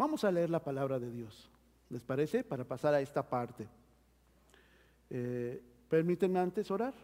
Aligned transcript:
Vamos 0.00 0.24
a 0.24 0.32
leer 0.32 0.48
la 0.48 0.64
palabra 0.64 0.98
de 0.98 1.10
Dios. 1.10 1.50
¿Les 1.90 2.02
parece? 2.02 2.42
Para 2.42 2.64
pasar 2.64 2.94
a 2.94 3.02
esta 3.02 3.22
parte. 3.22 3.68
Eh, 5.10 5.62
permítanme 5.90 6.38
antes 6.38 6.70
orar. 6.70 6.94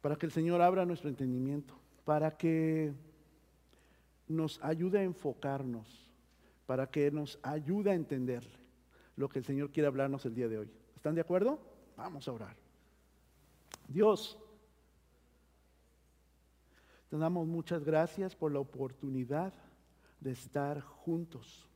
Para 0.00 0.16
que 0.16 0.24
el 0.24 0.32
Señor 0.32 0.62
abra 0.62 0.86
nuestro 0.86 1.10
entendimiento. 1.10 1.74
Para 2.06 2.34
que 2.34 2.94
nos 4.26 4.58
ayude 4.64 5.00
a 5.00 5.02
enfocarnos. 5.02 6.08
Para 6.64 6.90
que 6.90 7.10
nos 7.10 7.38
ayude 7.42 7.90
a 7.90 7.94
entender 7.94 8.48
lo 9.14 9.28
que 9.28 9.40
el 9.40 9.44
Señor 9.44 9.70
quiere 9.70 9.86
hablarnos 9.86 10.24
el 10.24 10.34
día 10.34 10.48
de 10.48 10.56
hoy. 10.56 10.70
¿Están 10.96 11.14
de 11.14 11.20
acuerdo? 11.20 11.58
Vamos 11.98 12.26
a 12.26 12.32
orar. 12.32 12.56
Dios, 13.86 14.38
te 17.10 17.18
damos 17.18 17.46
muchas 17.46 17.84
gracias 17.84 18.34
por 18.34 18.50
la 18.50 18.60
oportunidad 18.60 19.52
de 20.20 20.32
estar 20.32 20.80
juntos. 20.80 21.68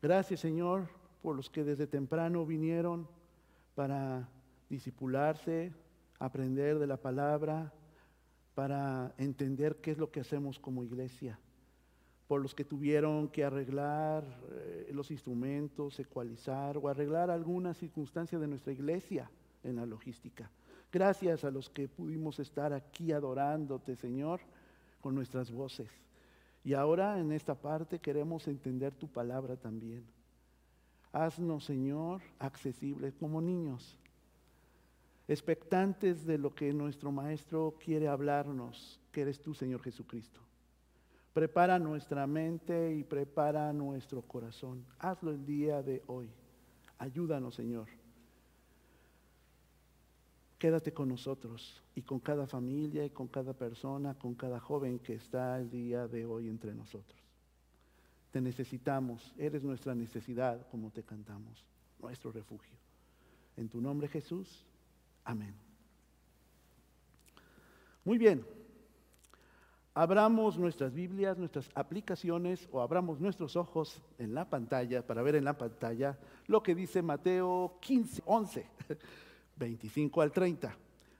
Gracias 0.00 0.40
Señor 0.40 0.88
por 1.22 1.36
los 1.36 1.50
que 1.50 1.64
desde 1.64 1.86
temprano 1.86 2.46
vinieron 2.46 3.08
para 3.74 4.28
disipularse, 4.68 5.72
aprender 6.18 6.78
de 6.78 6.86
la 6.86 6.96
palabra, 6.96 7.72
para 8.54 9.14
entender 9.18 9.76
qué 9.76 9.92
es 9.92 9.98
lo 9.98 10.10
que 10.10 10.20
hacemos 10.20 10.58
como 10.58 10.82
iglesia, 10.82 11.38
por 12.26 12.40
los 12.40 12.54
que 12.54 12.64
tuvieron 12.64 13.28
que 13.28 13.44
arreglar 13.44 14.24
eh, 14.50 14.90
los 14.92 15.10
instrumentos, 15.10 15.98
ecualizar 16.00 16.76
o 16.76 16.88
arreglar 16.88 17.30
alguna 17.30 17.72
circunstancia 17.74 18.38
de 18.38 18.48
nuestra 18.48 18.72
iglesia 18.72 19.30
en 19.62 19.76
la 19.76 19.86
logística. 19.86 20.50
Gracias 20.90 21.44
a 21.44 21.50
los 21.50 21.70
que 21.70 21.88
pudimos 21.88 22.38
estar 22.38 22.72
aquí 22.72 23.12
adorándote, 23.12 23.94
Señor, 23.94 24.40
con 25.00 25.14
nuestras 25.14 25.50
voces. 25.50 25.88
Y 26.64 26.74
ahora 26.74 27.18
en 27.18 27.32
esta 27.32 27.54
parte 27.54 27.98
queremos 27.98 28.46
entender 28.48 28.94
tu 28.94 29.08
palabra 29.08 29.56
también. 29.56 30.04
Haznos, 31.12 31.64
Señor, 31.64 32.20
accesibles 32.38 33.14
como 33.16 33.40
niños, 33.40 33.98
expectantes 35.26 36.26
de 36.26 36.38
lo 36.38 36.54
que 36.54 36.72
nuestro 36.72 37.10
Maestro 37.10 37.74
quiere 37.82 38.08
hablarnos, 38.08 39.00
que 39.10 39.22
eres 39.22 39.40
tú, 39.40 39.54
Señor 39.54 39.82
Jesucristo. 39.82 40.40
Prepara 41.32 41.78
nuestra 41.78 42.26
mente 42.26 42.94
y 42.94 43.04
prepara 43.04 43.72
nuestro 43.72 44.22
corazón. 44.22 44.84
Hazlo 44.98 45.30
el 45.30 45.46
día 45.46 45.82
de 45.82 46.02
hoy. 46.06 46.28
Ayúdanos, 46.98 47.54
Señor. 47.54 47.97
Quédate 50.58 50.92
con 50.92 51.08
nosotros 51.08 51.80
y 51.94 52.02
con 52.02 52.18
cada 52.18 52.48
familia 52.48 53.04
y 53.04 53.10
con 53.10 53.28
cada 53.28 53.52
persona, 53.52 54.14
con 54.14 54.34
cada 54.34 54.58
joven 54.58 54.98
que 54.98 55.14
está 55.14 55.56
el 55.60 55.70
día 55.70 56.08
de 56.08 56.26
hoy 56.26 56.48
entre 56.48 56.74
nosotros. 56.74 57.16
Te 58.32 58.40
necesitamos, 58.40 59.32
eres 59.38 59.62
nuestra 59.62 59.94
necesidad 59.94 60.66
como 60.68 60.90
te 60.90 61.04
cantamos, 61.04 61.64
nuestro 62.00 62.32
refugio. 62.32 62.74
En 63.56 63.68
tu 63.68 63.80
nombre 63.80 64.08
Jesús, 64.08 64.66
amén. 65.24 65.54
Muy 68.04 68.18
bien, 68.18 68.44
abramos 69.94 70.58
nuestras 70.58 70.92
Biblias, 70.92 71.38
nuestras 71.38 71.70
aplicaciones 71.72 72.68
o 72.72 72.80
abramos 72.80 73.20
nuestros 73.20 73.54
ojos 73.54 74.02
en 74.18 74.34
la 74.34 74.50
pantalla 74.50 75.06
para 75.06 75.22
ver 75.22 75.36
en 75.36 75.44
la 75.44 75.56
pantalla 75.56 76.18
lo 76.48 76.64
que 76.64 76.74
dice 76.74 77.00
Mateo 77.00 77.78
15, 77.80 78.22
11. 78.26 78.66
25 79.58 80.22
al 80.22 80.32
30. 80.32 80.76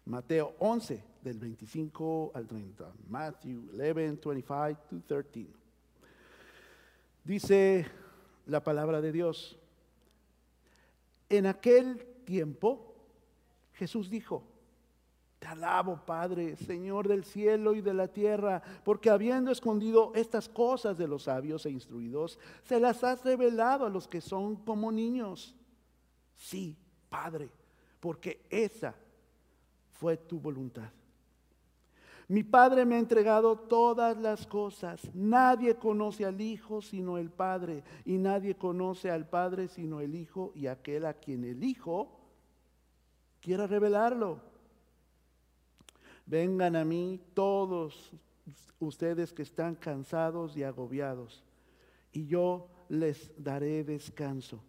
Mateo 0.07 0.55
11, 0.61 1.05
del 1.23 1.39
25 1.39 2.33
al 2.35 2.47
30. 2.47 2.93
Matthew 3.09 3.71
11, 3.73 3.93
25 3.93 4.77
to 4.89 5.03
13. 5.07 5.47
Dice 7.25 7.87
la 8.47 8.63
palabra 8.63 9.01
de 9.01 9.13
Dios. 9.13 9.59
En 11.29 11.47
aquel 11.47 12.07
tiempo 12.25 12.95
Jesús 13.75 14.09
dijo, 14.09 14.43
te 15.39 15.47
alabo, 15.47 16.01
Padre, 16.05 16.57
Señor 16.57 17.07
del 17.07 17.25
cielo 17.25 17.75
y 17.75 17.81
de 17.81 17.95
la 17.95 18.09
tierra, 18.09 18.63
porque 18.85 19.11
habiendo 19.11 19.53
escondido 19.53 20.13
estas 20.15 20.49
cosas 20.49 20.99
de 20.99 21.07
los 21.07 21.25
sabios 21.25 21.65
e 21.67 21.71
instruidos, 21.71 22.39
se 22.65 22.81
las 22.81 23.05
has 23.05 23.25
revelado 23.25 23.87
a 23.87 23.91
los 23.91 24.09
que 24.09 24.21
son 24.21 24.57
como 24.57 24.91
niños. 24.91 25.55
Sí, 26.35 26.77
Padre, 27.09 27.51
porque 28.01 28.47
esa 28.51 28.95
fue 29.93 30.17
tu 30.17 30.39
voluntad. 30.39 30.91
Mi 32.29 32.43
Padre 32.43 32.85
me 32.85 32.97
ha 32.97 32.99
entregado 32.99 33.57
todas 33.57 34.19
las 34.19 34.47
cosas. 34.47 35.01
Nadie 35.15 35.77
conoce 35.77 36.27
al 36.27 36.39
Hijo 36.41 36.83
sino 36.83 37.17
el 37.17 37.31
Padre, 37.31 37.83
y 38.05 38.19
nadie 38.19 38.55
conoce 38.55 39.11
al 39.11 39.27
Padre 39.27 39.69
sino 39.69 40.01
el 40.01 40.15
Hijo 40.15 40.53
y 40.55 40.67
aquel 40.67 41.07
a 41.07 41.15
quien 41.15 41.45
el 41.45 41.65
Hijo 41.65 42.21
quiera 43.41 43.67
revelarlo. 43.67 44.41
Vengan 46.27 46.77
a 46.77 46.85
mí 46.85 47.19
todos 47.33 48.13
ustedes 48.79 49.33
que 49.33 49.43
están 49.43 49.75
cansados 49.75 50.55
y 50.55 50.63
agobiados, 50.63 51.43
y 52.13 52.27
yo 52.27 52.69
les 52.91 53.33
daré 53.43 53.85
descanso. 53.85 54.63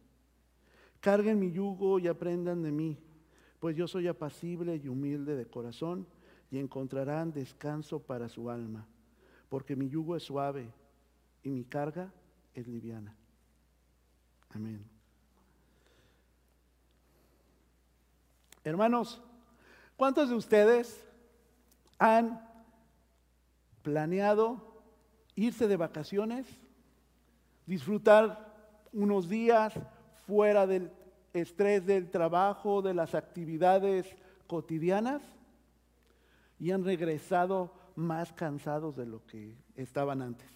Carguen 1.01 1.39
mi 1.39 1.51
yugo 1.51 1.99
y 1.99 2.07
aprendan 2.07 2.63
de 2.63 2.71
mí 2.71 2.97
pues 3.59 3.75
yo 3.75 3.87
soy 3.87 4.07
apacible 4.07 4.75
y 4.77 4.87
humilde 4.87 5.35
de 5.35 5.45
corazón, 5.45 6.07
y 6.51 6.57
encontrarán 6.57 7.31
descanso 7.31 7.99
para 7.99 8.27
su 8.27 8.49
alma, 8.49 8.87
porque 9.49 9.75
mi 9.75 9.87
yugo 9.87 10.15
es 10.15 10.23
suave 10.23 10.71
y 11.43 11.49
mi 11.49 11.63
carga 11.63 12.11
es 12.55 12.67
liviana. 12.67 13.15
Amén. 14.49 14.83
Hermanos, 18.63 19.21
¿cuántos 19.95 20.29
de 20.29 20.35
ustedes 20.35 21.07
han 21.99 22.41
planeado 23.81 24.83
irse 25.35 25.67
de 25.67 25.77
vacaciones, 25.77 26.47
disfrutar 27.65 28.53
unos 28.91 29.29
días 29.29 29.73
fuera 30.25 30.65
del 30.65 30.91
estrés 31.33 31.85
del 31.85 32.09
trabajo, 32.09 32.81
de 32.81 32.93
las 32.93 33.15
actividades 33.15 34.15
cotidianas 34.47 35.21
y 36.59 36.71
han 36.71 36.83
regresado 36.83 37.71
más 37.95 38.31
cansados 38.33 38.95
de 38.95 39.05
lo 39.05 39.25
que 39.25 39.55
estaban 39.75 40.21
antes. 40.21 40.47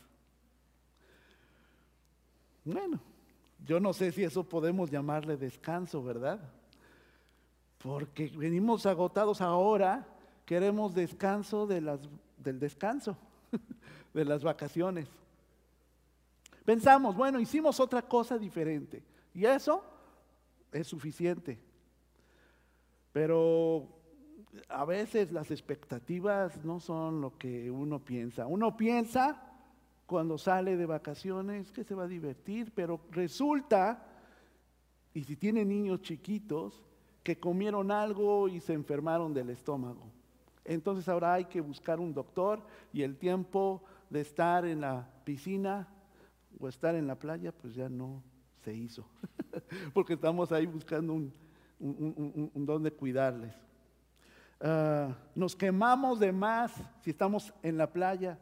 Bueno, 2.65 2.99
yo 3.65 3.79
no 3.79 3.93
sé 3.93 4.11
si 4.11 4.23
eso 4.23 4.43
podemos 4.43 4.89
llamarle 4.89 5.37
descanso, 5.37 6.03
¿verdad? 6.03 6.39
Porque 7.77 8.31
venimos 8.35 8.85
agotados 8.85 9.41
ahora, 9.41 10.07
queremos 10.45 10.93
descanso 10.93 11.67
de 11.67 11.81
las, 11.81 11.99
del 12.37 12.59
descanso, 12.59 13.17
de 14.13 14.25
las 14.25 14.43
vacaciones. 14.43 15.07
Pensamos, 16.65 17.15
bueno, 17.15 17.39
hicimos 17.39 17.79
otra 17.79 18.01
cosa 18.01 18.37
diferente. 18.37 19.03
¿Y 19.33 19.45
eso? 19.45 19.83
Es 20.73 20.87
suficiente. 20.87 21.59
Pero 23.11 23.87
a 24.69 24.85
veces 24.85 25.31
las 25.31 25.51
expectativas 25.51 26.63
no 26.63 26.79
son 26.79 27.21
lo 27.21 27.37
que 27.37 27.71
uno 27.71 28.03
piensa. 28.03 28.47
Uno 28.47 28.75
piensa 28.75 29.41
cuando 30.05 30.37
sale 30.37 30.77
de 30.77 30.85
vacaciones 30.85 31.71
que 31.71 31.83
se 31.83 31.95
va 31.95 32.03
a 32.03 32.07
divertir, 32.07 32.71
pero 32.75 33.01
resulta, 33.11 34.05
y 35.13 35.23
si 35.23 35.35
tiene 35.35 35.63
niños 35.63 36.01
chiquitos, 36.01 36.83
que 37.23 37.39
comieron 37.39 37.89
algo 37.89 38.49
y 38.49 38.59
se 38.59 38.73
enfermaron 38.73 39.33
del 39.33 39.49
estómago. 39.49 40.11
Entonces 40.65 41.07
ahora 41.07 41.33
hay 41.33 41.45
que 41.45 41.61
buscar 41.61 41.99
un 41.99 42.13
doctor 42.13 42.61
y 42.91 43.01
el 43.01 43.17
tiempo 43.17 43.83
de 44.09 44.21
estar 44.21 44.65
en 44.65 44.81
la 44.81 45.09
piscina 45.23 45.87
o 46.59 46.67
estar 46.67 46.95
en 46.95 47.07
la 47.07 47.15
playa, 47.15 47.51
pues 47.51 47.75
ya 47.75 47.89
no 47.89 48.21
se 48.63 48.73
hizo. 48.73 49.05
porque 49.93 50.13
estamos 50.13 50.51
ahí 50.51 50.65
buscando 50.65 51.13
un, 51.13 51.33
don 52.55 52.83
de 52.83 52.91
cuidarles. 52.91 53.53
Ah, 54.61 55.15
nos 55.35 55.55
quemamos 55.55 56.19
de 56.19 56.31
más 56.31 56.71
si 57.01 57.09
estamos 57.09 57.53
en 57.61 57.77
la 57.77 57.91
playa 57.91 58.39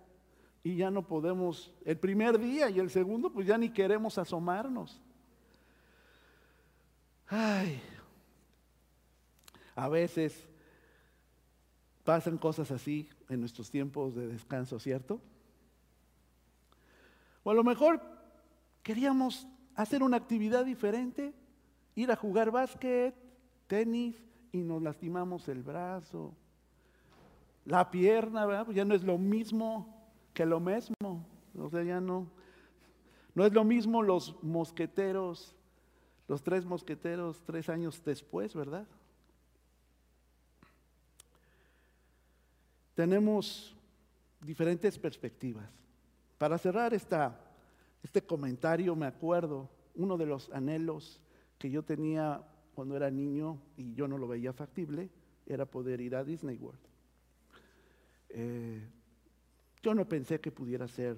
y 0.63 0.75
ya 0.75 0.91
no 0.91 1.07
podemos, 1.07 1.73
el 1.85 1.97
primer 1.97 2.37
día 2.37 2.69
y 2.69 2.79
el 2.79 2.91
segundo, 2.91 3.31
pues 3.31 3.47
ya 3.47 3.57
ni 3.57 3.69
queremos 3.69 4.17
asomarnos. 4.17 5.01
Ay, 7.27 7.81
a 9.75 9.89
veces 9.89 10.47
pasan 12.03 12.37
cosas 12.37 12.69
así 12.71 13.09
en 13.29 13.39
nuestros 13.39 13.71
tiempos 13.71 14.13
de 14.13 14.27
descanso, 14.27 14.79
¿cierto? 14.79 15.19
O 17.43 17.49
a 17.49 17.53
lo 17.53 17.63
mejor 17.63 18.01
queríamos 18.83 19.47
hacer 19.75 20.03
una 20.03 20.17
actividad 20.17 20.65
diferente, 20.65 21.33
ir 21.95 22.11
a 22.11 22.15
jugar 22.15 22.51
básquet, 22.51 23.15
tenis 23.67 24.15
y 24.51 24.59
nos 24.59 24.81
lastimamos 24.81 25.47
el 25.47 25.63
brazo, 25.63 26.33
la 27.65 27.89
pierna, 27.89 28.45
¿verdad? 28.45 28.65
Pues 28.65 28.77
ya 28.77 28.85
no 28.85 28.95
es 28.95 29.03
lo 29.03 29.17
mismo 29.17 30.01
que 30.33 30.45
lo 30.45 30.59
mismo, 30.59 31.25
o 31.57 31.69
sea, 31.69 31.83
ya 31.83 31.99
no, 31.99 32.27
No 33.33 33.45
es 33.45 33.53
lo 33.53 33.63
mismo 33.63 34.01
los 34.01 34.41
mosqueteros, 34.43 35.55
los 36.27 36.43
tres 36.43 36.65
mosqueteros 36.65 37.41
tres 37.45 37.69
años 37.69 38.01
después, 38.03 38.53
¿verdad? 38.55 38.87
Tenemos 42.93 43.75
diferentes 44.41 44.97
perspectivas. 44.97 45.69
Para 46.37 46.57
cerrar 46.57 46.93
esta, 46.93 47.39
este 48.03 48.21
comentario, 48.21 48.95
me 48.95 49.05
acuerdo, 49.05 49.69
uno 49.95 50.17
de 50.17 50.25
los 50.25 50.49
anhelos 50.51 51.21
que 51.57 51.69
yo 51.69 51.83
tenía 51.83 52.43
cuando 52.73 52.95
era 52.95 53.11
niño 53.11 53.61
y 53.77 53.93
yo 53.93 54.07
no 54.07 54.17
lo 54.17 54.27
veía 54.27 54.53
factible, 54.53 55.09
era 55.45 55.65
poder 55.65 56.01
ir 56.01 56.15
a 56.15 56.23
Disney 56.23 56.57
World. 56.57 56.79
Eh, 58.29 58.81
yo 59.83 59.93
no 59.93 60.07
pensé 60.07 60.39
que 60.39 60.51
pudiera 60.51 60.87
ser 60.87 61.17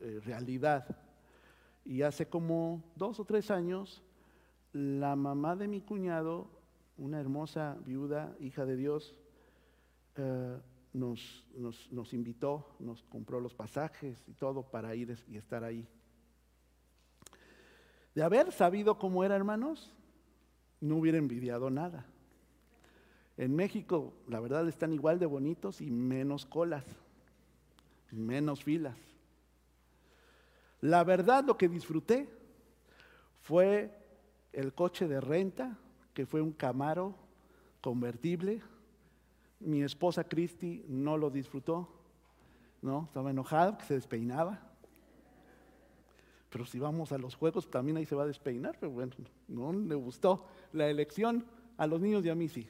eh, 0.00 0.20
realidad. 0.24 0.86
Y 1.84 2.02
hace 2.02 2.28
como 2.28 2.82
dos 2.94 3.18
o 3.18 3.24
tres 3.24 3.50
años, 3.50 4.02
la 4.72 5.16
mamá 5.16 5.56
de 5.56 5.66
mi 5.66 5.80
cuñado, 5.80 6.50
una 6.96 7.20
hermosa 7.20 7.78
viuda, 7.84 8.36
hija 8.40 8.64
de 8.64 8.76
Dios, 8.76 9.16
eh, 10.16 10.58
nos, 10.92 11.44
nos, 11.90 12.14
invitó, 12.14 12.74
nos 12.78 13.02
compró 13.04 13.40
los 13.40 13.54
pasajes 13.54 14.24
y 14.26 14.32
todo 14.32 14.62
para 14.62 14.94
ir 14.94 15.16
y 15.28 15.36
estar 15.36 15.64
ahí. 15.64 15.86
De 18.14 18.22
haber 18.22 18.52
sabido 18.52 18.98
cómo 18.98 19.24
era, 19.24 19.36
hermanos, 19.36 19.94
no 20.80 20.96
hubiera 20.96 21.18
envidiado 21.18 21.70
nada. 21.70 22.06
En 23.36 23.54
México, 23.54 24.12
la 24.26 24.40
verdad, 24.40 24.66
están 24.68 24.92
igual 24.92 25.18
de 25.18 25.26
bonitos 25.26 25.80
y 25.80 25.90
menos 25.90 26.44
colas, 26.44 26.84
menos 28.10 28.64
filas. 28.64 28.96
La 30.80 31.04
verdad, 31.04 31.44
lo 31.44 31.56
que 31.56 31.68
disfruté 31.68 32.28
fue 33.42 33.92
el 34.52 34.74
coche 34.74 35.06
de 35.06 35.20
renta, 35.20 35.78
que 36.14 36.26
fue 36.26 36.40
un 36.40 36.52
Camaro 36.52 37.14
convertible. 37.80 38.60
Mi 39.60 39.82
esposa 39.82 40.24
Christy 40.24 40.84
no 40.88 41.16
lo 41.16 41.30
disfrutó, 41.30 41.88
¿no? 42.82 43.04
Estaba 43.08 43.30
enojada, 43.30 43.76
que 43.78 43.84
se 43.84 43.94
despeinaba. 43.94 44.60
Pero 46.50 46.64
si 46.64 46.78
vamos 46.78 47.12
a 47.12 47.18
los 47.18 47.34
juegos, 47.34 47.70
también 47.70 47.96
ahí 47.96 48.06
se 48.06 48.14
va 48.14 48.22
a 48.22 48.26
despeinar, 48.26 48.76
pero 48.80 48.92
bueno, 48.92 49.12
no 49.48 49.72
le 49.72 49.94
gustó 49.94 50.46
la 50.72 50.88
elección 50.88 51.44
a 51.76 51.86
los 51.86 52.00
niños 52.00 52.24
y 52.24 52.30
a 52.30 52.34
mí 52.34 52.48
sí. 52.48 52.66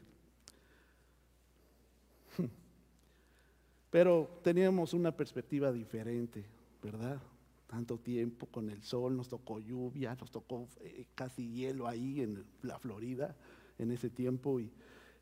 Pero 3.90 4.40
teníamos 4.42 4.92
una 4.94 5.12
perspectiva 5.12 5.72
diferente, 5.72 6.44
¿verdad? 6.82 7.20
Tanto 7.68 7.98
tiempo 7.98 8.46
con 8.46 8.68
el 8.70 8.82
sol, 8.82 9.16
nos 9.16 9.28
tocó 9.28 9.60
lluvia, 9.60 10.16
nos 10.18 10.30
tocó 10.30 10.66
eh, 10.80 11.06
casi 11.14 11.50
hielo 11.52 11.86
ahí 11.86 12.20
en 12.20 12.44
la 12.62 12.78
Florida 12.78 13.34
en 13.78 13.92
ese 13.92 14.10
tiempo 14.10 14.58
y 14.58 14.70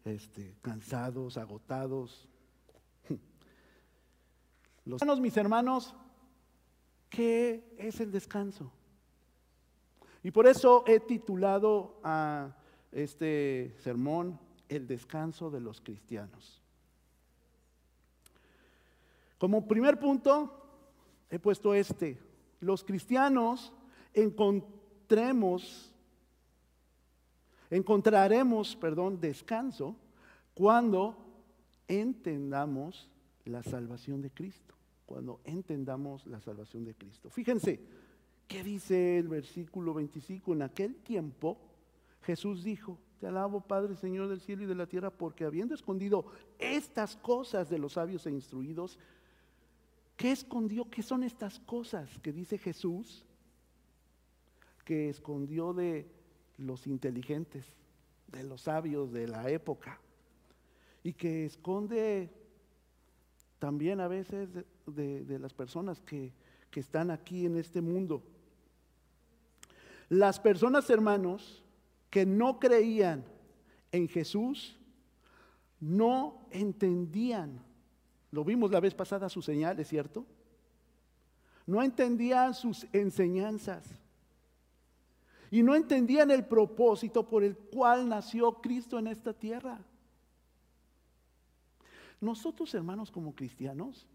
este, 0.07 0.57
cansados, 0.63 1.37
agotados. 1.37 2.29
Los 4.85 5.03
hermanos, 5.03 5.21
mis 5.21 5.37
hermanos, 5.37 5.95
¿qué 7.11 7.75
es 7.79 8.01
el 8.01 8.13
descanso? 8.13 8.73
Y 10.23 10.31
por 10.31 10.47
eso 10.47 10.85
he 10.87 11.01
titulado 11.01 12.01
a 12.03 12.57
este 12.91 13.77
sermón 13.79 14.41
El 14.69 14.89
descanso 14.89 15.51
de 15.51 15.61
los 15.61 15.81
cristianos. 15.81 16.61
Como 19.39 19.69
primer 19.69 19.99
punto, 19.99 20.67
he 21.31 21.39
puesto 21.39 21.75
este. 21.75 22.19
Los 22.61 22.83
cristianos 22.83 23.73
encontremos, 24.15 25.95
encontraremos, 27.71 28.77
perdón, 28.77 29.21
descanso 29.21 29.97
cuando 30.55 31.17
entendamos 31.89 33.09
la 33.45 33.63
salvación 33.63 34.23
de 34.23 34.31
Cristo. 34.31 34.75
Cuando 35.05 35.41
entendamos 35.45 36.27
la 36.27 36.41
salvación 36.41 36.85
de 36.85 36.95
Cristo. 36.95 37.31
Fíjense, 37.31 37.81
¿qué 38.49 38.65
dice 38.65 39.19
el 39.19 39.29
versículo 39.29 39.95
25? 39.95 40.53
En 40.53 40.63
aquel 40.63 40.97
tiempo 40.97 41.59
Jesús 42.23 42.65
dijo, 42.65 42.99
te 43.21 43.29
alabo 43.29 43.61
Padre, 43.61 43.95
Señor 43.95 44.29
del 44.29 44.41
cielo 44.41 44.65
y 44.65 44.67
de 44.67 44.75
la 44.75 44.87
tierra, 44.87 45.11
porque 45.11 45.45
habiendo 45.45 45.75
escondido 45.75 46.27
estas 46.59 47.17
cosas 47.17 47.71
de 47.71 47.79
los 47.79 47.93
sabios 47.93 48.27
e 48.27 48.31
instruidos, 48.31 48.99
¿Qué 50.17 50.33
escondió? 50.33 50.89
¿Qué 50.89 51.03
son 51.03 51.23
estas 51.23 51.61
cosas 51.61 52.19
que 52.21 52.33
dice 52.33 52.57
Jesús? 52.57 53.25
Que 54.85 55.11
escondió 55.11 55.75
de 55.75 56.11
los 56.59 56.87
inteligentes, 56.87 57.65
de 58.29 58.45
los 58.45 58.63
sabios 58.63 59.13
de 59.13 59.29
la 59.29 59.49
época. 59.51 60.01
Y 61.03 61.13
que 61.13 61.47
esconde 61.47 62.31
también 63.59 64.01
a 64.01 64.09
veces 64.09 64.49
de, 64.87 65.39
las 65.39 65.53
personas 65.53 66.01
que, 66.01 66.33
que 66.71 66.81
están 66.81 67.11
aquí 67.11 67.47
en 67.47 67.57
este 67.57 67.81
mundo. 67.81 68.23
Las 70.09 70.39
personas, 70.39 70.89
hermanos, 70.91 71.65
que 72.11 72.27
no 72.27 72.59
creían 72.59 73.25
en 73.93 74.09
Jesús, 74.09 74.77
no 75.81 76.47
entendían 76.51 77.61
lo 78.37 78.45
vimos 78.45 78.71
la 78.71 78.81
vez 78.81 78.95
pasada 78.95 79.31
sus 79.31 79.47
señales, 79.47 79.89
¿cierto? 79.89 80.27
No 81.67 81.83
entendían 81.83 82.53
sus 82.53 82.87
enseñanzas. 82.93 83.87
Y 85.51 85.63
no 85.63 85.75
entendían 85.75 86.31
el 86.31 86.45
propósito 86.45 87.29
por 87.29 87.45
el 87.45 87.57
cual 87.57 88.09
nació 88.09 88.55
Cristo 88.55 88.99
en 88.99 89.07
esta 89.07 89.33
tierra. 89.33 89.79
Nosotros, 92.21 92.75
hermanos, 92.75 93.11
como 93.11 93.35
cristianos, 93.35 94.07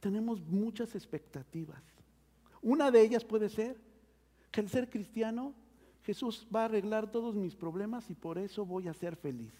tenemos 0.00 0.40
muchas 0.40 0.94
expectativas. 0.94 1.82
Una 2.62 2.90
de 2.90 3.02
ellas 3.02 3.24
puede 3.24 3.48
ser 3.48 3.76
que 4.50 4.60
al 4.60 4.68
ser 4.68 4.88
cristiano, 4.88 5.52
Jesús 6.04 6.46
va 6.54 6.62
a 6.62 6.64
arreglar 6.66 7.10
todos 7.10 7.34
mis 7.34 7.54
problemas 7.54 8.08
y 8.10 8.14
por 8.14 8.38
eso 8.38 8.64
voy 8.64 8.88
a 8.88 8.94
ser 8.94 9.16
feliz. 9.16 9.52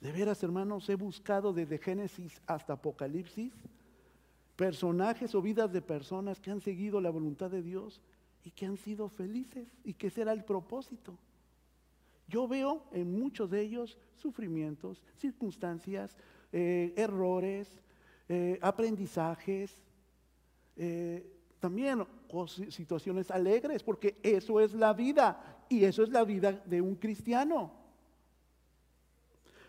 De 0.00 0.12
veras, 0.12 0.42
hermanos, 0.42 0.88
he 0.88 0.96
buscado 0.96 1.52
desde 1.52 1.78
Génesis 1.78 2.40
hasta 2.46 2.72
Apocalipsis 2.72 3.52
personajes 4.60 5.34
o 5.34 5.40
vidas 5.40 5.72
de 5.72 5.80
personas 5.80 6.38
que 6.38 6.50
han 6.50 6.60
seguido 6.60 7.00
la 7.00 7.08
voluntad 7.08 7.50
de 7.50 7.62
Dios 7.62 7.98
y 8.44 8.50
que 8.50 8.66
han 8.66 8.76
sido 8.76 9.08
felices 9.08 9.66
y 9.84 9.94
que 9.94 10.10
será 10.10 10.34
el 10.34 10.44
propósito. 10.44 11.16
Yo 12.28 12.46
veo 12.46 12.84
en 12.92 13.10
muchos 13.18 13.48
de 13.48 13.62
ellos 13.62 13.96
sufrimientos, 14.16 15.02
circunstancias, 15.16 16.14
eh, 16.52 16.92
errores, 16.94 17.80
eh, 18.28 18.58
aprendizajes, 18.60 19.82
eh, 20.76 21.26
también 21.58 22.04
situaciones 22.68 23.30
alegres, 23.30 23.82
porque 23.82 24.18
eso 24.22 24.60
es 24.60 24.74
la 24.74 24.92
vida 24.92 25.64
y 25.70 25.84
eso 25.84 26.02
es 26.02 26.10
la 26.10 26.22
vida 26.22 26.52
de 26.52 26.82
un 26.82 26.96
cristiano. 26.96 27.72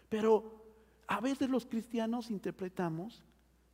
Pero 0.10 0.66
a 1.08 1.22
veces 1.22 1.50
los 1.50 1.66
cristianos 1.66 2.30
interpretamos 2.30 3.24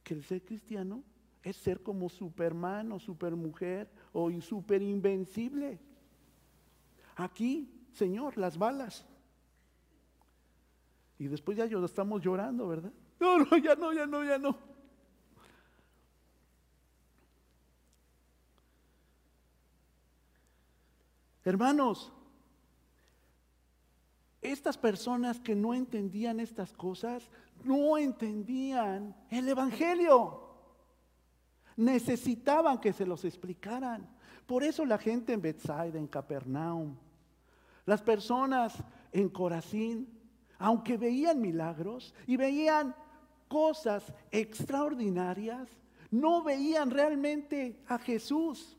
que 0.08 0.14
el 0.14 0.24
ser 0.24 0.42
cristiano 0.42 1.04
es 1.44 1.58
ser 1.58 1.84
como 1.84 2.08
Superman 2.08 2.94
o 2.94 3.00
Supermujer 3.00 3.92
o 4.14 4.32
super 4.40 4.82
invencible. 4.82 5.82
Aquí, 7.18 7.70
Señor, 7.92 8.38
las 8.38 8.58
balas. 8.58 9.06
Y 11.20 11.28
después 11.28 11.58
ya 11.58 11.68
estamos 11.86 12.22
llorando, 12.22 12.70
¿verdad? 12.70 12.94
No, 13.20 13.40
no, 13.40 13.58
ya 13.58 13.76
no, 13.76 13.92
ya 13.92 14.06
no, 14.06 14.24
ya 14.24 14.38
no. 14.38 14.58
Hermanos, 21.44 22.14
estas 24.52 24.78
personas 24.78 25.40
que 25.40 25.56
no 25.56 25.74
entendían 25.74 26.40
estas 26.40 26.74
cosas, 26.74 27.30
no 27.64 27.98
entendían 27.98 29.16
el 29.30 29.48
Evangelio. 29.48 30.44
Necesitaban 31.76 32.80
que 32.80 32.94
se 32.94 33.06
los 33.06 33.24
explicaran. 33.26 34.08
Por 34.46 34.64
eso 34.64 34.86
la 34.86 34.98
gente 34.98 35.34
en 35.34 35.42
Bethsaida, 35.42 36.00
en 36.00 36.08
Capernaum, 36.08 36.96
las 37.86 38.02
personas 38.02 38.84
en 39.12 39.30
Corazín, 39.30 40.08
aunque 40.58 40.98
veían 40.98 41.40
milagros 41.40 42.14
y 42.26 42.38
veían 42.38 42.96
cosas 43.48 44.14
extraordinarias, 44.32 45.70
no 46.10 46.44
veían 46.44 46.90
realmente 46.90 47.82
a 47.88 47.98
Jesús. 47.98 48.78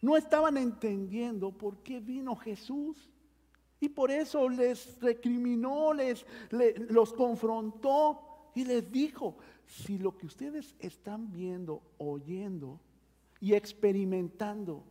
No 0.00 0.16
estaban 0.16 0.56
entendiendo 0.56 1.52
por 1.52 1.82
qué 1.82 2.00
vino 2.00 2.34
Jesús. 2.34 3.11
Y 3.82 3.88
por 3.88 4.12
eso 4.12 4.48
les 4.48 5.00
recriminó, 5.00 5.92
les, 5.92 6.24
los 6.88 7.12
confrontó 7.12 8.52
y 8.54 8.64
les 8.64 8.92
dijo, 8.92 9.36
si 9.66 9.98
lo 9.98 10.16
que 10.16 10.26
ustedes 10.26 10.76
están 10.78 11.32
viendo, 11.32 11.82
oyendo 11.98 12.78
y 13.40 13.54
experimentando 13.54 14.84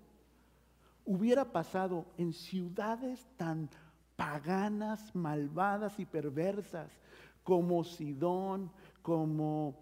hubiera 1.05 1.53
pasado 1.53 2.05
en 2.17 2.33
ciudades 2.33 3.25
tan 3.37 3.69
paganas, 4.17 5.15
malvadas 5.15 5.97
y 5.97 6.05
perversas 6.05 6.91
como 7.45 7.85
Sidón, 7.85 8.69
como 9.01 9.73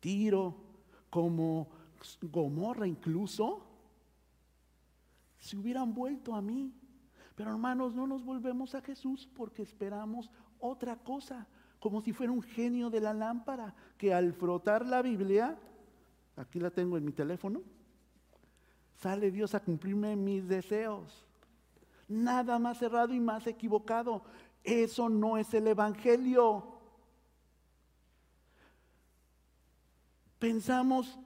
Tiro, 0.00 0.54
como 1.08 1.70
Gomorra 2.20 2.86
incluso, 2.86 3.64
se 5.38 5.56
hubieran 5.56 5.94
vuelto 5.94 6.34
a 6.34 6.42
mí. 6.42 6.70
Pero 7.34 7.50
hermanos, 7.50 7.94
no 7.94 8.06
nos 8.06 8.24
volvemos 8.24 8.74
a 8.74 8.80
Jesús 8.80 9.28
porque 9.34 9.62
esperamos 9.62 10.30
otra 10.60 10.96
cosa, 10.96 11.46
como 11.80 12.00
si 12.00 12.12
fuera 12.12 12.32
un 12.32 12.42
genio 12.42 12.90
de 12.90 13.00
la 13.00 13.12
lámpara, 13.12 13.74
que 13.98 14.14
al 14.14 14.32
frotar 14.32 14.86
la 14.86 15.02
Biblia, 15.02 15.58
aquí 16.36 16.60
la 16.60 16.70
tengo 16.70 16.96
en 16.96 17.04
mi 17.04 17.12
teléfono, 17.12 17.62
sale 19.00 19.30
Dios 19.30 19.54
a 19.54 19.60
cumplirme 19.60 20.16
mis 20.16 20.48
deseos. 20.48 21.26
Nada 22.08 22.58
más 22.58 22.78
cerrado 22.78 23.12
y 23.12 23.20
más 23.20 23.46
equivocado. 23.46 24.22
Eso 24.62 25.08
no 25.08 25.36
es 25.36 25.52
el 25.54 25.66
Evangelio. 25.66 26.74
Pensamos 30.38 31.18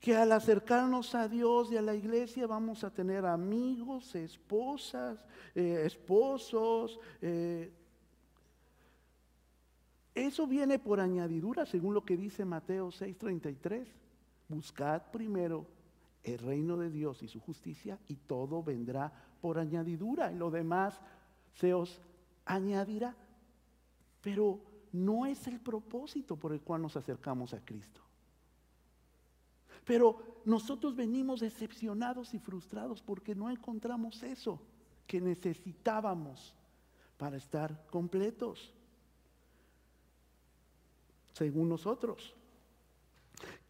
que 0.00 0.16
al 0.16 0.32
acercarnos 0.32 1.14
a 1.14 1.28
Dios 1.28 1.70
y 1.70 1.76
a 1.76 1.82
la 1.82 1.94
iglesia 1.94 2.46
vamos 2.46 2.84
a 2.84 2.90
tener 2.90 3.26
amigos, 3.26 4.14
esposas, 4.14 5.26
eh, 5.54 5.82
esposos. 5.84 6.98
Eh. 7.20 7.70
Eso 10.14 10.46
viene 10.46 10.78
por 10.78 11.00
añadidura, 11.00 11.66
según 11.66 11.92
lo 11.92 12.02
que 12.02 12.16
dice 12.16 12.46
Mateo 12.46 12.90
6:33. 12.90 13.86
Buscad 14.48 15.02
primero 15.12 15.66
el 16.24 16.38
reino 16.38 16.78
de 16.78 16.90
Dios 16.90 17.22
y 17.22 17.28
su 17.28 17.38
justicia 17.38 17.98
y 18.08 18.16
todo 18.16 18.62
vendrá 18.62 19.12
por 19.40 19.58
añadidura 19.58 20.32
y 20.32 20.36
lo 20.36 20.50
demás 20.50 20.98
se 21.52 21.74
os 21.74 22.00
añadirá. 22.46 23.14
Pero 24.22 24.60
no 24.92 25.26
es 25.26 25.46
el 25.46 25.60
propósito 25.60 26.36
por 26.36 26.52
el 26.52 26.62
cual 26.62 26.80
nos 26.82 26.96
acercamos 26.96 27.52
a 27.52 27.62
Cristo. 27.64 28.00
Pero 29.84 30.40
nosotros 30.44 30.94
venimos 30.94 31.40
decepcionados 31.40 32.34
y 32.34 32.38
frustrados 32.38 33.02
porque 33.02 33.34
no 33.34 33.50
encontramos 33.50 34.22
eso 34.22 34.60
que 35.06 35.20
necesitábamos 35.20 36.54
para 37.16 37.36
estar 37.36 37.86
completos, 37.90 38.72
según 41.32 41.68
nosotros. 41.68 42.34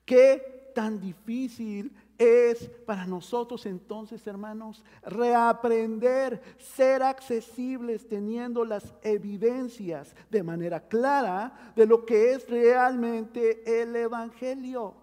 ¿Qué 0.05 0.73
tan 0.75 1.01
difícil 1.01 1.93
es 2.19 2.69
para 2.85 3.07
nosotros 3.07 3.65
entonces, 3.67 4.27
hermanos, 4.27 4.85
reaprender, 5.03 6.43
ser 6.59 7.03
accesibles 7.03 8.07
teniendo 8.07 8.65
las 8.65 8.93
evidencias 9.03 10.15
de 10.29 10.43
manera 10.43 10.81
clara 10.87 11.73
de 11.75 11.87
lo 11.87 12.05
que 12.05 12.33
es 12.33 12.49
realmente 12.49 13.83
el 13.83 13.97
Evangelio? 13.97 15.00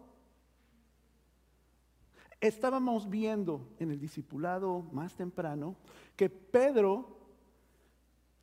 Estábamos 2.40 3.10
viendo 3.10 3.68
en 3.80 3.92
el 3.92 4.00
discipulado 4.00 4.84
más 4.92 5.16
temprano 5.16 5.76
que 6.16 6.30
Pedro 6.30 7.18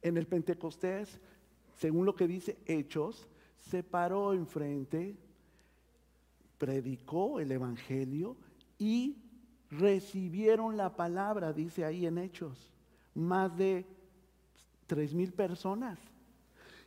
en 0.03 0.17
el 0.17 0.27
Pentecostés, 0.27 1.21
según 1.77 2.05
lo 2.05 2.15
que 2.15 2.27
dice 2.27 2.59
Hechos, 2.67 3.29
se 3.59 3.83
paró 3.83 4.33
enfrente, 4.33 5.17
predicó 6.59 7.41
el 7.41 7.53
Evangelio 7.53 8.37
y 8.79 9.17
recibieron 9.71 10.77
la 10.77 10.95
palabra, 10.97 11.53
dice 11.53 11.85
ahí 11.85 12.05
en 12.07 12.19
Hechos, 12.19 12.71
más 13.15 13.57
de 13.57 13.87
tres 14.87 15.15
mil 15.15 15.33
personas. 15.33 15.99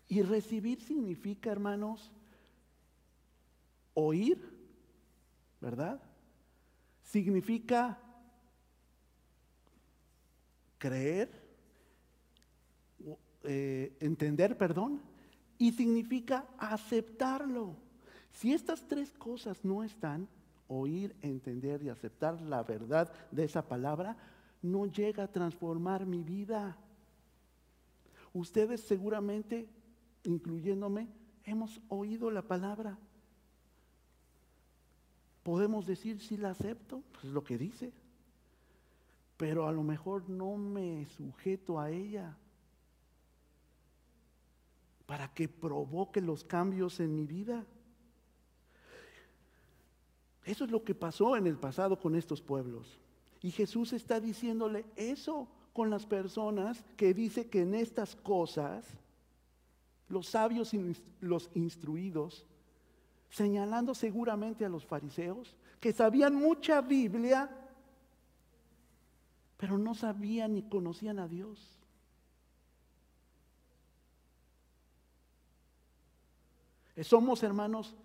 Y 0.09 0.21
recibir 0.21 0.79
significa, 0.81 1.51
hermanos, 1.51 2.11
oír, 3.93 4.39
¿verdad? 5.59 6.01
Significa 7.07 7.97
creer, 10.77 11.31
eh, 13.43 13.95
entender, 13.99 14.57
perdón, 14.57 15.01
y 15.57 15.71
significa 15.71 16.45
aceptarlo. 16.57 17.75
Si 18.31 18.53
estas 18.53 18.87
tres 18.87 19.11
cosas 19.13 19.63
no 19.63 19.83
están, 19.83 20.27
oír, 20.67 21.15
entender 21.21 21.81
y 21.81 21.89
aceptar 21.89 22.41
la 22.41 22.61
verdad 22.63 23.11
de 23.31 23.45
esa 23.45 23.67
palabra, 23.67 24.17
no 24.61 24.85
llega 24.85 25.23
a 25.23 25.31
transformar 25.31 26.05
mi 26.05 26.23
vida. 26.23 26.77
Ustedes 28.33 28.81
seguramente, 28.81 29.69
incluyéndome, 30.23 31.07
hemos 31.45 31.79
oído 31.87 32.29
la 32.29 32.41
palabra, 32.41 32.97
podemos 35.47 35.85
decir 35.85 36.19
si 36.19 36.35
la 36.35 36.49
acepto, 36.49 37.01
pues 37.13 37.23
es 37.23 37.31
lo 37.31 37.41
que 37.41 37.57
dice, 37.57 37.93
pero 39.37 39.65
a 39.65 39.71
lo 39.71 39.81
mejor 39.81 40.29
no 40.29 40.57
me 40.57 41.05
sujeto 41.05 41.79
a 41.79 41.89
ella 41.89 42.35
para 45.05 45.33
que 45.33 45.47
provoque 45.47 46.19
los 46.19 46.43
cambios 46.43 46.99
en 46.99 47.15
mi 47.15 47.25
vida. 47.25 47.65
Eso 50.43 50.65
es 50.65 50.69
lo 50.69 50.83
que 50.83 50.93
pasó 50.93 51.37
en 51.37 51.47
el 51.47 51.55
pasado 51.55 51.97
con 51.97 52.17
estos 52.17 52.41
pueblos. 52.41 52.99
Y 53.41 53.51
Jesús 53.51 53.93
está 53.93 54.19
diciéndole 54.19 54.83
eso 54.97 55.47
con 55.71 55.89
las 55.89 56.05
personas 56.05 56.83
que 56.97 57.13
dice 57.13 57.47
que 57.47 57.61
en 57.61 57.73
estas 57.73 58.17
cosas 58.17 58.85
los 60.09 60.27
sabios 60.27 60.73
y 60.73 60.93
los 61.21 61.49
instruidos 61.53 62.45
señalando 63.29 63.93
seguramente 63.93 64.65
a 64.65 64.69
los 64.69 64.85
fariseos 64.85 65.55
que 65.79 65.93
sabían 65.93 66.35
mucha 66.35 66.81
Biblia, 66.81 67.49
pero 69.57 69.77
no 69.77 69.93
sabían 69.93 70.53
ni 70.53 70.63
conocían 70.63 71.19
a 71.19 71.27
Dios. 71.27 71.77
Somos 77.03 77.43
hermanos, 77.43 77.95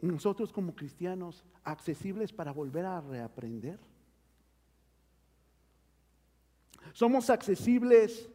nosotros 0.00 0.52
como 0.52 0.74
cristianos, 0.74 1.44
accesibles 1.62 2.32
para 2.32 2.52
volver 2.52 2.86
a 2.86 3.00
reaprender. 3.00 3.78
Somos 6.94 7.28
accesibles 7.28 8.30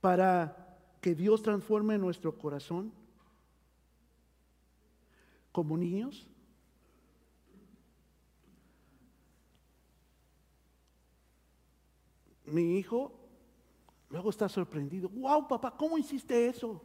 para 0.00 0.78
que 1.00 1.14
Dios 1.14 1.42
transforme 1.42 1.96
nuestro 1.96 2.36
corazón 2.36 2.92
como 5.56 5.74
niños? 5.78 6.28
Mi 12.44 12.76
hijo 12.76 13.10
luego 14.10 14.28
está 14.28 14.50
sorprendido. 14.50 15.08
¡Wow, 15.08 15.48
papá! 15.48 15.74
¿Cómo 15.74 15.96
hiciste 15.96 16.46
eso? 16.46 16.84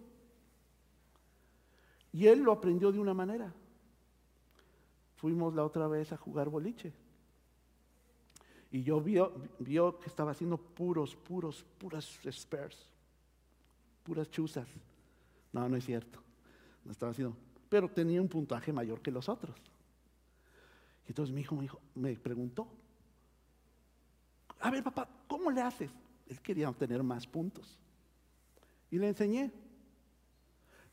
Y 2.13 2.27
él 2.27 2.39
lo 2.39 2.53
aprendió 2.53 2.93
de 2.93 2.99
una 2.99 3.13
manera. 3.13 3.53
Fuimos 5.17 5.53
la 5.53 5.65
otra 5.65 5.89
vez 5.89 6.13
a 6.13 6.17
jugar 6.17 6.47
boliche. 6.47 6.93
Y 8.71 8.83
yo 8.83 9.01
vio, 9.01 9.33
vio 9.59 9.99
que 9.99 10.07
estaba 10.07 10.31
haciendo 10.31 10.57
puros, 10.57 11.13
puros, 11.13 11.65
puras 11.77 12.17
spares. 12.31 12.87
Puras 14.03 14.31
chuzas. 14.31 14.69
No, 15.51 15.67
no 15.67 15.75
es 15.75 15.83
cierto. 15.83 16.19
No 16.85 16.93
estaba 16.93 17.11
haciendo 17.11 17.35
pero 17.71 17.87
tenía 17.87 18.21
un 18.21 18.27
puntaje 18.27 18.73
mayor 18.73 19.01
que 19.01 19.11
los 19.11 19.29
otros. 19.29 19.55
Y 21.05 21.11
entonces 21.11 21.33
mi 21.33 21.39
hijo 21.39 21.55
me, 21.55 21.69
me 21.95 22.19
preguntó, 22.19 22.67
a 24.59 24.69
ver 24.69 24.83
papá, 24.83 25.07
¿cómo 25.25 25.49
le 25.49 25.61
haces? 25.61 25.89
Él 26.27 26.41
quería 26.41 26.69
obtener 26.69 27.01
más 27.01 27.25
puntos. 27.25 27.79
Y 28.89 28.97
le 28.97 29.07
enseñé. 29.07 29.53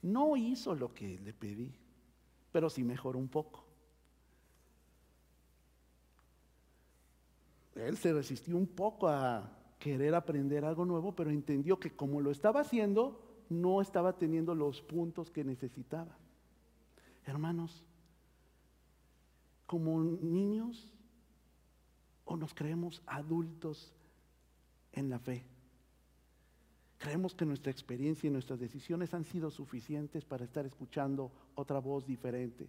No 0.02 0.36
hizo 0.36 0.72
lo 0.76 0.94
que 0.94 1.18
le 1.18 1.32
pedí, 1.32 1.74
pero 2.52 2.70
sí 2.70 2.84
mejoró 2.84 3.18
un 3.18 3.28
poco. 3.28 3.64
Él 7.74 7.96
se 7.96 8.12
resistió 8.12 8.56
un 8.56 8.68
poco 8.68 9.08
a 9.08 9.50
querer 9.80 10.14
aprender 10.14 10.64
algo 10.64 10.84
nuevo, 10.84 11.12
pero 11.16 11.30
entendió 11.30 11.80
que 11.80 11.96
como 11.96 12.20
lo 12.20 12.30
estaba 12.30 12.60
haciendo, 12.60 13.20
no 13.48 13.80
estaba 13.80 14.16
teniendo 14.16 14.54
los 14.54 14.80
puntos 14.80 15.28
que 15.28 15.42
necesitaba. 15.42 16.16
Hermanos, 17.28 17.84
como 19.66 20.02
niños 20.02 20.90
o 22.24 22.38
nos 22.38 22.54
creemos 22.54 23.02
adultos 23.06 23.92
en 24.92 25.10
la 25.10 25.18
fe. 25.18 25.44
Creemos 26.96 27.34
que 27.34 27.44
nuestra 27.44 27.70
experiencia 27.70 28.28
y 28.28 28.30
nuestras 28.30 28.58
decisiones 28.58 29.12
han 29.12 29.26
sido 29.26 29.50
suficientes 29.50 30.24
para 30.24 30.44
estar 30.44 30.64
escuchando 30.64 31.30
otra 31.54 31.80
voz 31.80 32.06
diferente, 32.06 32.66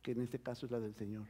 que 0.00 0.12
en 0.12 0.22
este 0.22 0.38
caso 0.38 0.64
es 0.64 0.72
la 0.72 0.80
del 0.80 0.94
Señor. 0.94 1.26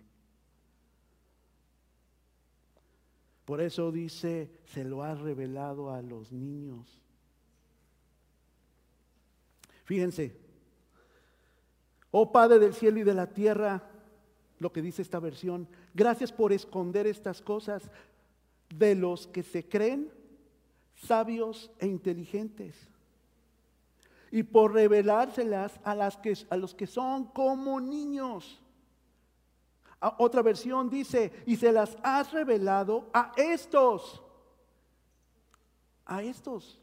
Por 3.45 3.61
eso 3.61 3.90
dice, 3.90 4.52
se 4.66 4.85
lo 4.85 5.02
ha 5.02 5.16
revelado 5.16 5.92
a 5.92 6.00
los 6.00 6.31
niños. 6.31 7.02
Fíjense, 9.85 10.42
oh 12.12 12.31
Padre 12.31 12.61
del 12.61 12.75
cielo 12.75 13.00
y 13.00 13.02
de 13.02 13.14
la 13.14 13.26
tierra, 13.26 13.83
lo 14.61 14.73
que 14.73 14.83
dice 14.83 15.02
esta 15.02 15.19
versión, 15.19 15.66
gracias 15.92 16.31
por 16.31 16.52
esconder 16.52 17.09
estas 17.09 17.42
cosas 17.42 17.90
de 18.69 18.95
los 18.95 19.26
que 19.26 19.42
se 19.42 19.69
creen 19.69 20.12
sabios 20.95 21.71
e 21.81 21.87
inteligentes 21.87 22.76
y 24.31 24.42
por 24.45 24.73
revelárselas 24.73 25.78
a, 25.85 25.95
los 26.57 26.75
que 26.75 26.87
son 26.87 27.26
como 27.26 27.81
niños. 27.81 28.62
otra 30.19 30.42
versión 30.42 30.88
dice, 30.88 31.33
y 31.45 31.57
se 31.57 31.71
las 31.71 31.97
has 32.02 32.33
revelado 32.33 33.11
a 33.12 33.33
estos, 33.37 34.23
a 36.07 36.23
estos. 36.23 36.82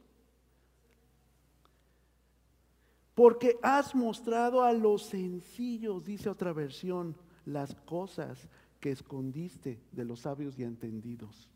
Porque 3.20 3.60
has 3.62 3.94
mostrado 3.94 4.64
a 4.64 4.72
los 4.72 5.04
sencillos, 5.08 6.06
dice 6.06 6.30
otra 6.30 6.54
versión, 6.54 7.18
las 7.44 7.76
cosas 7.76 8.48
que 8.80 8.92
escondiste 8.92 9.78
de 9.92 10.06
los 10.06 10.22
sabios 10.22 10.58
y 10.58 10.64
entendidos. 10.64 11.50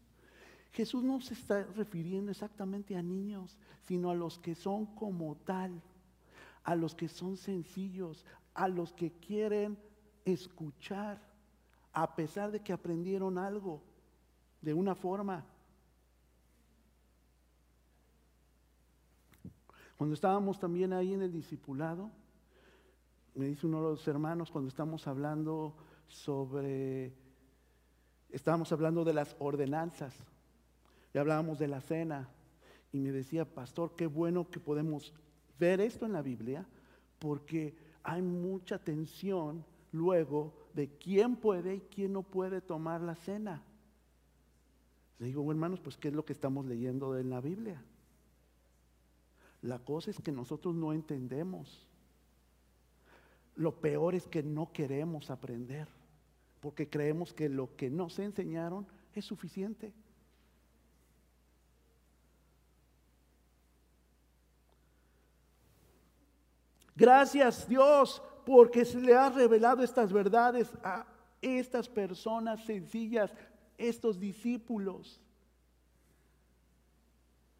Jesús 0.74 1.06
no 1.06 1.22
se 1.22 1.36
está 1.36 1.64
refiriendo 1.64 2.32
exactamente 2.32 2.98
a 2.98 3.02
niños, 3.02 3.58
sino 3.80 4.10
a 4.10 4.14
los 4.14 4.40
que 4.40 4.56
son 4.56 4.88
como 4.88 5.38
tal, 5.38 5.82
a 6.66 6.76
los 6.76 6.96
que 6.96 7.08
son 7.08 7.38
sencillos, 7.38 8.26
a 8.54 8.68
los 8.68 8.92
que 8.92 9.14
quieren 9.14 9.78
escuchar, 10.26 11.22
a 11.94 12.14
pesar 12.14 12.52
de 12.52 12.60
que 12.60 12.74
aprendieron 12.74 13.38
algo 13.38 13.82
de 14.60 14.74
una 14.74 14.96
forma. 14.96 15.46
Cuando 20.04 20.16
estábamos 20.16 20.60
también 20.60 20.92
ahí 20.92 21.14
en 21.14 21.22
el 21.22 21.32
discipulado, 21.32 22.12
me 23.36 23.46
dice 23.46 23.66
uno 23.66 23.78
de 23.78 23.92
los 23.92 24.06
hermanos, 24.06 24.52
cuando 24.52 24.68
estamos 24.68 25.08
hablando 25.08 25.78
sobre, 26.08 27.14
estábamos 28.30 28.70
hablando 28.74 29.06
de 29.06 29.14
las 29.14 29.34
ordenanzas, 29.40 30.14
ya 31.14 31.22
hablábamos 31.22 31.58
de 31.58 31.70
la 31.70 31.80
cena 31.80 32.28
y 32.92 33.00
me 33.00 33.14
decía, 33.14 33.46
pastor, 33.46 33.96
qué 33.96 34.06
bueno 34.06 34.50
que 34.50 34.60
podemos 34.60 35.14
ver 35.58 35.80
esto 35.80 36.06
en 36.06 36.12
la 36.12 36.22
Biblia, 36.22 36.68
porque 37.18 37.74
hay 38.04 38.22
mucha 38.22 38.80
tensión 38.80 39.64
luego 39.94 40.54
de 40.74 40.90
quién 40.98 41.38
puede 41.38 41.76
y 41.76 41.80
quién 41.80 42.12
no 42.12 42.24
puede 42.24 42.60
tomar 42.60 43.00
la 43.00 43.16
cena. 43.16 43.64
Le 45.20 45.28
digo, 45.28 45.50
hermanos, 45.50 45.80
pues 45.80 45.96
¿qué 45.96 46.10
es 46.10 46.14
lo 46.14 46.26
que 46.26 46.34
estamos 46.34 46.66
leyendo 46.66 47.18
en 47.18 47.30
la 47.30 47.40
Biblia? 47.40 47.82
La 49.64 49.80
cosa 49.80 50.12
es 50.12 50.20
que 50.20 50.32
nosotros 50.32 50.76
no 50.76 50.92
entendemos. 50.92 51.88
Lo 53.56 53.80
peor 53.80 54.14
es 54.14 54.28
que 54.28 54.44
no 54.44 54.72
queremos 54.74 55.30
aprender, 55.32 55.88
porque 56.60 56.90
creemos 56.90 57.34
que 57.34 57.48
lo 57.48 57.76
que 57.76 57.90
nos 57.90 58.20
enseñaron 58.20 58.86
es 59.16 59.26
suficiente. 59.26 59.94
Gracias 66.96 67.68
Dios 67.68 68.22
porque 68.46 68.86
se 68.86 69.00
le 69.00 69.16
ha 69.16 69.30
revelado 69.30 69.82
estas 69.82 70.12
verdades 70.12 70.70
a 70.84 71.08
estas 71.42 71.88
personas 71.88 72.64
sencillas, 72.66 73.34
estos 73.78 74.20
discípulos 74.20 75.20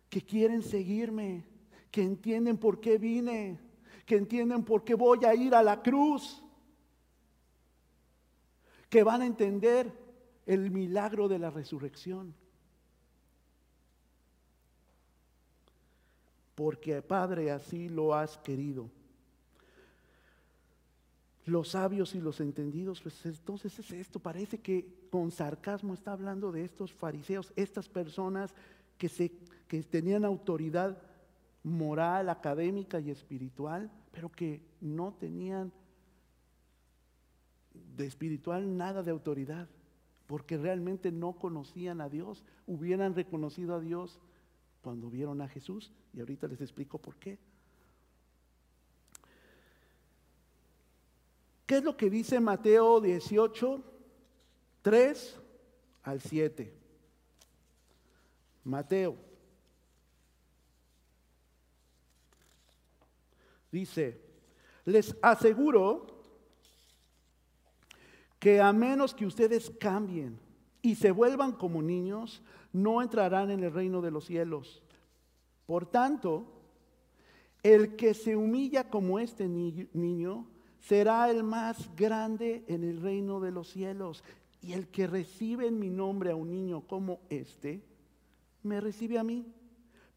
que 0.10 0.22
quieren 0.22 0.62
seguirme, 0.62 1.53
que 1.94 2.02
entienden 2.02 2.58
por 2.58 2.80
qué 2.80 2.98
vine, 2.98 3.60
que 4.04 4.16
entienden 4.16 4.64
por 4.64 4.84
qué 4.84 4.96
voy 4.96 5.24
a 5.26 5.36
ir 5.36 5.54
a 5.54 5.62
la 5.62 5.84
cruz, 5.84 6.44
que 8.90 9.04
van 9.04 9.22
a 9.22 9.28
entender 9.28 9.94
el 10.48 10.72
milagro 10.72 11.28
de 11.28 11.38
la 11.38 11.52
resurrección. 11.52 12.34
Porque 16.56 17.04
Padre 17.04 17.52
así 17.52 17.90
lo 17.90 18.16
has 18.16 18.40
querido 18.40 18.90
los 21.46 21.70
sabios 21.70 22.16
y 22.16 22.22
los 22.22 22.40
entendidos, 22.40 23.02
pues 23.02 23.24
entonces 23.26 23.78
es 23.78 23.92
esto, 23.92 24.20
parece 24.20 24.62
que 24.62 24.88
con 25.12 25.30
sarcasmo 25.30 25.94
está 25.94 26.14
hablando 26.14 26.52
de 26.52 26.64
estos 26.64 26.92
fariseos, 26.92 27.52
estas 27.56 27.88
personas 27.88 28.56
que, 28.98 29.10
se, 29.10 29.32
que 29.68 29.84
tenían 29.84 30.24
autoridad 30.26 30.98
moral, 31.64 32.30
académica 32.30 33.00
y 33.00 33.10
espiritual, 33.10 33.90
pero 34.12 34.30
que 34.30 34.62
no 34.82 35.14
tenían 35.14 35.72
de 37.96 38.06
espiritual 38.06 38.78
nada 38.78 39.02
de 39.02 39.12
autoridad, 39.12 39.68
porque 40.28 40.58
realmente 40.58 41.12
no 41.12 41.34
conocían 41.34 42.02
a 42.02 42.10
Dios, 42.10 42.44
hubieran 42.68 43.16
reconocido 43.16 43.76
a 43.76 43.80
Dios 43.80 44.20
cuando 44.82 45.10
vieron 45.10 45.42
a 45.42 45.48
Jesús, 45.48 45.92
y 46.14 46.20
ahorita 46.20 46.48
les 46.48 46.62
explico 46.62 46.98
por 46.98 47.16
qué. 47.16 47.40
¿Qué 51.66 51.78
es 51.78 51.84
lo 51.84 51.96
que 51.96 52.10
dice 52.10 52.40
Mateo 52.40 53.00
18, 53.00 53.84
3 54.82 55.40
al 56.04 56.22
7? 56.22 56.74
Mateo. 58.66 59.33
Dice, 63.74 64.22
les 64.86 65.16
aseguro 65.20 66.06
que 68.38 68.62
a 68.62 68.72
menos 68.72 69.16
que 69.16 69.26
ustedes 69.26 69.72
cambien 69.80 70.40
y 70.84 70.94
se 70.94 71.10
vuelvan 71.10 71.54
como 71.54 71.82
niños, 71.82 72.44
no 72.72 73.02
entrarán 73.02 73.50
en 73.50 73.64
el 73.64 73.74
reino 73.74 74.04
de 74.04 74.12
los 74.12 74.26
cielos. 74.26 74.84
Por 75.66 75.88
tanto, 75.88 76.46
el 77.64 77.96
que 77.96 78.14
se 78.14 78.36
humilla 78.36 78.92
como 78.92 79.18
este 79.18 79.48
niño, 79.48 80.46
será 80.78 81.32
el 81.32 81.42
más 81.44 81.90
grande 81.96 82.66
en 82.68 82.84
el 82.84 83.02
reino 83.02 83.40
de 83.40 83.50
los 83.50 83.70
cielos. 83.70 84.24
Y 84.62 84.74
el 84.74 84.88
que 84.90 85.08
recibe 85.08 85.66
en 85.66 85.80
mi 85.80 85.90
nombre 85.90 86.30
a 86.30 86.36
un 86.36 86.52
niño 86.52 86.82
como 86.82 87.22
este, 87.28 87.82
me 88.62 88.80
recibe 88.80 89.18
a 89.18 89.24
mí. 89.24 89.52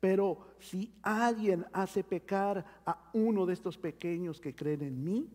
Pero 0.00 0.38
si 0.58 0.92
alguien 1.02 1.64
hace 1.72 2.04
pecar 2.04 2.64
a 2.84 3.10
uno 3.14 3.46
de 3.46 3.54
estos 3.54 3.78
pequeños 3.78 4.40
que 4.40 4.54
creen 4.54 4.82
en 4.82 5.02
mí, 5.02 5.28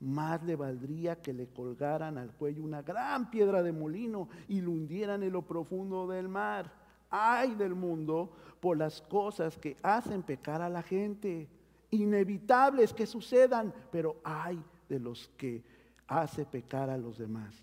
más 0.00 0.42
le 0.44 0.54
valdría 0.54 1.20
que 1.20 1.32
le 1.32 1.48
colgaran 1.48 2.18
al 2.18 2.30
cuello 2.32 2.62
una 2.62 2.82
gran 2.82 3.30
piedra 3.30 3.62
de 3.62 3.72
molino 3.72 4.28
y 4.46 4.60
lo 4.60 4.70
hundieran 4.70 5.22
en 5.22 5.32
lo 5.32 5.42
profundo 5.42 6.06
del 6.06 6.28
mar. 6.28 6.72
Ay 7.10 7.54
del 7.54 7.74
mundo 7.74 8.30
por 8.60 8.76
las 8.76 9.00
cosas 9.02 9.58
que 9.58 9.76
hacen 9.82 10.22
pecar 10.22 10.62
a 10.62 10.68
la 10.68 10.82
gente 10.82 11.48
inevitables 11.90 12.92
que 12.92 13.06
sucedan, 13.06 13.72
pero 13.90 14.20
hay 14.22 14.62
de 14.88 15.00
los 15.00 15.28
que 15.36 15.64
hace 16.06 16.44
pecar 16.44 16.90
a 16.90 16.98
los 16.98 17.18
demás. 17.18 17.62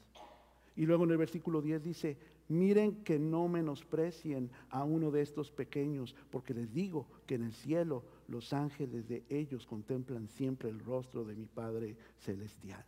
Y 0.75 0.85
luego 0.85 1.05
en 1.05 1.11
el 1.11 1.17
versículo 1.17 1.61
10 1.61 1.83
dice, 1.83 2.17
miren 2.47 3.03
que 3.03 3.17
no 3.17 3.47
menosprecien 3.47 4.51
a 4.69 4.83
uno 4.83 5.11
de 5.11 5.21
estos 5.21 5.51
pequeños, 5.51 6.15
porque 6.29 6.53
les 6.53 6.71
digo 6.71 7.07
que 7.25 7.35
en 7.35 7.43
el 7.43 7.53
cielo 7.53 8.03
los 8.27 8.53
ángeles 8.53 9.07
de 9.07 9.23
ellos 9.29 9.65
contemplan 9.65 10.27
siempre 10.27 10.69
el 10.69 10.79
rostro 10.79 11.23
de 11.23 11.35
mi 11.35 11.45
Padre 11.45 11.95
Celestial. 12.19 12.83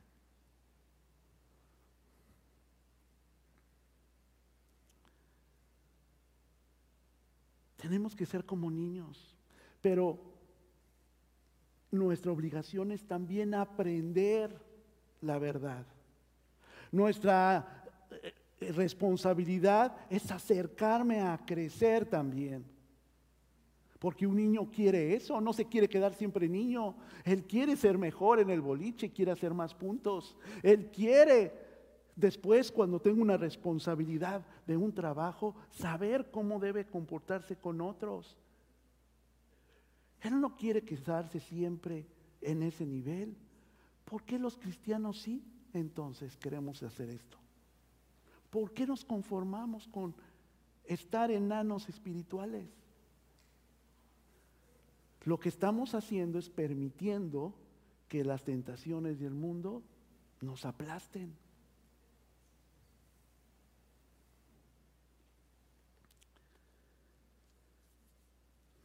Tenemos 7.78 8.16
que 8.16 8.26
ser 8.26 8.44
como 8.44 8.70
niños, 8.72 9.36
pero 9.82 10.20
nuestra 11.92 12.32
obligación 12.32 12.92
es 12.92 13.04
también 13.04 13.54
aprender 13.54 14.60
la 15.22 15.38
verdad. 15.40 15.86
Nuestra 16.92 17.86
eh, 18.12 18.34
responsabilidad 18.74 19.96
es 20.10 20.32
acercarme 20.32 21.22
a 21.22 21.38
crecer 21.46 22.06
también. 22.06 22.66
Porque 24.00 24.28
un 24.28 24.36
niño 24.36 24.70
quiere 24.70 25.16
eso, 25.16 25.42
no 25.42 25.54
se 25.54 25.66
quiere 25.66 25.90
quedar 25.90 26.14
siempre 26.14 26.48
niño. 26.48 26.96
Él 27.24 27.46
quiere 27.46 27.76
ser 27.76 27.98
mejor 27.98 28.40
en 28.40 28.50
el 28.50 28.62
boliche, 28.62 29.12
quiere 29.12 29.32
hacer 29.32 29.54
más 29.54 29.74
puntos. 29.74 30.38
Él 30.62 30.92
quiere, 30.92 31.52
después, 32.16 32.72
cuando 32.72 33.00
tenga 33.00 33.22
una 33.22 33.38
responsabilidad 33.38 34.46
de 34.68 34.78
un 34.78 34.94
trabajo, 34.94 35.56
saber 35.72 36.30
cómo 36.30 36.60
debe 36.60 36.86
comportarse 36.86 37.56
con 37.56 37.82
otros. 37.82 38.38
Él 40.22 40.40
no 40.40 40.56
quiere 40.56 40.84
quedarse 40.84 41.40
siempre 41.40 42.06
en 42.42 42.64
ese 42.64 42.86
nivel. 42.86 43.36
¿Por 44.06 44.24
qué 44.24 44.38
los 44.38 44.58
cristianos 44.58 45.22
sí? 45.22 45.44
Entonces 45.74 46.38
queremos 46.38 46.84
hacer 46.84 47.10
esto. 47.10 47.38
¿Por 48.50 48.74
qué 48.74 48.88
nos 48.88 49.04
conformamos 49.04 49.88
con 49.88 50.16
estar 50.86 51.32
enanos 51.32 51.90
espirituales? 51.90 52.68
Lo 55.24 55.40
que 55.40 55.50
estamos 55.50 55.94
haciendo 55.94 56.40
es 56.40 56.50
permitiendo 56.50 57.54
que 58.08 58.24
las 58.24 58.44
tentaciones 58.44 59.20
del 59.20 59.34
mundo 59.34 59.84
nos 60.40 60.66
aplasten. 60.66 61.36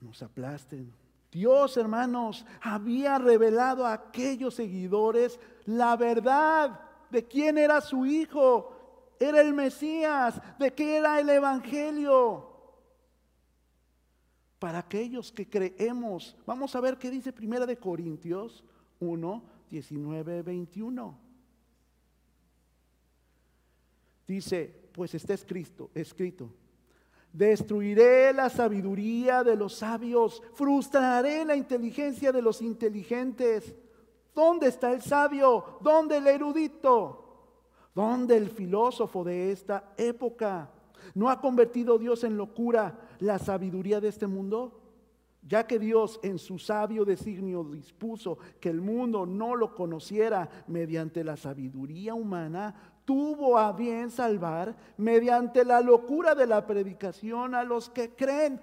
Nos 0.01 0.20
aplasten. 0.22 0.92
Dios, 1.31 1.77
hermanos, 1.77 2.44
había 2.61 3.18
revelado 3.18 3.87
a 3.87 3.92
aquellos 3.92 4.55
seguidores 4.55 5.38
la 5.64 5.96
verdad 5.96 6.81
de 7.11 7.25
quién 7.25 7.57
era 7.57 7.81
su 7.81 8.05
hijo. 8.05 8.72
Era 9.23 9.41
el 9.41 9.55
Mesías, 9.55 10.41
de 10.59 10.75
qué 10.75 10.97
era 10.97 11.21
el 11.21 11.29
Evangelio. 11.29 12.51
Para 14.59 14.79
aquellos 14.79 15.31
que 15.31 15.49
creemos, 15.49 16.37
vamos 16.45 16.75
a 16.75 16.81
ver 16.81 16.99
qué 16.99 17.09
dice 17.09 17.33
Primera 17.33 17.65
de 17.65 17.77
Corintios 17.77 18.65
1, 18.99 19.45
19, 19.71 20.43
21. 20.43 21.19
Dice, 24.27 24.91
pues 24.93 25.15
está 25.15 25.35
escrito, 25.35 25.93
escrito, 25.95 26.53
destruiré 27.33 28.33
la 28.33 28.51
sabiduría 28.51 29.45
de 29.45 29.55
los 29.55 29.77
sabios, 29.77 30.43
frustraré 30.55 31.45
la 31.45 31.55
inteligencia 31.55 32.33
de 32.33 32.43
los 32.43 32.61
inteligentes. 32.61 33.73
¿Dónde 34.35 34.67
está 34.67 34.93
el 34.93 35.01
sabio? 35.01 35.79
¿Dónde 35.81 36.17
el 36.17 36.27
erudito? 36.27 37.22
¿Dónde 37.94 38.37
el 38.37 38.48
filósofo 38.48 39.22
de 39.22 39.52
esta 39.52 39.92
época? 39.96 40.70
¿No 41.14 41.28
ha 41.28 41.40
convertido 41.40 41.98
Dios 41.98 42.24
en 42.24 42.37
locura 42.37 42.98
la 43.20 43.38
sabiduría 43.38 44.00
de 44.00 44.09
este 44.09 44.26
mundo? 44.26 44.81
Ya 45.46 45.66
que 45.66 45.78
Dios 45.78 46.20
en 46.22 46.38
su 46.38 46.59
sabio 46.59 47.05
designio 47.05 47.64
dispuso 47.64 48.38
que 48.61 48.70
el 48.70 48.81
mundo 48.81 49.26
no 49.26 49.57
lo 49.57 49.74
conociera 49.74 50.48
mediante 50.68 51.24
la 51.24 51.37
sabiduría 51.37 52.14
humana, 52.14 52.74
tuvo 53.05 53.59
a 53.59 53.72
bien 53.72 54.11
salvar 54.11 54.76
mediante 54.96 55.64
la 55.64 55.81
locura 55.81 56.35
de 56.35 56.46
la 56.46 56.66
predicación 56.66 57.55
a 57.55 57.64
los 57.64 57.90
que 57.90 58.14
creen. 58.14 58.61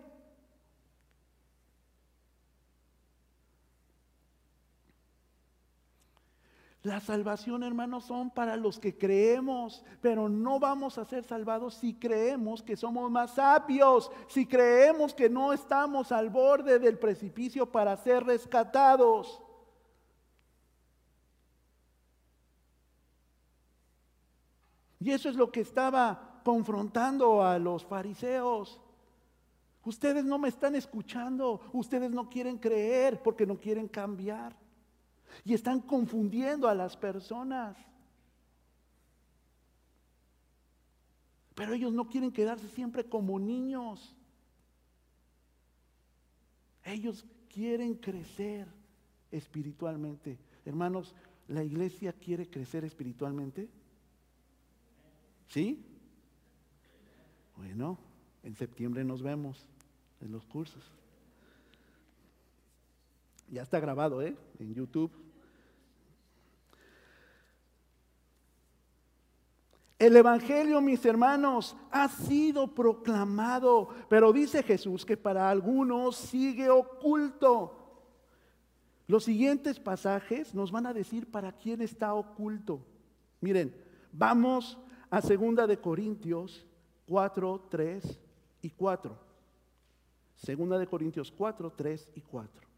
La 6.90 7.00
salvación, 7.00 7.62
hermanos, 7.62 8.06
son 8.06 8.32
para 8.32 8.58
los 8.58 8.80
que 8.80 8.98
creemos, 8.98 9.86
pero 10.02 10.28
no 10.28 10.60
vamos 10.60 10.98
a 10.98 11.06
ser 11.06 11.24
salvados 11.24 11.76
si 11.76 11.94
creemos 11.94 12.64
que 12.64 12.76
somos 12.76 13.12
más 13.12 13.36
sabios, 13.36 14.12
si 14.28 14.48
creemos 14.48 15.14
que 15.14 15.30
no 15.30 15.54
estamos 15.54 16.12
al 16.12 16.32
borde 16.32 16.80
del 16.80 16.98
precipicio 16.98 17.72
para 17.72 17.96
ser 17.96 18.24
rescatados. 18.24 19.40
Y 25.00 25.12
eso 25.12 25.30
es 25.30 25.36
lo 25.36 25.52
que 25.52 25.62
estaba 25.62 26.42
confrontando 26.44 27.44
a 27.44 27.60
los 27.60 27.86
fariseos. 27.86 28.82
Ustedes 29.86 30.26
no 30.26 30.40
me 30.40 30.50
están 30.50 30.74
escuchando, 30.74 31.62
ustedes 31.72 32.10
no 32.10 32.28
quieren 32.28 32.58
creer 32.58 33.22
porque 33.22 33.46
no 33.46 33.60
quieren 33.60 33.88
cambiar. 33.88 34.56
Y 35.44 35.54
están 35.54 35.82
confundiendo 35.82 36.68
a 36.68 36.76
las 36.76 36.98
personas. 36.98 37.78
Pero 41.56 41.74
ellos 41.74 41.94
no 41.94 42.08
quieren 42.08 42.32
quedarse 42.32 42.68
siempre 42.70 43.04
como 43.04 43.40
niños. 43.40 44.16
Ellos 46.86 47.26
quieren 47.54 47.96
crecer 47.96 48.68
espiritualmente. 49.32 50.38
Hermanos, 50.66 51.14
¿la 51.48 51.64
iglesia 51.64 52.14
quiere 52.14 52.50
crecer 52.50 52.86
espiritualmente? 52.86 53.70
¿Sí? 55.48 55.84
Bueno, 57.58 57.98
en 58.44 58.56
septiembre 58.56 59.04
nos 59.04 59.22
vemos 59.22 59.66
en 60.22 60.32
los 60.32 60.46
cursos. 60.46 60.84
Ya 63.52 63.64
está 63.64 63.80
grabado, 63.80 64.22
¿eh? 64.22 64.36
En 64.60 64.74
YouTube. 64.74 65.12
El 69.98 70.16
Evangelio, 70.16 70.80
mis 70.80 71.06
hermanos, 71.06 71.76
ha 71.92 72.08
sido 72.08 72.74
proclamado, 72.74 73.90
pero 74.08 74.32
dice 74.32 74.64
Jesús 74.64 75.06
que 75.06 75.18
para 75.18 75.50
algunos 75.50 76.16
sigue 76.16 76.70
oculto. 76.70 77.76
Los 79.08 79.26
siguientes 79.26 79.80
pasajes 79.80 80.56
nos 80.56 80.72
van 80.72 80.86
a 80.86 80.94
decir 80.94 81.30
para 81.30 81.52
quién 81.52 81.82
está 81.82 82.14
oculto. 82.14 82.86
Miren, 83.42 83.76
vamos 84.14 84.78
a 85.10 85.22
segunda 85.22 85.68
de 85.68 85.80
Corintios 85.80 86.66
4, 87.08 87.68
3 87.70 88.20
y 88.62 88.70
4. 88.70 89.18
Segunda 90.36 90.78
de 90.78 90.88
Corintios 90.88 91.30
4, 91.32 91.74
3 91.76 92.10
y 92.16 92.22
4. 92.22 92.69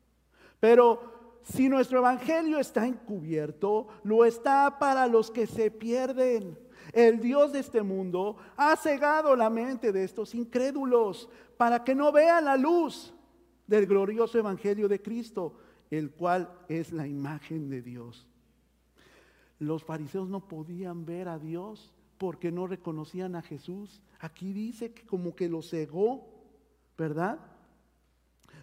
Pero 0.62 1.42
si 1.44 1.68
nuestro 1.68 2.00
evangelio 2.00 2.58
está 2.60 2.88
encubierto, 2.88 3.90
lo 4.04 4.24
está 4.24 4.80
para 4.80 5.08
los 5.08 5.30
que 5.30 5.46
se 5.46 5.70
pierden 5.70 6.58
el 6.94 7.22
Dios 7.22 7.54
de 7.54 7.60
este 7.60 7.82
mundo 7.82 8.38
ha 8.58 8.76
cegado 8.76 9.36
la 9.36 9.50
mente 9.50 9.92
de 9.92 10.04
estos 10.04 10.36
incrédulos 10.36 11.30
para 11.58 11.84
que 11.84 11.96
no 11.96 12.12
vean 12.12 12.46
la 12.46 12.58
luz 12.58 13.14
del 13.68 13.86
glorioso 13.86 14.38
Evangelio 14.38 14.88
de 14.88 15.02
Cristo, 15.02 15.58
el 15.90 16.12
cual 16.12 16.52
es 16.68 16.92
la 16.92 17.08
imagen 17.08 17.70
de 17.70 17.82
Dios. 17.82 18.28
Los 19.60 19.84
fariseos 19.84 20.28
no 20.28 20.48
podían 20.48 21.06
ver 21.06 21.28
a 21.28 21.40
Dios 21.40 21.94
porque 22.18 22.52
no 22.52 22.68
reconocían 22.68 23.36
a 23.36 23.42
Jesús. 23.42 24.02
Aquí 24.20 24.52
dice 24.52 24.94
que 24.94 25.06
como 25.06 25.36
que 25.36 25.48
lo 25.48 25.62
cegó, 25.62 26.28
¿verdad? 26.98 27.40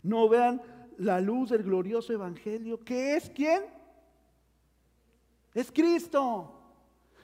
No 0.03 0.29
vean 0.29 0.61
la 0.99 1.21
luz 1.21 1.51
del 1.51 1.63
glorioso 1.63 2.13
Evangelio, 2.13 2.79
que 2.85 3.17
es 3.17 3.31
quién? 3.31 3.63
Es 5.55 5.71
Cristo. 5.73 6.55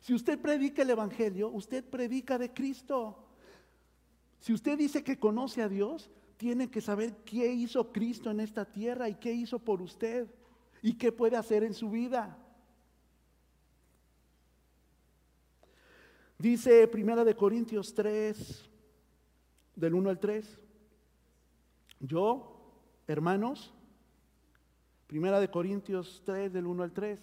Si 0.00 0.14
usted 0.14 0.38
predica 0.40 0.82
el 0.82 0.90
Evangelio, 0.90 1.48
usted 1.48 1.84
predica 1.84 2.38
de 2.38 2.52
Cristo. 2.52 3.16
Si 4.38 4.52
usted 4.52 4.78
dice 4.78 5.02
que 5.02 5.18
conoce 5.18 5.62
a 5.62 5.68
Dios, 5.68 6.10
tiene 6.36 6.70
que 6.70 6.80
saber 6.80 7.16
qué 7.24 7.52
hizo 7.52 7.92
Cristo 7.92 8.30
en 8.30 8.40
esta 8.40 8.64
tierra 8.64 9.08
y 9.08 9.14
qué 9.14 9.32
hizo 9.32 9.58
por 9.58 9.80
usted 9.82 10.28
y 10.82 10.94
qué 10.94 11.10
puede 11.10 11.36
hacer 11.36 11.64
en 11.64 11.74
su 11.74 11.90
vida. 11.90 12.38
Dice 16.38 16.86
Primera 16.88 17.24
de 17.24 17.34
Corintios 17.34 17.94
3, 17.94 18.68
del 19.74 19.94
1 19.94 20.10
al 20.10 20.18
3. 20.18 20.58
Yo, 22.00 22.53
hermanos, 23.06 23.72
Primera 25.06 25.38
de 25.38 25.50
Corintios 25.50 26.22
3, 26.24 26.52
del 26.52 26.66
1 26.66 26.82
al 26.82 26.92
3. 26.92 27.20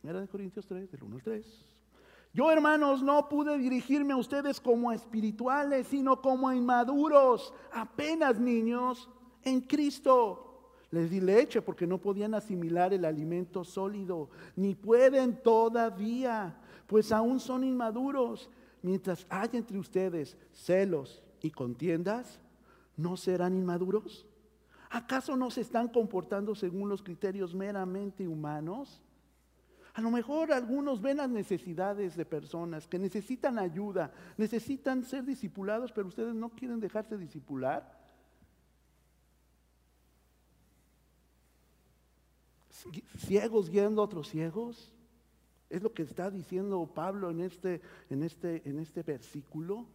Primera 0.00 0.20
de 0.20 0.28
Corintios 0.28 0.66
3, 0.66 0.90
del 0.90 1.02
1 1.02 1.16
al 1.16 1.22
3. 1.22 1.66
Yo, 2.34 2.50
hermanos, 2.50 3.02
no 3.02 3.28
pude 3.28 3.56
dirigirme 3.56 4.12
a 4.12 4.16
ustedes 4.16 4.60
como 4.60 4.90
espirituales, 4.90 5.86
sino 5.86 6.20
como 6.20 6.52
inmaduros, 6.52 7.54
apenas 7.72 8.40
niños 8.40 9.08
en 9.44 9.60
Cristo. 9.60 10.72
Les 10.90 11.10
di 11.10 11.20
leche 11.20 11.62
porque 11.62 11.86
no 11.86 11.98
podían 11.98 12.34
asimilar 12.34 12.92
el 12.92 13.04
alimento 13.04 13.64
sólido, 13.64 14.30
ni 14.56 14.74
pueden 14.74 15.42
todavía, 15.42 16.60
pues 16.86 17.12
aún 17.12 17.38
son 17.38 17.64
inmaduros. 17.64 18.50
Mientras 18.82 19.26
haya 19.30 19.58
entre 19.58 19.78
ustedes 19.78 20.36
celos 20.52 21.22
y 21.40 21.50
contiendas, 21.50 22.40
¿no 22.96 23.16
serán 23.16 23.56
inmaduros? 23.56 24.26
¿Acaso 24.90 25.36
no 25.36 25.50
se 25.50 25.62
están 25.62 25.88
comportando 25.88 26.54
según 26.54 26.88
los 26.88 27.02
criterios 27.02 27.54
meramente 27.54 28.28
humanos? 28.28 29.02
A 29.94 30.00
lo 30.00 30.10
mejor 30.10 30.52
algunos 30.52 31.00
ven 31.00 31.18
las 31.18 31.30
necesidades 31.30 32.16
de 32.16 32.24
personas 32.24 32.88
que 32.88 32.98
necesitan 32.98 33.58
ayuda, 33.58 34.12
necesitan 34.36 35.04
ser 35.04 35.24
discipulados, 35.24 35.92
pero 35.92 36.08
ustedes 36.08 36.34
no 36.34 36.50
quieren 36.50 36.80
dejarse 36.80 37.16
discipular. 37.16 38.02
Ciegos 43.18 43.70
guiando 43.70 44.02
a 44.02 44.04
otros 44.04 44.28
ciegos. 44.28 44.92
Es 45.70 45.82
lo 45.82 45.92
que 45.92 46.02
está 46.02 46.30
diciendo 46.30 46.84
Pablo 46.92 47.30
en 47.30 47.40
este, 47.40 47.80
en 48.10 48.24
este, 48.24 48.68
en 48.68 48.80
este 48.80 49.02
versículo. 49.02 49.86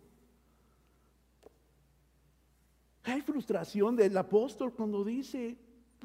Hay 3.10 3.22
frustración 3.22 3.95
del 3.95 4.15
apóstol 4.17 4.72
cuando 4.74 5.04
dice, 5.04 5.58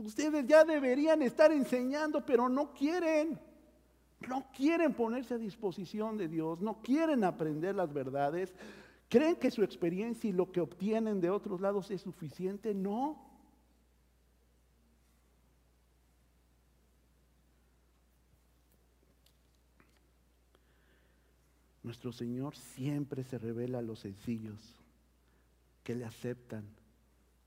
ustedes 0.02 0.46
ya 0.46 0.64
deberían 0.64 1.20
estar 1.20 1.52
enseñando, 1.52 2.24
pero 2.24 2.48
no 2.48 2.72
quieren. 2.72 3.38
No 4.26 4.46
quieren 4.56 4.94
ponerse 4.94 5.34
a 5.34 5.38
disposición 5.38 6.16
de 6.16 6.28
Dios, 6.28 6.62
no 6.62 6.80
quieren 6.80 7.24
aprender 7.24 7.74
las 7.74 7.92
verdades. 7.92 8.54
¿Creen 9.10 9.36
que 9.36 9.50
su 9.50 9.62
experiencia 9.62 10.30
y 10.30 10.32
lo 10.32 10.50
que 10.50 10.62
obtienen 10.62 11.20
de 11.20 11.28
otros 11.28 11.60
lados 11.60 11.90
es 11.90 12.00
suficiente? 12.00 12.72
No. 12.72 13.22
Nuestro 21.82 22.12
Señor 22.12 22.56
siempre 22.56 23.24
se 23.24 23.36
revela 23.36 23.80
a 23.80 23.82
los 23.82 23.98
sencillos, 23.98 24.58
que 25.82 25.94
le 25.94 26.06
aceptan, 26.06 26.64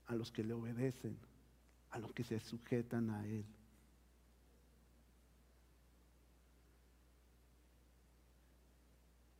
a 0.08 0.14
los 0.14 0.32
que 0.32 0.42
le 0.42 0.54
obedecen, 0.54 1.16
a 1.90 1.98
los 1.98 2.12
que 2.12 2.24
se 2.24 2.40
sujetan 2.40 3.10
a 3.10 3.24
Él. 3.26 3.44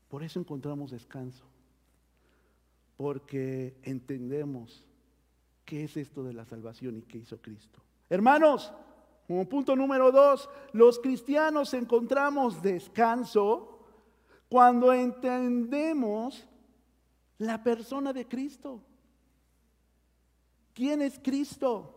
Por 0.09 0.23
eso 0.23 0.41
encontramos 0.41 0.91
descanso, 0.91 1.45
porque 2.97 3.77
entendemos 3.83 4.87
qué 5.65 5.85
es 5.85 5.97
esto 5.97 6.23
de 6.23 6.33
la 6.33 6.47
salvación 6.47 6.97
y 6.97 7.03
qué 7.03 7.19
hizo 7.19 7.41
Cristo. 7.43 7.83
Hermanos, 8.09 8.73
punto 9.51 9.77
número 9.77 10.11
dos, 10.11 10.49
los 10.73 10.99
cristianos 10.99 11.75
encontramos 11.75 12.63
descanso 12.63 13.87
cuando 14.49 14.93
entendemos 14.95 16.47
la 17.37 17.63
persona 17.63 18.15
de 18.15 18.27
Cristo. 18.27 18.83
¿Quién 20.79 21.03
es 21.03 21.19
Cristo? 21.19 21.93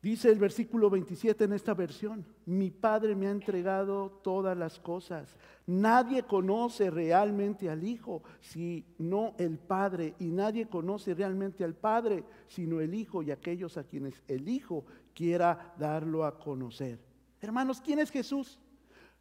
Dice 0.00 0.30
el 0.30 0.38
versículo 0.38 0.88
27 0.88 1.44
en 1.44 1.52
esta 1.52 1.74
versión, 1.74 2.24
mi 2.46 2.70
Padre 2.70 3.14
me 3.14 3.26
ha 3.26 3.30
entregado 3.30 4.08
todas 4.22 4.56
las 4.56 4.80
cosas. 4.80 5.36
Nadie 5.66 6.22
conoce 6.22 6.88
realmente 6.88 7.68
al 7.68 7.84
Hijo, 7.84 8.22
sino 8.40 9.34
el 9.36 9.58
Padre, 9.58 10.14
y 10.20 10.30
nadie 10.30 10.70
conoce 10.70 11.12
realmente 11.12 11.64
al 11.64 11.74
Padre, 11.74 12.24
sino 12.48 12.80
el 12.80 12.94
Hijo 12.94 13.22
y 13.22 13.30
aquellos 13.30 13.76
a 13.76 13.84
quienes 13.84 14.22
el 14.26 14.48
Hijo 14.48 14.86
quiera 15.14 15.74
darlo 15.78 16.24
a 16.24 16.38
conocer. 16.38 16.98
Hermanos, 17.42 17.82
¿quién 17.82 17.98
es 17.98 18.10
Jesús? 18.10 18.58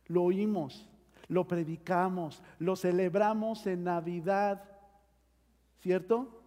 Lo 0.06 0.24
oímos, 0.24 0.90
lo 1.28 1.46
predicamos, 1.46 2.42
lo 2.58 2.78
celebramos 2.78 3.68
en 3.68 3.84
Navidad, 3.84 4.64
¿cierto? 5.82 6.40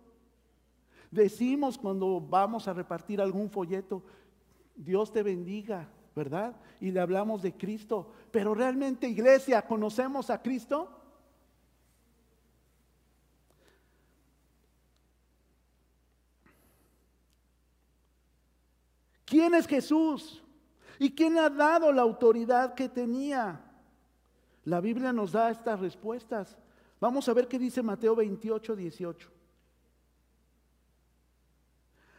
Decimos 1.11 1.79
cuando 1.79 2.21
vamos 2.21 2.69
a 2.69 2.73
repartir 2.73 3.21
algún 3.21 3.51
folleto, 3.51 4.03
Dios 4.75 5.12
te 5.12 5.23
bendiga, 5.23 5.88
¿verdad? 6.14 6.57
Y 6.81 6.90
le 6.90 7.01
hablamos 7.01 7.42
de 7.42 7.53
Cristo. 7.53 8.12
Pero 8.31 8.55
realmente, 8.55 9.09
iglesia, 9.09 9.66
¿conocemos 9.66 10.31
a 10.31 10.42
Cristo? 10.42 10.90
¿Quién 19.25 19.55
es 19.55 19.66
Jesús? 19.66 20.42
¿Y 20.99 21.11
quién 21.11 21.37
ha 21.37 21.51
dado 21.51 21.92
la 21.92 22.03
autoridad 22.03 22.75
que 22.75 22.88
tenía? 22.88 23.61
La 24.64 24.81
Biblia 24.81 25.12
nos 25.12 25.33
da 25.33 25.51
estas 25.51 25.81
respuestas. 25.81 26.57
Vamos 27.01 27.29
a 27.29 27.35
ver 27.35 27.47
qué 27.47 27.59
dice 27.59 27.83
Mateo 27.83 28.16
28, 28.16 28.75
18. 28.75 29.36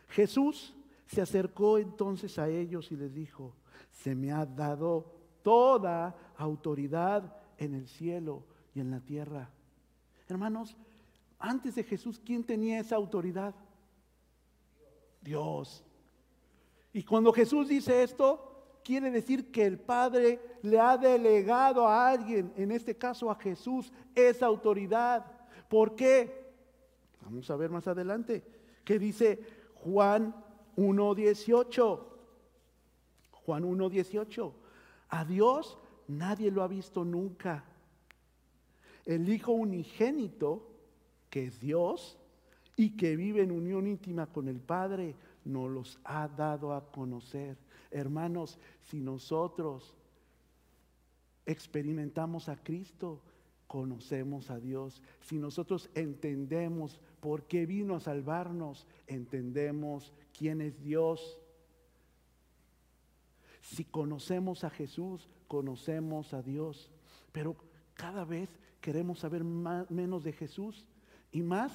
Jesús 0.08 0.76
se 1.06 1.22
acercó 1.22 1.78
entonces 1.78 2.38
a 2.40 2.50
ellos 2.50 2.92
y 2.92 2.96
les 2.96 3.14
dijo, 3.14 3.56
se 3.92 4.16
me 4.16 4.32
ha 4.32 4.46
dado 4.46 5.14
toda 5.42 6.16
autoridad 6.38 7.36
en 7.58 7.74
el 7.74 7.88
cielo 7.88 8.44
y 8.74 8.80
en 8.80 8.92
la 8.92 9.00
tierra. 9.00 9.50
Hermanos, 10.28 10.76
antes 11.40 11.76
de 11.76 11.84
Jesús, 11.84 12.20
¿quién 12.24 12.44
tenía 12.44 12.80
esa 12.80 12.96
autoridad? 12.96 13.56
Dios. 15.22 15.84
Y 16.94 17.04
cuando 17.04 17.32
Jesús 17.32 17.68
dice 17.68 18.04
esto, 18.04 18.80
quiere 18.84 19.12
decir 19.12 19.52
que 19.52 19.66
el 19.66 19.80
Padre 19.80 20.40
le 20.62 20.80
ha 20.80 20.98
delegado 20.98 21.88
a 21.88 22.10
alguien, 22.10 22.54
en 22.56 22.72
este 22.72 22.98
caso 22.98 23.30
a 23.30 23.36
Jesús, 23.36 23.92
esa 24.16 24.46
autoridad. 24.46 25.26
¿Por 25.70 25.96
qué? 25.96 26.54
Vamos 27.22 27.50
a 27.50 27.56
ver 27.56 27.70
más 27.70 27.88
adelante, 27.88 28.44
que 28.84 28.98
dice 28.98 29.40
Juan 29.84 30.34
1.18. 30.76 32.00
Juan 33.32 33.64
1.18. 33.64 34.54
A 35.10 35.26
Dios 35.26 35.78
nadie 36.08 36.52
lo 36.52 36.64
ha 36.64 36.68
visto 36.68 37.04
nunca. 37.04 37.64
El 39.06 39.30
Hijo 39.30 39.54
unigénito, 39.54 40.70
que 41.30 41.46
es 41.46 41.60
Dios 41.60 42.18
y 42.76 42.98
que 42.98 43.16
vive 43.16 43.42
en 43.42 43.52
unión 43.52 43.88
íntima 43.88 44.28
con 44.28 44.48
el 44.48 44.60
Padre, 44.60 45.16
nos 45.46 45.70
los 45.70 46.00
ha 46.04 46.28
dado 46.28 46.74
a 46.74 46.92
conocer. 46.92 47.58
Hermanos, 47.90 48.60
si 48.84 49.00
nosotros 49.00 49.96
experimentamos 51.46 52.50
a 52.50 52.58
Cristo, 52.58 53.22
conocemos 53.68 54.50
a 54.50 54.60
Dios. 54.60 55.02
Si 55.22 55.38
nosotros 55.38 55.90
entendemos 55.96 57.00
por 57.20 57.44
qué 57.44 57.66
vino 57.66 57.96
a 57.96 58.00
salvarnos, 58.00 58.88
entendemos 59.08 60.14
quién 60.38 60.62
es 60.62 60.80
Dios. 60.82 61.40
Si 63.62 63.84
conocemos 63.84 64.64
a 64.64 64.70
Jesús, 64.70 65.28
conocemos 65.48 66.34
a 66.34 66.42
Dios. 66.42 66.92
Pero 67.32 67.56
cada 67.96 68.24
vez 68.24 68.50
queremos 68.82 69.20
saber 69.20 69.44
menos 69.44 70.24
de 70.24 70.34
Jesús 70.34 70.86
y 71.32 71.42
más 71.42 71.74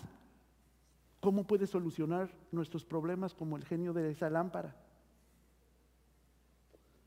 cómo 1.20 1.46
puede 1.46 1.66
solucionar 1.66 2.30
nuestros 2.50 2.84
problemas 2.84 3.34
como 3.34 3.56
el 3.56 3.64
genio 3.64 3.92
de 3.92 4.10
esa 4.10 4.30
lámpara. 4.30 4.76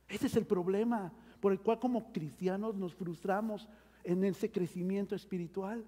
Ese 0.08 0.28
es 0.28 0.36
el 0.36 0.45
problema 0.45 1.12
por 1.39 1.52
el 1.52 1.60
cual 1.60 1.80
como 1.80 2.12
cristianos 2.12 2.76
nos 2.76 2.93
frustramos 2.93 3.67
en 4.04 4.24
ese 4.24 4.52
crecimiento 4.52 5.15
espiritual. 5.15 5.86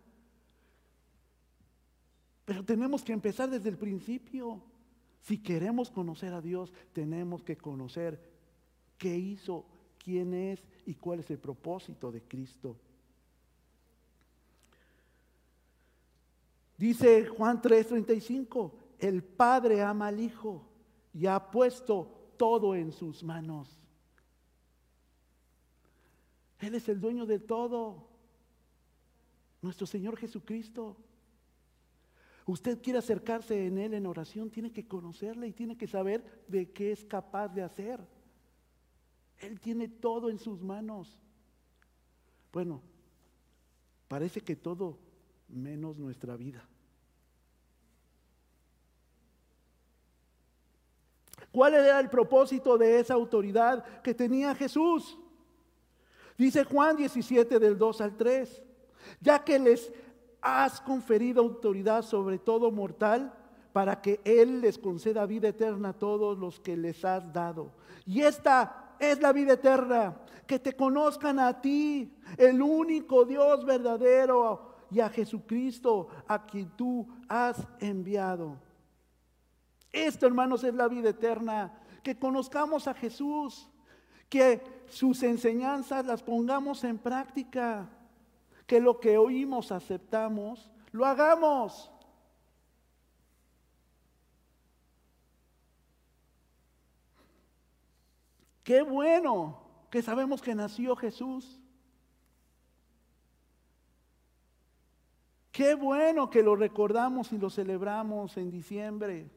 Pero 2.48 2.64
tenemos 2.64 3.04
que 3.04 3.12
empezar 3.12 3.50
desde 3.50 3.68
el 3.68 3.78
principio. 3.78 4.62
Si 5.20 5.38
queremos 5.38 5.92
conocer 5.92 6.34
a 6.34 6.40
Dios, 6.40 6.72
tenemos 6.94 7.44
que 7.44 7.58
conocer 7.58 8.18
qué 8.98 9.18
hizo, 9.18 9.66
quién 10.02 10.34
es 10.34 10.64
y 10.86 10.94
cuál 10.94 11.20
es 11.20 11.30
el 11.30 11.40
propósito 11.40 12.10
de 12.10 12.22
Cristo. 12.22 12.78
Dice 16.78 17.28
Juan 17.28 17.62
3:35, 17.62 18.72
el 19.00 19.22
Padre 19.26 19.82
ama 19.82 20.08
al 20.08 20.22
Hijo 20.22 20.64
y 21.14 21.26
ha 21.26 21.52
puesto 21.52 22.32
todo 22.38 22.76
en 22.76 22.94
sus 22.94 23.26
manos. 23.26 23.78
Él 26.60 26.76
es 26.76 26.88
el 26.88 27.02
dueño 27.02 27.26
de 27.26 27.40
todo. 27.40 28.08
Nuestro 29.62 29.86
Señor 29.86 30.16
Jesucristo. 30.16 30.96
Usted 32.48 32.82
quiere 32.82 33.00
acercarse 33.00 33.68
en 33.68 33.78
Él 33.78 33.94
en 33.94 34.06
oración, 34.06 34.50
tiene 34.50 34.72
que 34.72 34.88
conocerle 34.88 35.50
y 35.50 35.54
tiene 35.54 35.78
que 35.78 35.86
saber 35.86 36.24
de 36.48 36.72
qué 36.72 36.94
es 36.94 37.04
capaz 37.04 37.50
de 37.50 37.62
hacer. 37.62 38.00
Él 39.40 39.60
tiene 39.60 39.90
todo 39.90 40.30
en 40.30 40.40
sus 40.40 40.62
manos. 40.62 41.20
Bueno, 42.54 42.82
parece 44.08 44.40
que 44.40 44.56
todo 44.56 44.98
menos 45.50 45.98
nuestra 45.98 46.38
vida. 46.38 46.66
¿Cuál 51.52 51.74
era 51.74 52.00
el 52.00 52.10
propósito 52.10 52.78
de 52.78 53.02
esa 53.02 53.14
autoridad 53.14 53.84
que 54.02 54.14
tenía 54.14 54.56
Jesús? 54.56 55.18
Dice 56.38 56.64
Juan 56.64 56.96
17 56.96 57.60
del 57.60 57.78
2 57.78 58.00
al 58.00 58.16
3, 58.16 58.64
ya 59.20 59.44
que 59.44 59.60
les 59.60 59.92
has 60.48 60.80
conferido 60.80 61.42
autoridad 61.42 62.04
sobre 62.04 62.40
todo 62.40 62.72
mortal 62.72 63.34
para 63.74 64.02
que 64.02 64.22
Él 64.24 64.62
les 64.62 64.78
conceda 64.78 65.26
vida 65.26 65.50
eterna 65.50 65.90
a 65.90 65.94
todos 65.94 66.38
los 66.38 66.60
que 66.60 66.78
les 66.78 67.04
has 67.04 67.32
dado. 67.34 67.72
Y 68.06 68.22
esta 68.22 68.96
es 68.98 69.20
la 69.22 69.34
vida 69.34 69.54
eterna, 69.54 70.18
que 70.48 70.58
te 70.58 70.74
conozcan 70.74 71.40
a 71.40 71.62
ti, 71.62 72.16
el 72.38 72.62
único 72.62 73.26
Dios 73.26 73.66
verdadero, 73.66 74.76
y 74.90 75.02
a 75.02 75.10
Jesucristo, 75.10 76.08
a 76.28 76.46
quien 76.46 76.70
tú 76.78 77.06
has 77.28 77.68
enviado. 77.80 78.56
Esto, 79.92 80.26
hermanos, 80.26 80.64
es 80.64 80.74
la 80.74 80.88
vida 80.88 81.10
eterna, 81.10 81.78
que 82.02 82.18
conozcamos 82.18 82.88
a 82.88 82.94
Jesús, 82.94 83.70
que 84.30 84.62
sus 84.88 85.24
enseñanzas 85.24 86.06
las 86.06 86.24
pongamos 86.24 86.86
en 86.86 86.98
práctica 86.98 87.90
que 88.68 88.82
lo 88.82 89.00
que 89.00 89.18
oímos, 89.18 89.72
aceptamos, 89.72 90.70
lo 90.92 91.06
hagamos. 91.06 91.90
Qué 98.64 98.82
bueno 98.82 99.62
que 99.90 100.02
sabemos 100.02 100.42
que 100.42 100.54
nació 100.54 100.98
Jesús. 100.98 101.62
Qué 105.54 105.74
bueno 105.74 106.30
que 106.30 106.44
lo 106.44 106.56
recordamos 106.56 107.32
y 107.32 107.38
lo 107.38 107.50
celebramos 107.50 108.36
en 108.36 108.52
diciembre. 108.52 109.32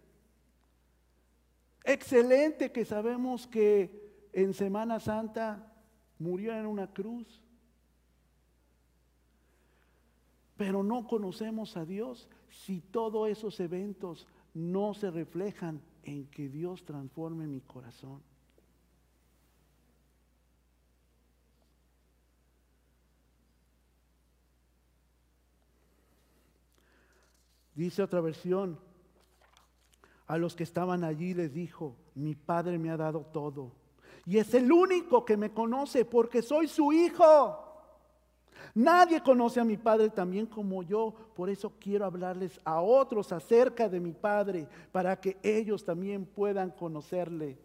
Excelente 1.84 2.72
que 2.72 2.84
sabemos 2.84 3.46
que 3.46 4.28
en 4.32 4.52
Semana 4.52 4.98
Santa 4.98 5.72
murió 6.18 6.52
en 6.52 6.66
una 6.66 6.92
cruz. 6.92 7.40
Pero 10.60 10.82
no 10.82 11.06
conocemos 11.06 11.78
a 11.78 11.86
Dios 11.86 12.28
si 12.50 12.82
todos 12.82 13.30
esos 13.30 13.58
eventos 13.60 14.26
no 14.52 14.92
se 14.92 15.10
reflejan 15.10 15.80
en 16.02 16.26
que 16.26 16.50
Dios 16.50 16.84
transforme 16.84 17.46
mi 17.46 17.62
corazón. 17.62 18.20
Dice 27.74 28.02
otra 28.02 28.20
versión, 28.20 28.78
a 30.26 30.36
los 30.36 30.54
que 30.54 30.64
estaban 30.64 31.04
allí 31.04 31.32
les 31.32 31.54
dijo, 31.54 31.96
mi 32.14 32.34
Padre 32.34 32.76
me 32.76 32.90
ha 32.90 32.98
dado 32.98 33.20
todo. 33.32 33.72
Y 34.26 34.36
es 34.36 34.52
el 34.52 34.70
único 34.70 35.24
que 35.24 35.38
me 35.38 35.54
conoce 35.54 36.04
porque 36.04 36.42
soy 36.42 36.68
su 36.68 36.92
hijo. 36.92 37.69
Nadie 38.74 39.20
conoce 39.22 39.60
a 39.60 39.64
mi 39.64 39.76
Padre 39.76 40.10
también 40.10 40.46
como 40.46 40.82
yo. 40.82 41.14
Por 41.34 41.50
eso 41.50 41.72
quiero 41.80 42.04
hablarles 42.04 42.60
a 42.64 42.80
otros 42.80 43.32
acerca 43.32 43.88
de 43.88 44.00
mi 44.00 44.12
Padre, 44.12 44.68
para 44.92 45.20
que 45.20 45.38
ellos 45.42 45.84
también 45.84 46.24
puedan 46.24 46.70
conocerle. 46.70 47.58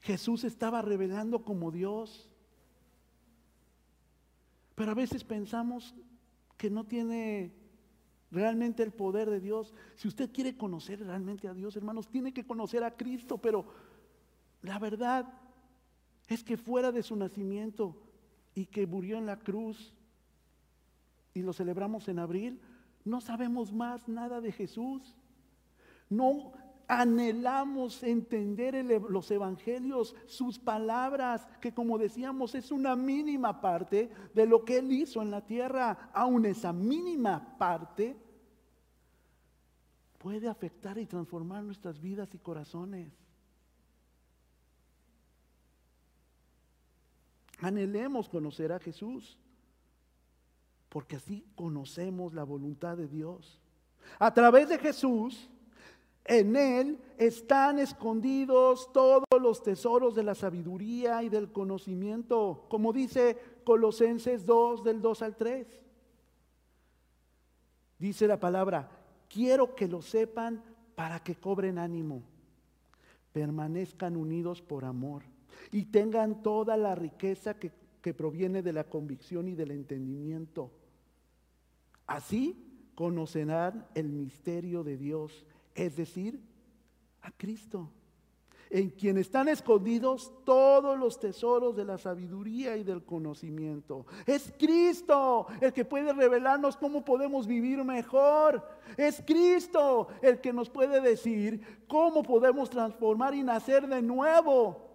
Jesús 0.00 0.44
estaba 0.44 0.82
revelando 0.82 1.44
como 1.44 1.70
Dios. 1.70 2.28
Pero 4.74 4.90
a 4.90 4.94
veces 4.94 5.24
pensamos 5.24 5.94
que 6.56 6.68
no 6.68 6.84
tiene 6.84 7.52
realmente 8.30 8.82
el 8.82 8.92
poder 8.92 9.30
de 9.30 9.40
Dios. 9.40 9.72
Si 9.94 10.08
usted 10.08 10.30
quiere 10.30 10.56
conocer 10.56 11.00
realmente 11.00 11.48
a 11.48 11.54
Dios, 11.54 11.76
hermanos, 11.76 12.08
tiene 12.08 12.34
que 12.34 12.44
conocer 12.44 12.82
a 12.82 12.96
Cristo, 12.96 13.38
pero 13.38 13.64
la 14.62 14.78
verdad 14.78 15.32
es 16.26 16.42
que 16.42 16.56
fuera 16.56 16.90
de 16.90 17.02
su 17.02 17.16
nacimiento 17.16 17.96
y 18.54 18.66
que 18.66 18.86
murió 18.86 19.18
en 19.18 19.26
la 19.26 19.38
cruz 19.38 19.94
y 21.34 21.42
lo 21.42 21.52
celebramos 21.52 22.08
en 22.08 22.18
abril, 22.18 22.60
no 23.04 23.20
sabemos 23.20 23.72
más 23.72 24.08
nada 24.08 24.40
de 24.40 24.52
Jesús. 24.52 25.16
No 26.08 26.52
anhelamos 26.86 28.02
entender 28.02 28.84
los 29.08 29.30
evangelios, 29.30 30.14
sus 30.26 30.58
palabras, 30.58 31.46
que 31.60 31.72
como 31.72 31.98
decíamos 31.98 32.54
es 32.54 32.70
una 32.70 32.94
mínima 32.94 33.60
parte 33.60 34.10
de 34.34 34.46
lo 34.46 34.64
que 34.64 34.78
Él 34.78 34.92
hizo 34.92 35.22
en 35.22 35.30
la 35.30 35.44
tierra, 35.44 36.10
aún 36.12 36.46
esa 36.46 36.72
mínima 36.72 37.56
parte 37.58 38.16
puede 40.18 40.48
afectar 40.48 40.98
y 40.98 41.06
transformar 41.06 41.62
nuestras 41.64 42.00
vidas 42.00 42.34
y 42.34 42.38
corazones. 42.38 43.23
Anhelemos 47.60 48.28
conocer 48.28 48.72
a 48.72 48.78
Jesús, 48.78 49.38
porque 50.88 51.16
así 51.16 51.44
conocemos 51.54 52.34
la 52.34 52.44
voluntad 52.44 52.96
de 52.96 53.08
Dios. 53.08 53.60
A 54.18 54.32
través 54.32 54.68
de 54.68 54.78
Jesús, 54.78 55.48
en 56.24 56.56
Él 56.56 56.98
están 57.18 57.78
escondidos 57.78 58.92
todos 58.92 59.24
los 59.40 59.62
tesoros 59.62 60.14
de 60.14 60.22
la 60.22 60.34
sabiduría 60.34 61.22
y 61.22 61.28
del 61.28 61.52
conocimiento, 61.52 62.66
como 62.68 62.92
dice 62.92 63.38
Colosenses 63.64 64.46
2 64.46 64.84
del 64.84 65.00
2 65.00 65.22
al 65.22 65.36
3. 65.36 65.66
Dice 67.98 68.26
la 68.26 68.38
palabra, 68.40 68.90
Quiero 69.28 69.74
que 69.74 69.88
lo 69.88 70.00
sepan 70.00 70.62
para 70.94 71.18
que 71.18 71.34
cobren 71.34 71.78
ánimo, 71.78 72.22
permanezcan 73.32 74.16
unidos 74.16 74.62
por 74.62 74.84
amor 74.84 75.33
y 75.70 75.86
tengan 75.86 76.42
toda 76.42 76.76
la 76.76 76.94
riqueza 76.94 77.54
que, 77.54 77.72
proviene 78.14 78.62
de 78.62 78.74
la 78.74 78.84
convicción 78.84 79.48
y 79.48 79.54
del 79.54 79.70
entendimiento. 79.70 80.70
Así 82.06 82.90
conocerán 82.94 83.86
el 83.94 84.10
misterio 84.10 84.84
de 84.84 84.98
Dios, 84.98 85.46
es 85.74 85.96
decir, 85.96 86.38
a 87.22 87.30
Cristo 87.30 87.90
en 88.74 88.90
quien 88.90 89.18
están 89.18 89.46
escondidos 89.46 90.32
todos 90.44 90.98
los 90.98 91.20
tesoros 91.20 91.76
de 91.76 91.84
la 91.84 91.96
sabiduría 91.96 92.76
y 92.76 92.82
del 92.82 93.04
conocimiento. 93.04 94.04
Es 94.26 94.52
Cristo 94.58 95.46
el 95.60 95.72
que 95.72 95.84
puede 95.84 96.12
revelarnos 96.12 96.76
cómo 96.76 97.04
podemos 97.04 97.46
vivir 97.46 97.84
mejor. 97.84 98.66
Es 98.96 99.22
Cristo 99.24 100.08
el 100.20 100.40
que 100.40 100.52
nos 100.52 100.70
puede 100.70 101.00
decir 101.00 101.84
cómo 101.86 102.24
podemos 102.24 102.68
transformar 102.68 103.32
y 103.34 103.44
nacer 103.44 103.86
de 103.86 104.02
nuevo. 104.02 104.93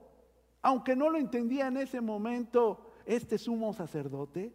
Aunque 0.62 0.96
no 0.96 1.10
lo 1.10 1.18
entendía 1.18 1.68
en 1.68 1.78
ese 1.78 2.02
momento 2.02 2.92
este 3.06 3.38
sumo 3.38 3.74
sacerdote, 3.74 4.54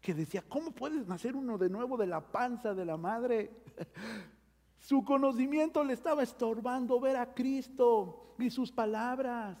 que 0.00 0.14
decía, 0.14 0.42
¿cómo 0.48 0.70
puedes 0.70 1.06
nacer 1.06 1.36
uno 1.36 1.58
de 1.58 1.68
nuevo 1.68 1.96
de 1.96 2.06
la 2.06 2.20
panza 2.32 2.74
de 2.74 2.84
la 2.84 2.96
madre? 2.96 3.50
Su 4.78 5.04
conocimiento 5.04 5.84
le 5.84 5.92
estaba 5.92 6.22
estorbando 6.22 6.98
ver 7.00 7.16
a 7.16 7.34
Cristo 7.34 8.34
y 8.38 8.48
sus 8.48 8.72
palabras. 8.72 9.58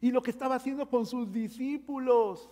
Y 0.00 0.10
lo 0.10 0.20
que 0.20 0.32
estaba 0.32 0.56
haciendo 0.56 0.90
con 0.90 1.06
sus 1.06 1.30
discípulos. 1.30 2.50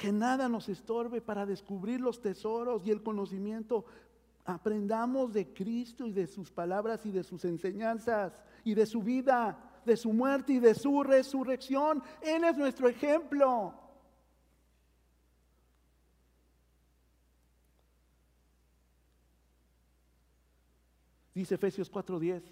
Que 0.00 0.12
nada 0.12 0.48
nos 0.48 0.70
estorbe 0.70 1.20
para 1.20 1.44
descubrir 1.44 2.00
los 2.00 2.22
tesoros 2.22 2.86
y 2.86 2.90
el 2.90 3.02
conocimiento. 3.02 3.84
Aprendamos 4.46 5.34
de 5.34 5.52
Cristo 5.52 6.06
y 6.06 6.12
de 6.12 6.26
sus 6.26 6.50
palabras 6.50 7.04
y 7.04 7.10
de 7.10 7.22
sus 7.22 7.44
enseñanzas 7.44 8.32
y 8.64 8.72
de 8.72 8.86
su 8.86 9.02
vida 9.02 9.70
de 9.84 9.96
su 9.96 10.12
muerte 10.12 10.54
y 10.54 10.58
de 10.60 10.74
su 10.74 11.02
resurrección. 11.02 12.02
Él 12.20 12.44
es 12.44 12.56
nuestro 12.56 12.88
ejemplo. 12.88 13.74
Dice 21.34 21.54
Efesios 21.54 21.90
4:10. 21.90 22.42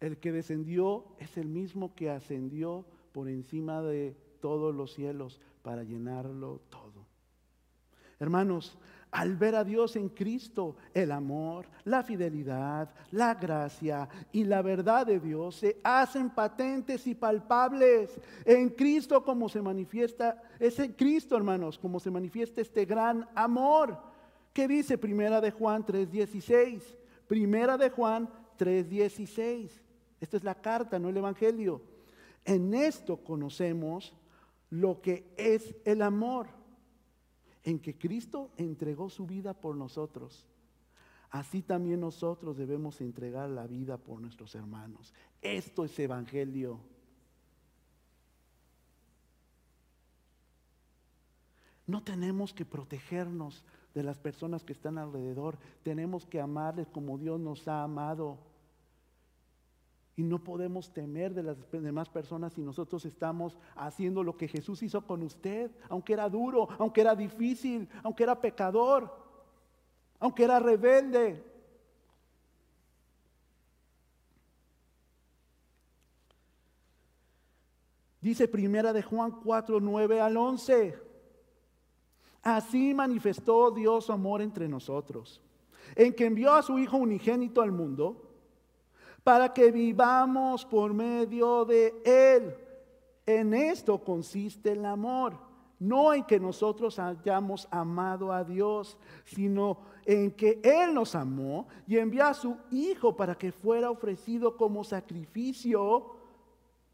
El 0.00 0.18
que 0.18 0.32
descendió 0.32 1.16
es 1.18 1.36
el 1.38 1.48
mismo 1.48 1.94
que 1.94 2.10
ascendió 2.10 2.84
por 3.12 3.28
encima 3.28 3.80
de 3.80 4.16
todos 4.44 4.74
los 4.74 4.92
cielos 4.92 5.40
para 5.62 5.84
llenarlo 5.84 6.60
todo. 6.68 7.06
Hermanos, 8.20 8.76
al 9.10 9.36
ver 9.38 9.54
a 9.54 9.64
Dios 9.64 9.96
en 9.96 10.10
Cristo, 10.10 10.76
el 10.92 11.12
amor, 11.12 11.64
la 11.84 12.02
fidelidad, 12.02 12.90
la 13.10 13.36
gracia 13.36 14.06
y 14.32 14.44
la 14.44 14.60
verdad 14.60 15.06
de 15.06 15.18
Dios 15.18 15.56
se 15.56 15.80
hacen 15.82 16.28
patentes 16.28 17.06
y 17.06 17.14
palpables. 17.14 18.20
En 18.44 18.68
Cristo 18.68 19.24
como 19.24 19.48
se 19.48 19.62
manifiesta, 19.62 20.42
es 20.58 20.78
en 20.78 20.92
Cristo, 20.92 21.38
hermanos, 21.38 21.78
como 21.78 21.98
se 21.98 22.10
manifiesta 22.10 22.60
este 22.60 22.84
gran 22.84 23.26
amor. 23.34 23.96
¿Qué 24.52 24.68
dice 24.68 24.98
Primera 24.98 25.40
de 25.40 25.52
Juan 25.52 25.86
3:16? 25.86 26.82
Primera 27.26 27.78
de 27.78 27.88
Juan 27.88 28.28
3:16. 28.58 29.80
Esta 30.20 30.36
es 30.36 30.44
la 30.44 30.54
carta, 30.54 30.98
no 30.98 31.08
el 31.08 31.16
evangelio. 31.16 31.80
En 32.44 32.74
esto 32.74 33.16
conocemos 33.16 34.12
lo 34.70 35.00
que 35.00 35.32
es 35.36 35.74
el 35.84 36.02
amor 36.02 36.48
en 37.62 37.78
que 37.78 37.96
Cristo 37.96 38.50
entregó 38.56 39.08
su 39.08 39.26
vida 39.26 39.54
por 39.54 39.76
nosotros. 39.76 40.46
Así 41.30 41.62
también 41.62 42.00
nosotros 42.00 42.56
debemos 42.56 43.00
entregar 43.00 43.50
la 43.50 43.66
vida 43.66 43.96
por 43.96 44.20
nuestros 44.20 44.54
hermanos. 44.54 45.12
Esto 45.42 45.84
es 45.84 45.98
evangelio. 45.98 46.78
No 51.86 52.02
tenemos 52.02 52.54
que 52.54 52.64
protegernos 52.64 53.64
de 53.94 54.02
las 54.02 54.18
personas 54.18 54.64
que 54.64 54.72
están 54.72 54.96
alrededor. 54.96 55.58
Tenemos 55.82 56.24
que 56.24 56.40
amarles 56.40 56.88
como 56.88 57.18
Dios 57.18 57.40
nos 57.40 57.66
ha 57.68 57.82
amado. 57.82 58.38
Y 60.16 60.22
no 60.22 60.38
podemos 60.38 60.92
temer 60.92 61.34
de 61.34 61.42
las 61.42 61.56
demás 61.72 62.08
personas 62.08 62.52
si 62.52 62.62
nosotros 62.62 63.04
estamos 63.04 63.58
haciendo 63.74 64.22
lo 64.22 64.36
que 64.36 64.46
Jesús 64.46 64.82
hizo 64.82 65.04
con 65.04 65.22
usted, 65.22 65.72
aunque 65.88 66.12
era 66.12 66.28
duro, 66.28 66.68
aunque 66.78 67.00
era 67.00 67.16
difícil, 67.16 67.88
aunque 68.04 68.22
era 68.22 68.40
pecador, 68.40 69.12
aunque 70.20 70.44
era 70.44 70.60
rebelde. 70.60 71.42
Dice 78.20 78.46
primera 78.48 78.92
de 78.92 79.02
Juan 79.02 79.32
4, 79.42 79.80
9 79.80 80.20
al 80.20 80.36
11. 80.36 80.98
Así 82.42 82.94
manifestó 82.94 83.70
Dios 83.70 84.06
su 84.06 84.12
amor 84.12 84.40
entre 84.40 84.68
nosotros, 84.68 85.42
en 85.96 86.14
que 86.14 86.26
envió 86.26 86.54
a 86.54 86.62
su 86.62 86.78
Hijo 86.78 86.98
unigénito 86.98 87.60
al 87.60 87.72
mundo 87.72 88.23
para 89.24 89.52
que 89.52 89.72
vivamos 89.72 90.64
por 90.66 90.92
medio 90.92 91.64
de 91.64 91.94
Él. 92.04 92.54
En 93.26 93.54
esto 93.54 93.98
consiste 93.98 94.72
el 94.72 94.84
amor, 94.84 95.38
no 95.80 96.12
en 96.12 96.24
que 96.24 96.38
nosotros 96.38 96.98
hayamos 96.98 97.66
amado 97.70 98.30
a 98.30 98.44
Dios, 98.44 98.98
sino 99.24 99.78
en 100.04 100.30
que 100.30 100.60
Él 100.62 100.92
nos 100.92 101.14
amó 101.14 101.66
y 101.86 101.96
envió 101.96 102.26
a 102.26 102.34
su 102.34 102.58
Hijo 102.70 103.16
para 103.16 103.34
que 103.34 103.50
fuera 103.50 103.90
ofrecido 103.90 104.58
como 104.58 104.84
sacrificio 104.84 106.14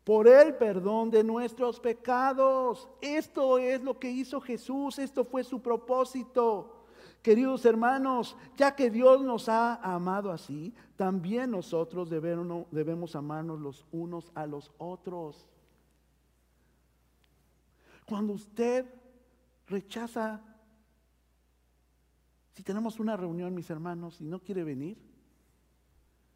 por 0.05 0.28
el 0.28 0.55
perdón 0.55 1.11
de 1.11 1.24
nuestros 1.24 1.81
pecados. 1.81 2.89
Esto 3.01 3.59
es 3.59 3.83
lo 3.83 3.99
que 3.99 4.09
hizo 4.11 4.41
Jesús, 4.41 5.01
esto 5.01 5.24
fue 5.24 5.43
su 5.43 5.61
propósito. 5.61 6.80
Queridos 7.23 7.64
hermanos, 7.66 8.37
ya 8.57 8.75
que 8.75 8.91
Dios 8.91 9.23
nos 9.23 9.49
ha 9.49 9.75
amado 9.77 10.33
así, 10.33 10.75
también 10.97 11.51
nosotros 11.51 12.09
debemos, 12.09 12.66
debemos 12.71 13.14
amarnos 13.14 13.61
los 13.61 13.85
unos 13.93 14.33
a 14.35 14.47
los 14.47 14.71
otros. 14.79 15.47
Cuando 18.07 18.33
usted 18.33 18.87
rechaza, 19.66 20.41
si 22.53 22.62
tenemos 22.62 22.99
una 22.99 23.16
reunión, 23.16 23.55
mis 23.55 23.71
hermanos, 23.71 24.21
y 24.21 24.25
no 24.25 24.41
quiere 24.41 24.64
venir, 24.64 24.99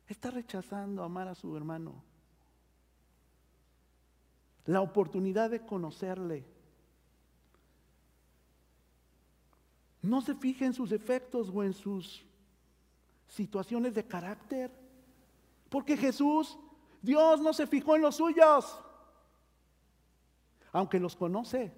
está 0.06 0.30
rechazando 0.30 1.02
amar 1.02 1.28
a 1.28 1.34
su 1.34 1.56
hermano 1.56 2.02
la 4.66 4.80
oportunidad 4.80 5.50
de 5.50 5.64
conocerle. 5.64 6.44
No 10.04 10.20
se 10.20 10.34
fije 10.34 10.66
en 10.66 10.74
sus 10.74 10.92
efectos 10.92 11.50
o 11.52 11.62
en 11.62 11.72
sus 11.72 12.26
situaciones 13.26 13.94
de 13.94 14.04
carácter. 14.04 14.70
Porque 15.70 15.96
Jesús, 15.96 16.58
Dios 17.00 17.40
no 17.40 17.54
se 17.54 17.66
fijó 17.66 17.96
en 17.96 18.02
los 18.02 18.16
suyos, 18.16 18.78
aunque 20.72 21.00
los 21.00 21.16
conoce. 21.16 21.72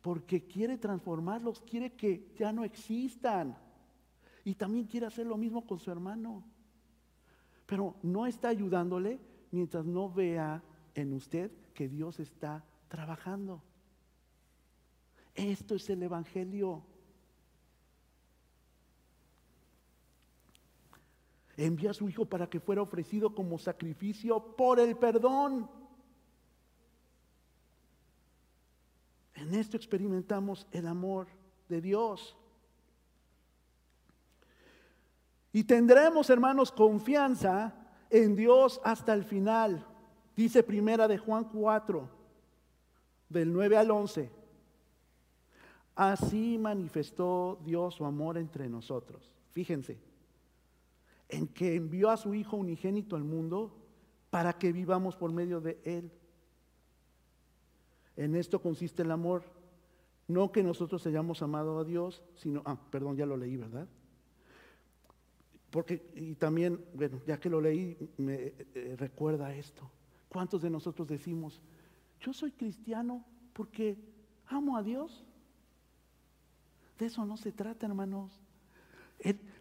Porque 0.00 0.48
quiere 0.48 0.76
transformarlos, 0.76 1.60
quiere 1.60 1.92
que 1.92 2.32
ya 2.36 2.52
no 2.52 2.64
existan. 2.64 3.56
Y 4.44 4.56
también 4.56 4.86
quiere 4.86 5.06
hacer 5.06 5.24
lo 5.24 5.36
mismo 5.36 5.64
con 5.64 5.78
su 5.78 5.88
hermano. 5.88 6.42
Pero 7.64 7.94
no 8.02 8.26
está 8.26 8.48
ayudándole 8.48 9.20
mientras 9.52 9.84
no 9.86 10.10
vea 10.10 10.60
en 10.96 11.12
usted 11.12 11.52
que 11.74 11.88
Dios 11.88 12.18
está 12.18 12.64
trabajando. 12.88 13.62
Esto 15.34 15.74
es 15.74 15.88
el 15.90 16.02
Evangelio. 16.02 16.82
Envía 21.56 21.90
a 21.90 21.94
su 21.94 22.08
Hijo 22.08 22.24
para 22.24 22.48
que 22.48 22.60
fuera 22.60 22.82
ofrecido 22.82 23.34
como 23.34 23.58
sacrificio 23.58 24.56
por 24.56 24.80
el 24.80 24.96
perdón. 24.96 25.70
En 29.34 29.54
esto 29.54 29.76
experimentamos 29.76 30.66
el 30.72 30.86
amor 30.86 31.26
de 31.68 31.80
Dios. 31.80 32.36
Y 35.52 35.64
tendremos, 35.64 36.30
hermanos, 36.30 36.72
confianza 36.72 37.74
en 38.08 38.34
Dios 38.34 38.80
hasta 38.84 39.12
el 39.12 39.24
final. 39.24 39.86
Dice 40.34 40.62
primera 40.62 41.06
de 41.06 41.18
Juan 41.18 41.44
4, 41.44 42.08
del 43.28 43.52
9 43.52 43.76
al 43.76 43.90
11. 43.90 44.41
Así 45.94 46.58
manifestó 46.58 47.60
Dios 47.64 47.94
su 47.94 48.04
amor 48.04 48.38
entre 48.38 48.68
nosotros. 48.68 49.30
Fíjense, 49.52 49.98
en 51.28 51.48
que 51.48 51.74
envió 51.74 52.10
a 52.10 52.16
su 52.16 52.34
Hijo 52.34 52.56
unigénito 52.56 53.16
al 53.16 53.24
mundo 53.24 53.76
para 54.30 54.54
que 54.54 54.72
vivamos 54.72 55.16
por 55.16 55.32
medio 55.32 55.60
de 55.60 55.78
Él. 55.84 56.10
En 58.16 58.34
esto 58.36 58.60
consiste 58.60 59.02
el 59.02 59.10
amor. 59.10 59.42
No 60.28 60.52
que 60.52 60.62
nosotros 60.62 61.06
hayamos 61.06 61.42
amado 61.42 61.78
a 61.78 61.84
Dios, 61.84 62.22
sino, 62.36 62.62
ah, 62.64 62.78
perdón, 62.90 63.16
ya 63.16 63.26
lo 63.26 63.36
leí, 63.36 63.56
¿verdad? 63.56 63.86
Porque, 65.70 66.10
y 66.14 66.34
también, 66.34 66.84
bueno, 66.94 67.20
ya 67.26 67.40
que 67.40 67.50
lo 67.50 67.60
leí, 67.60 67.96
me 68.18 68.52
eh, 68.74 68.94
recuerda 68.98 69.54
esto. 69.54 69.90
¿Cuántos 70.28 70.62
de 70.62 70.70
nosotros 70.70 71.08
decimos, 71.08 71.60
yo 72.20 72.32
soy 72.32 72.52
cristiano 72.52 73.24
porque 73.52 73.98
amo 74.46 74.76
a 74.76 74.82
Dios? 74.82 75.24
De 77.02 77.06
eso 77.06 77.26
no 77.26 77.36
se 77.36 77.50
trata, 77.50 77.84
hermanos. 77.84 78.30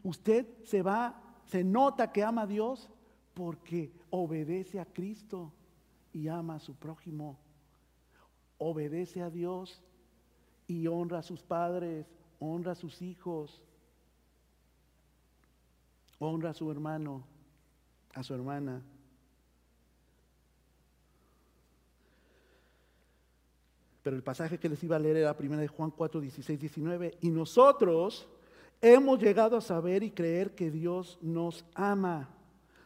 Usted 0.03 0.45
se 0.63 0.83
va, 0.83 1.19
se 1.47 1.63
nota 1.63 2.11
que 2.11 2.23
ama 2.23 2.43
a 2.43 2.45
Dios 2.45 2.87
porque 3.33 3.91
obedece 4.11 4.79
a 4.79 4.85
Cristo 4.85 5.51
y 6.13 6.27
ama 6.27 6.57
a 6.57 6.59
su 6.59 6.75
prójimo. 6.75 7.39
Obedece 8.59 9.23
a 9.23 9.31
Dios 9.31 9.81
y 10.67 10.85
honra 10.85 11.17
a 11.17 11.23
sus 11.23 11.41
padres, 11.41 12.05
honra 12.39 12.73
a 12.73 12.75
sus 12.75 13.01
hijos, 13.01 13.63
honra 16.19 16.51
a 16.51 16.53
su 16.53 16.69
hermano, 16.69 17.23
a 18.13 18.21
su 18.21 18.35
hermana. 18.35 18.83
Pero 24.11 24.17
el 24.17 24.23
pasaje 24.23 24.57
que 24.57 24.67
les 24.67 24.83
iba 24.83 24.97
a 24.97 24.99
leer 24.99 25.15
era 25.15 25.33
1 25.39 25.55
de 25.55 25.69
Juan 25.69 25.89
4, 25.89 26.19
16, 26.19 26.59
19. 26.59 27.17
Y 27.21 27.29
nosotros 27.29 28.27
hemos 28.81 29.17
llegado 29.21 29.55
a 29.55 29.61
saber 29.61 30.03
y 30.03 30.11
creer 30.11 30.53
que 30.53 30.69
Dios 30.69 31.17
nos 31.21 31.63
ama. 31.75 32.27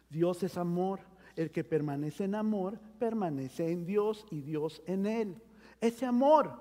Dios 0.07 0.43
es 0.43 0.55
amor. 0.55 0.99
El 1.35 1.49
que 1.49 1.63
permanece 1.63 2.25
en 2.25 2.35
amor, 2.35 2.77
permanece 2.99 3.71
en 3.71 3.87
Dios 3.87 4.27
y 4.29 4.41
Dios 4.41 4.83
en 4.85 5.07
él. 5.07 5.41
Ese 5.81 6.05
amor 6.05 6.59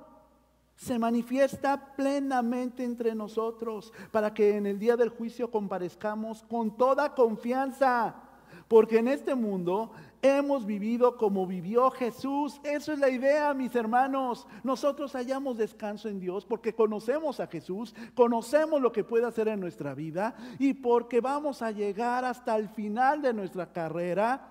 se 0.76 0.98
manifiesta 0.98 1.94
plenamente 1.94 2.84
entre 2.84 3.14
nosotros 3.14 3.92
para 4.10 4.32
que 4.32 4.56
en 4.56 4.64
el 4.64 4.78
día 4.78 4.96
del 4.96 5.10
juicio 5.10 5.50
comparezcamos 5.50 6.42
con 6.42 6.74
toda 6.78 7.14
confianza. 7.14 8.14
Porque 8.66 8.96
en 8.96 9.08
este 9.08 9.34
mundo 9.34 9.92
hemos 10.24 10.64
vivido 10.64 11.18
como 11.18 11.46
vivió 11.46 11.90
Jesús. 11.90 12.58
Eso 12.64 12.94
es 12.94 12.98
la 12.98 13.10
idea, 13.10 13.52
mis 13.52 13.74
hermanos. 13.76 14.46
Nosotros 14.62 15.12
hallamos 15.12 15.58
descanso 15.58 16.08
en 16.08 16.18
Dios 16.18 16.46
porque 16.46 16.74
conocemos 16.74 17.40
a 17.40 17.46
Jesús, 17.46 17.94
conocemos 18.14 18.80
lo 18.80 18.90
que 18.90 19.04
puede 19.04 19.26
hacer 19.26 19.48
en 19.48 19.60
nuestra 19.60 19.94
vida 19.94 20.34
y 20.58 20.72
porque 20.72 21.20
vamos 21.20 21.60
a 21.60 21.70
llegar 21.70 22.24
hasta 22.24 22.56
el 22.56 22.70
final 22.70 23.20
de 23.20 23.34
nuestra 23.34 23.70
carrera. 23.70 24.50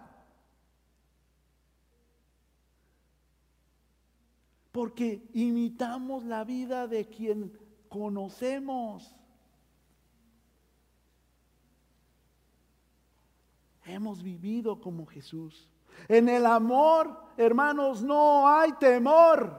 Porque 4.72 5.28
imitamos 5.34 6.24
la 6.24 6.44
vida 6.44 6.88
de 6.88 7.08
quien 7.08 7.52
conocemos. 7.90 9.16
Hemos 13.94 14.24
vivido 14.24 14.82
como 14.82 15.06
Jesús. 15.06 15.70
En 16.08 16.28
el 16.28 16.48
amor, 16.48 17.16
hermanos, 17.38 18.02
no 18.02 18.48
hay 18.48 18.72
temor, 18.74 19.56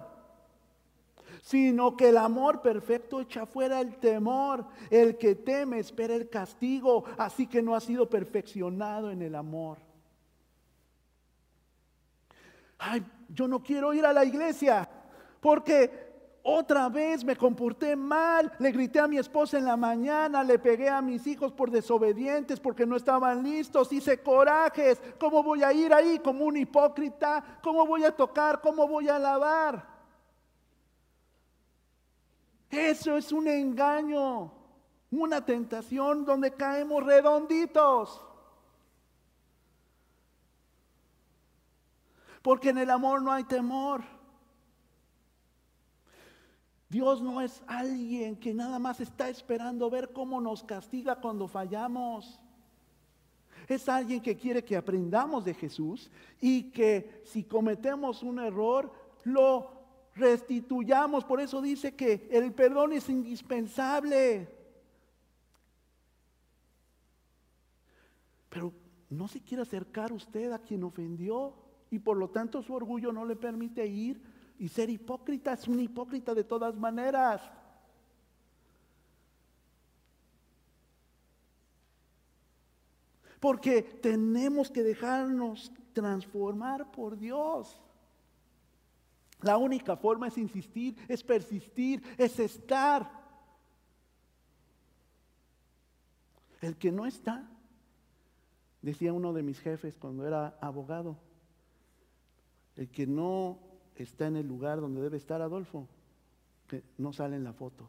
sino 1.41 1.97
que 1.97 2.09
el 2.09 2.16
amor 2.16 2.61
perfecto 2.61 3.20
echa 3.20 3.47
fuera 3.47 3.80
el 3.80 3.97
temor. 3.99 4.66
El 4.91 5.16
que 5.18 5.37
teme 5.37 5.78
espera 5.78 6.16
el 6.16 6.28
castigo, 6.28 7.05
así 7.16 7.47
que 7.47 7.62
no 7.62 7.76
ha 7.76 7.80
sido 7.80 8.11
perfeccionado 8.11 9.12
en 9.12 9.22
el 9.22 9.37
amor. 9.37 9.78
Ay, 12.76 13.07
yo 13.28 13.47
no 13.47 13.62
quiero 13.62 13.95
ir 13.95 14.05
a 14.05 14.12
la 14.12 14.24
iglesia 14.24 14.89
porque 15.41 16.03
otra 16.47 16.90
vez 16.90 17.24
me 17.24 17.36
comporté 17.36 17.97
mal, 17.97 18.53
le 18.59 18.70
grité 18.70 19.01
a 19.01 19.09
mi 19.09 19.16
esposa 19.16 19.57
en 19.57 19.64
la 19.64 19.78
mañana, 19.78 20.45
le 20.45 20.59
pegué 20.59 20.90
a 20.90 21.01
mis 21.01 21.26
hijos 21.26 21.51
por 21.53 21.70
desobedientes 21.70 22.61
porque 22.61 22.84
no 22.84 22.97
estaban 22.97 23.42
listos, 23.42 23.90
hice 23.90 24.22
corajes. 24.22 25.01
¿Cómo 25.18 25.42
voy 25.42 25.62
a 25.62 25.72
ir 25.72 25.95
ahí 25.95 26.18
como 26.18 26.45
un 26.45 26.59
hipócrita? 26.59 27.42
¿Cómo 27.62 27.86
voy 27.86 28.05
a 28.05 28.14
tocar? 28.14 28.61
¿Cómo 28.61 28.86
voy 28.86 29.09
a 29.09 29.16
alabar? 29.16 29.88
Eso 32.68 33.16
es 33.16 33.32
un 33.32 33.49
engaño, 33.49 34.53
una 35.11 35.42
tentación 35.47 36.26
donde 36.26 36.53
caemos 36.53 37.03
redonditos. 37.05 38.22
Porque 42.42 42.68
en 42.68 42.76
el 42.76 42.90
amor 42.90 43.22
no 43.22 43.32
hay 43.32 43.45
temor. 43.45 44.13
Dios 46.89 47.22
no 47.22 47.41
es 47.41 47.62
alguien 47.66 48.37
que 48.37 48.55
nada 48.55 48.78
más 48.78 49.01
está 49.01 49.28
esperando 49.28 49.91
ver 49.91 50.12
cómo 50.12 50.41
nos 50.41 50.62
castiga 50.62 51.20
cuando 51.20 51.49
fallamos. 51.49 52.41
Es 53.68 53.89
alguien 53.89 54.20
que 54.20 54.37
quiere 54.37 54.64
que 54.64 54.76
aprendamos 54.76 55.45
de 55.45 55.55
Jesús 55.55 56.11
y 56.41 56.70
que 56.70 57.22
si 57.24 57.45
cometemos 57.45 58.22
un 58.22 58.39
error, 58.39 58.93
lo 59.24 59.70
restituyamos. 60.14 61.24
Por 61.24 61.41
eso 61.41 61.62
dice 61.62 61.95
que 61.95 62.28
el 62.30 62.53
perdón 62.53 62.93
es 62.93 63.09
indispensable. 63.09 64.49
Pero 68.51 68.72
no 69.11 69.28
se 69.28 69.41
quiere 69.41 69.62
acercar 69.62 70.12
usted 70.12 70.53
a 70.53 70.59
quien 70.59 70.85
ofendió 70.85 71.55
y 71.91 71.99
por 71.99 72.16
lo 72.16 72.30
tanto 72.30 72.62
su 72.62 72.74
orgullo 72.74 73.12
no 73.12 73.24
le 73.24 73.37
permite 73.37 73.87
ir 73.87 74.34
y 74.59 74.68
ser 74.68 74.90
hipócrita. 74.90 75.52
Es 75.52 75.68
un 75.68 75.80
hipócrita 75.80 76.34
de 76.34 76.44
todas 76.44 76.76
maneras. 76.76 77.42
Porque 83.40 83.82
tenemos 83.82 84.70
que 84.70 84.82
dejarnos 84.82 85.70
transformar 85.92 86.90
por 86.90 87.18
Dios. 87.18 87.80
La 89.42 89.59
única 89.59 89.96
forma 89.96 90.28
es 90.28 90.38
insistir, 90.38 90.96
es 91.07 91.22
persistir, 91.22 92.02
es 92.16 92.38
estar. 92.38 93.22
El 96.62 96.78
que 96.78 96.90
no 96.90 97.05
está, 97.05 97.46
decía 98.80 99.12
uno 99.12 99.34
de 99.34 99.42
mis 99.42 99.61
jefes 99.61 99.94
cuando 99.98 100.26
era 100.26 100.57
abogado, 100.62 101.18
el 102.76 102.88
que 102.88 103.07
no 103.07 103.59
está 103.97 104.26
en 104.26 104.36
el 104.36 104.47
lugar 104.47 104.80
donde 104.80 105.01
debe 105.01 105.16
estar 105.16 105.40
Adolfo, 105.40 105.88
que 106.66 106.82
no 106.99 107.12
sale 107.12 107.36
en 107.36 107.45
la 107.45 107.53
foto. 107.53 107.88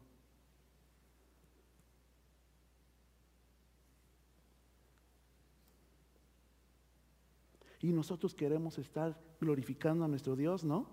Y 7.82 7.92
nosotros 7.92 8.34
queremos 8.34 8.78
estar 8.78 9.16
glorificando 9.40 10.04
a 10.04 10.08
nuestro 10.08 10.34
Dios, 10.34 10.64
¿no? 10.64 10.86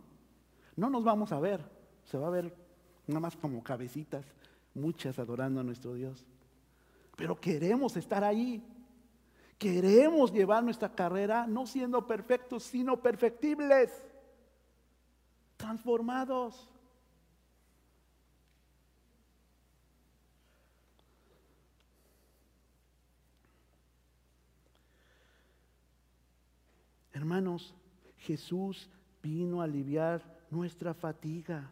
No 0.76 0.89
nos 0.89 1.03
vamos 1.03 1.32
a 1.32 1.39
ver, 1.39 1.64
se 2.03 2.18
va 2.18 2.28
a 2.28 2.32
ver 2.32 2.55
nada 3.07 3.20
más 3.20 3.36
como 3.36 3.64
cabecitas, 3.64 4.26
muchas 4.74 5.20
adorando 5.20 5.59
a 5.59 5.64
nuestro 5.64 5.93
Dios. 5.93 6.26
Pero 7.16 7.39
queremos 7.39 7.95
estar 7.95 8.24
ahí. 8.24 8.64
Queremos 9.57 10.34
llevar 10.34 10.64
nuestra 10.64 10.93
carrera 10.93 11.47
no 11.47 11.66
siendo 11.66 12.05
perfectos, 12.05 12.64
sino 12.64 13.01
perfectibles, 13.01 14.03
transformados. 15.64 16.70
Hermanos, 27.14 27.74
Jesús 28.18 28.89
vino 29.22 29.61
a 29.61 29.64
aliviar 29.64 30.22
nuestra 30.51 30.93
fatiga 30.93 31.72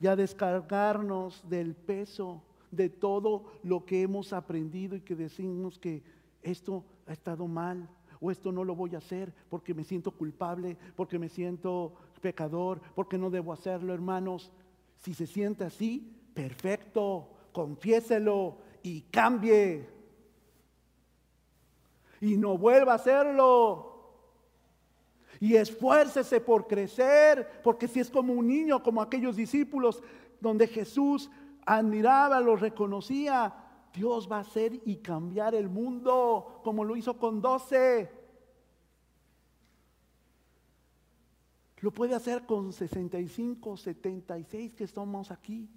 y 0.00 0.08
a 0.08 0.16
descargarnos 0.16 1.48
del 1.48 1.76
peso 1.76 2.42
de 2.72 2.88
todo 2.88 3.44
lo 3.62 3.84
que 3.84 4.02
hemos 4.02 4.32
aprendido 4.32 4.96
y 4.96 5.02
que 5.02 5.14
decimos 5.14 5.78
que 5.78 6.02
esto 6.42 6.84
ha 7.06 7.12
estado 7.12 7.46
mal 7.46 7.88
o 8.20 8.32
esto 8.32 8.50
no 8.50 8.64
lo 8.64 8.74
voy 8.74 8.96
a 8.96 8.98
hacer 8.98 9.32
porque 9.48 9.72
me 9.72 9.84
siento 9.84 10.10
culpable, 10.10 10.76
porque 10.96 11.18
me 11.18 11.28
siento 11.28 11.94
pecador, 12.20 12.80
porque 12.94 13.18
no 13.18 13.30
debo 13.30 13.52
hacerlo, 13.52 13.92
hermanos. 13.92 14.52
Si 14.98 15.14
se 15.14 15.26
siente 15.26 15.64
así, 15.64 16.16
perfecto, 16.34 17.28
confiéselo 17.52 18.58
y 18.82 19.02
cambie. 19.02 19.88
Y 22.20 22.36
no 22.36 22.58
vuelva 22.58 22.92
a 22.92 22.96
hacerlo. 22.96 23.86
Y 25.40 25.56
esfuércese 25.56 26.40
por 26.40 26.66
crecer, 26.66 27.62
porque 27.64 27.88
si 27.88 28.00
es 28.00 28.10
como 28.10 28.34
un 28.34 28.46
niño, 28.46 28.82
como 28.82 29.00
aquellos 29.00 29.36
discípulos, 29.36 30.02
donde 30.38 30.66
Jesús 30.66 31.30
admiraba, 31.64 32.40
los 32.40 32.60
reconocía, 32.60 33.54
Dios 33.94 34.30
va 34.30 34.36
a 34.36 34.40
hacer 34.40 34.80
y 34.84 34.96
cambiar 34.96 35.54
el 35.54 35.68
mundo, 35.68 36.60
como 36.62 36.84
lo 36.84 36.94
hizo 36.94 37.16
con 37.18 37.40
doce. 37.40 38.19
Lo 41.80 41.90
puede 41.90 42.14
hacer 42.14 42.44
con 42.44 42.72
65, 42.72 43.76
76 43.76 44.74
que 44.74 44.84
estamos 44.84 45.30
aquí. 45.30 45.68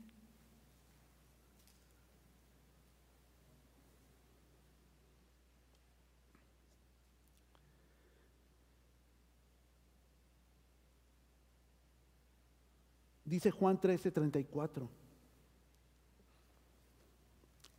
Dice 13.24 13.50
Juan 13.50 13.80
13, 13.80 14.12
34. 14.12 14.90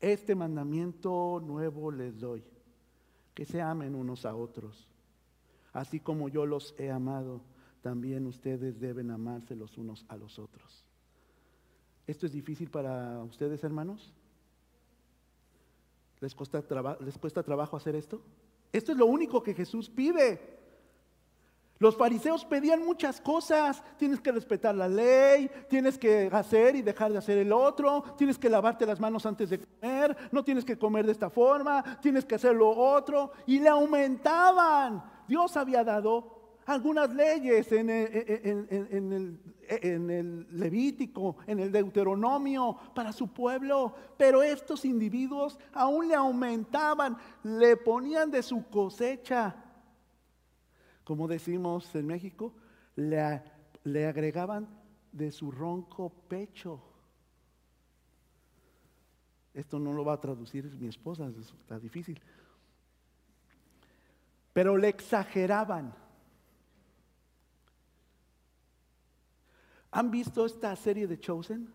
Este 0.00 0.34
mandamiento 0.34 1.40
nuevo 1.44 1.92
les 1.92 2.18
doy, 2.18 2.42
que 3.34 3.44
se 3.44 3.60
amen 3.60 3.94
unos 3.94 4.24
a 4.26 4.34
otros. 4.34 4.88
Así 5.72 6.00
como 6.00 6.28
yo 6.28 6.44
los 6.44 6.74
he 6.78 6.90
amado, 6.90 7.40
también 7.84 8.26
ustedes 8.26 8.80
deben 8.80 9.10
amarse 9.10 9.54
los 9.54 9.76
unos 9.76 10.06
a 10.08 10.16
los 10.16 10.38
otros. 10.38 10.86
¿Esto 12.06 12.24
es 12.24 12.32
difícil 12.32 12.70
para 12.70 13.22
ustedes, 13.22 13.62
hermanos? 13.62 14.10
¿Les 16.18 16.34
cuesta, 16.34 16.64
¿Les 17.00 17.18
cuesta 17.18 17.42
trabajo 17.42 17.76
hacer 17.76 17.94
esto? 17.94 18.22
Esto 18.72 18.92
es 18.92 18.96
lo 18.96 19.04
único 19.04 19.42
que 19.42 19.52
Jesús 19.52 19.90
pide. 19.90 20.40
Los 21.78 21.94
fariseos 21.94 22.46
pedían 22.46 22.82
muchas 22.86 23.20
cosas. 23.20 23.82
Tienes 23.98 24.18
que 24.18 24.32
respetar 24.32 24.74
la 24.74 24.88
ley, 24.88 25.50
tienes 25.68 25.98
que 25.98 26.30
hacer 26.32 26.76
y 26.76 26.80
dejar 26.80 27.12
de 27.12 27.18
hacer 27.18 27.36
el 27.36 27.52
otro, 27.52 28.02
tienes 28.16 28.38
que 28.38 28.48
lavarte 28.48 28.86
las 28.86 28.98
manos 28.98 29.26
antes 29.26 29.50
de 29.50 29.58
comer, 29.58 30.16
no 30.32 30.42
tienes 30.42 30.64
que 30.64 30.78
comer 30.78 31.04
de 31.04 31.12
esta 31.12 31.28
forma, 31.28 31.98
tienes 32.00 32.24
que 32.24 32.36
hacer 32.36 32.56
lo 32.56 32.70
otro. 32.70 33.32
Y 33.44 33.60
le 33.60 33.68
aumentaban. 33.68 35.04
Dios 35.28 35.54
había 35.58 35.84
dado 35.84 36.33
algunas 36.66 37.14
leyes 37.14 37.70
en 37.72 37.90
el, 37.90 39.38
en 39.68 40.10
el, 40.10 40.46
Levítico, 40.58 41.36
en 41.46 41.60
el 41.60 41.72
Deuteronomio 41.72 42.76
para 42.94 43.12
su 43.12 43.28
pueblo, 43.28 43.94
pero 44.16 44.42
estos 44.42 44.84
individuos 44.84 45.58
aún 45.72 46.08
le 46.08 46.14
aumentaban, 46.14 47.16
le 47.42 47.76
ponían 47.76 48.30
de 48.30 48.42
su 48.42 48.68
cosecha 48.68 49.56
como 51.04 51.28
decimos 51.28 51.94
en 51.94 52.06
México, 52.06 52.54
le, 52.96 53.42
le 53.84 54.06
agregaban 54.06 54.66
de 55.12 55.30
su 55.30 55.50
ronco 55.50 56.10
pecho. 56.28 56.82
Esto 59.52 59.78
no 59.78 59.92
lo 59.92 60.04
va 60.04 60.14
a 60.14 60.20
traducir 60.20 60.64
mi 60.80 60.88
esposa, 60.88 61.28
está 61.28 61.78
difícil. 61.78 62.20
Pero 64.52 64.76
le 64.76 64.88
exageraban. 64.88 65.94
¿Han 69.94 70.10
visto 70.10 70.44
esta 70.44 70.74
serie 70.74 71.06
de 71.06 71.20
Chosen? 71.20 71.68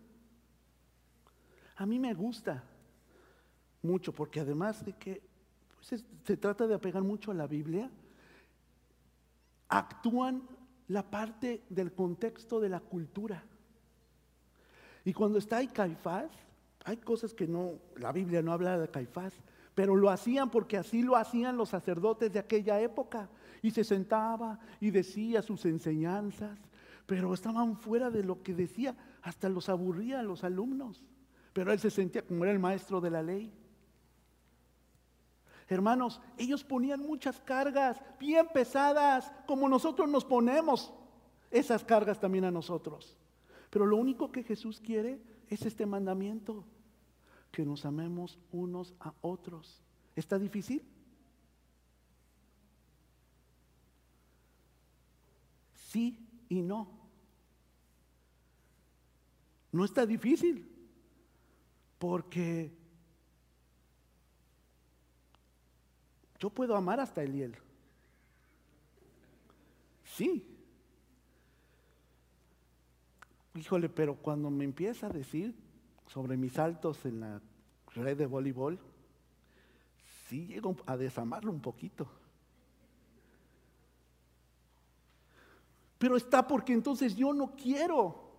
A 1.76 1.86
mí 1.86 1.98
me 1.98 2.12
gusta 2.12 2.62
mucho 3.80 4.12
porque 4.12 4.40
además 4.40 4.84
de 4.84 4.92
que 4.92 5.22
pues, 5.74 6.04
se 6.26 6.36
trata 6.36 6.66
de 6.66 6.74
apegar 6.74 7.02
mucho 7.02 7.30
a 7.30 7.34
la 7.34 7.46
Biblia, 7.46 7.90
actúan 9.70 10.42
la 10.88 11.10
parte 11.10 11.62
del 11.70 11.94
contexto 11.94 12.60
de 12.60 12.68
la 12.68 12.80
cultura. 12.80 13.42
Y 15.02 15.14
cuando 15.14 15.38
está 15.38 15.56
ahí 15.56 15.68
Caifás, 15.68 16.30
hay 16.84 16.98
cosas 16.98 17.32
que 17.32 17.48
no, 17.48 17.76
la 17.96 18.12
Biblia 18.12 18.42
no 18.42 18.52
habla 18.52 18.78
de 18.78 18.88
Caifás, 18.88 19.32
pero 19.74 19.96
lo 19.96 20.10
hacían 20.10 20.50
porque 20.50 20.76
así 20.76 21.02
lo 21.02 21.16
hacían 21.16 21.56
los 21.56 21.70
sacerdotes 21.70 22.30
de 22.30 22.38
aquella 22.38 22.82
época. 22.82 23.30
Y 23.62 23.70
se 23.70 23.82
sentaba 23.82 24.60
y 24.78 24.90
decía 24.90 25.40
sus 25.40 25.64
enseñanzas, 25.64 26.58
pero 27.10 27.34
estaban 27.34 27.76
fuera 27.76 28.08
de 28.08 28.22
lo 28.22 28.40
que 28.40 28.54
decía, 28.54 28.94
hasta 29.22 29.48
los 29.48 29.68
aburría 29.68 30.20
a 30.20 30.22
los 30.22 30.44
alumnos. 30.44 31.02
Pero 31.52 31.72
él 31.72 31.80
se 31.80 31.90
sentía 31.90 32.24
como 32.24 32.44
era 32.44 32.52
el 32.52 32.60
maestro 32.60 33.00
de 33.00 33.10
la 33.10 33.20
ley. 33.20 33.52
Hermanos, 35.66 36.20
ellos 36.38 36.62
ponían 36.62 37.00
muchas 37.00 37.40
cargas 37.40 38.00
bien 38.20 38.46
pesadas, 38.54 39.32
como 39.48 39.68
nosotros 39.68 40.08
nos 40.08 40.24
ponemos 40.24 40.94
esas 41.50 41.84
cargas 41.84 42.20
también 42.20 42.44
a 42.44 42.52
nosotros. 42.52 43.16
Pero 43.70 43.86
lo 43.86 43.96
único 43.96 44.30
que 44.30 44.44
Jesús 44.44 44.80
quiere 44.80 45.20
es 45.48 45.66
este 45.66 45.86
mandamiento, 45.86 46.64
que 47.50 47.66
nos 47.66 47.84
amemos 47.86 48.38
unos 48.52 48.94
a 49.00 49.12
otros. 49.20 49.82
¿Está 50.14 50.38
difícil? 50.38 50.84
Sí 55.74 56.24
y 56.48 56.62
no. 56.62 56.99
No 59.72 59.84
está 59.84 60.04
difícil, 60.04 60.66
porque 61.98 62.72
Yo 66.40 66.48
puedo 66.48 66.74
amar 66.74 66.98
hasta 66.98 67.22
Eliel. 67.22 67.54
Sí. 70.04 70.46
Híjole, 73.54 73.90
pero 73.90 74.16
cuando 74.16 74.50
me 74.50 74.64
empieza 74.64 75.08
a 75.08 75.10
decir 75.10 75.54
sobre 76.06 76.38
mis 76.38 76.54
saltos 76.54 77.04
en 77.04 77.20
la 77.20 77.42
red 77.94 78.16
de 78.16 78.24
voleibol, 78.24 78.80
sí 80.28 80.46
llego 80.46 80.74
a 80.86 80.96
desamarlo 80.96 81.52
un 81.52 81.60
poquito. 81.60 82.08
Pero 85.98 86.16
está 86.16 86.48
porque 86.48 86.72
entonces 86.72 87.14
yo 87.14 87.34
no 87.34 87.54
quiero 87.54 88.29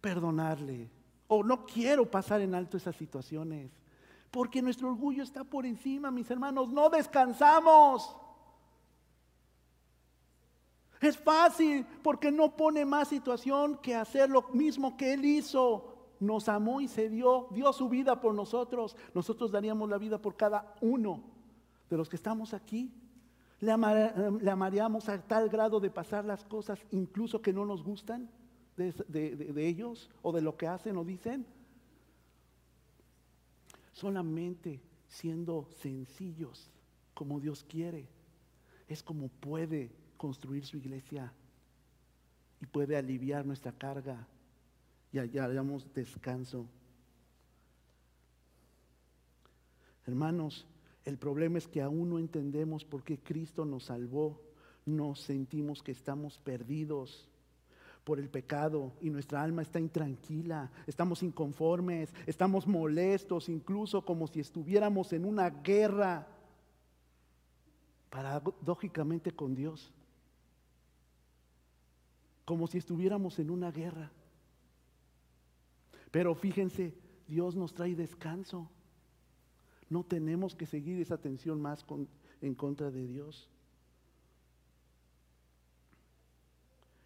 perdonarle 0.00 0.90
o 1.28 1.42
no 1.42 1.66
quiero 1.66 2.10
pasar 2.10 2.40
en 2.40 2.54
alto 2.54 2.76
esas 2.76 2.96
situaciones. 2.96 3.70
Porque 4.30 4.60
nuestro 4.60 4.88
orgullo 4.88 5.22
está 5.22 5.44
por 5.44 5.64
encima, 5.64 6.10
mis 6.10 6.30
hermanos. 6.30 6.70
No 6.70 6.90
descansamos. 6.90 8.16
Es 11.00 11.16
fácil 11.16 11.86
porque 12.02 12.32
no 12.32 12.56
pone 12.56 12.84
más 12.84 13.08
situación 13.08 13.78
que 13.78 13.94
hacer 13.94 14.28
lo 14.28 14.42
mismo 14.52 14.96
que 14.96 15.14
Él 15.14 15.24
hizo. 15.24 15.94
Nos 16.18 16.48
amó 16.48 16.80
y 16.80 16.88
se 16.88 17.08
dio, 17.08 17.46
dio 17.52 17.72
su 17.72 17.88
vida 17.88 18.20
por 18.20 18.34
nosotros. 18.34 18.96
Nosotros 19.14 19.52
daríamos 19.52 19.88
la 19.88 19.98
vida 19.98 20.18
por 20.18 20.36
cada 20.36 20.74
uno 20.80 21.22
de 21.88 21.96
los 21.96 22.08
que 22.08 22.16
estamos 22.16 22.52
aquí. 22.52 22.92
Le, 23.60 23.72
amaríamos 23.72 25.08
a 25.08 25.20
tal 25.22 25.48
grado 25.48 25.80
de 25.80 25.90
pasar 25.90 26.24
las 26.24 26.44
cosas 26.44 26.78
incluso 26.90 27.42
que 27.42 27.52
no 27.52 27.64
nos 27.64 27.82
gustan 27.82 28.28
de, 28.78 29.36
de 29.36 29.66
ellos 29.66 30.10
o 30.22 30.32
de 30.32 30.40
lo 30.40 30.56
que 30.56 30.66
hacen 30.66 30.96
o 30.96 31.04
dicen. 31.04 31.44
Solamente 33.92 34.80
siendo 35.08 35.68
sencillos 35.80 36.70
como 37.14 37.40
Dios 37.40 37.64
quiere, 37.64 38.06
es 38.86 39.02
como 39.02 39.28
puede 39.28 39.90
construir 40.16 40.64
su 40.64 40.76
iglesia 40.76 41.32
y 42.60 42.66
puede 42.66 42.96
aliviar 42.96 43.44
nuestra 43.44 43.72
carga 43.72 44.26
y 45.12 45.18
hallamos 45.18 45.92
descanso. 45.94 46.66
Hermanos, 50.06 50.66
el 51.04 51.18
problema 51.18 51.58
es 51.58 51.68
que 51.68 51.82
aún 51.82 52.10
no 52.10 52.18
entendemos 52.18 52.84
por 52.84 53.02
qué 53.02 53.18
Cristo 53.18 53.64
nos 53.64 53.84
salvó. 53.84 54.40
Nos 54.84 55.20
sentimos 55.20 55.82
que 55.82 55.92
estamos 55.92 56.38
perdidos 56.38 57.28
por 58.08 58.18
el 58.18 58.30
pecado 58.30 58.94
y 59.02 59.10
nuestra 59.10 59.42
alma 59.42 59.60
está 59.60 59.78
intranquila, 59.78 60.70
estamos 60.86 61.22
inconformes, 61.22 62.14
estamos 62.24 62.66
molestos, 62.66 63.50
incluso 63.50 64.02
como 64.02 64.26
si 64.26 64.40
estuviéramos 64.40 65.12
en 65.12 65.26
una 65.26 65.50
guerra 65.50 66.26
paradójicamente 68.08 69.32
con 69.32 69.54
Dios 69.54 69.92
como 72.46 72.66
si 72.66 72.78
estuviéramos 72.78 73.38
en 73.40 73.50
una 73.50 73.70
guerra. 73.70 74.10
Pero 76.10 76.34
fíjense, 76.34 76.94
Dios 77.26 77.54
nos 77.54 77.74
trae 77.74 77.94
descanso. 77.94 78.70
No 79.90 80.02
tenemos 80.02 80.54
que 80.54 80.64
seguir 80.64 80.98
esa 80.98 81.18
tensión 81.18 81.60
más 81.60 81.84
en 82.40 82.54
contra 82.54 82.90
de 82.90 83.06
Dios. 83.06 83.50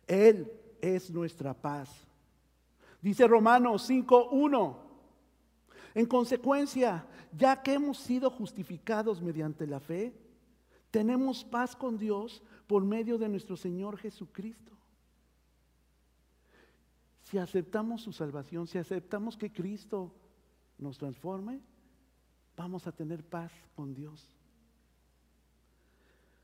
Él 0.07 0.62
es 0.83 1.11
nuestra 1.11 1.55
paz. 1.55 1.89
Dice 3.01 3.27
Romanos 3.27 3.89
5.1. 3.89 4.77
En 5.95 6.05
consecuencia, 6.05 7.07
ya 7.35 7.63
que 7.63 7.73
hemos 7.73 7.97
sido 7.97 8.29
justificados 8.29 9.23
mediante 9.23 9.67
la 9.67 9.81
fe, 9.81 10.15
tenemos 10.91 11.43
paz 11.43 11.75
con 11.75 11.97
Dios 11.97 12.43
por 12.67 12.85
medio 12.85 13.17
de 13.17 13.31
nuestro 13.31 13.57
Señor 13.57 13.97
Jesucristo 13.97 14.73
si 17.33 17.39
aceptamos 17.39 18.03
su 18.03 18.13
salvación, 18.13 18.67
si 18.67 18.77
aceptamos 18.77 19.39
que 19.39 19.51
Cristo 19.51 20.13
nos 20.77 20.99
transforme, 20.99 21.63
vamos 22.55 22.87
a 22.87 22.93
tener 22.93 23.25
paz 23.25 23.51
con 23.75 23.95
Dios. 23.95 24.37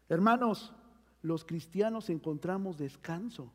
Hermanos, 0.08 0.72
los 1.20 1.44
cristianos 1.44 2.08
encontramos 2.08 2.78
descanso 2.78 3.52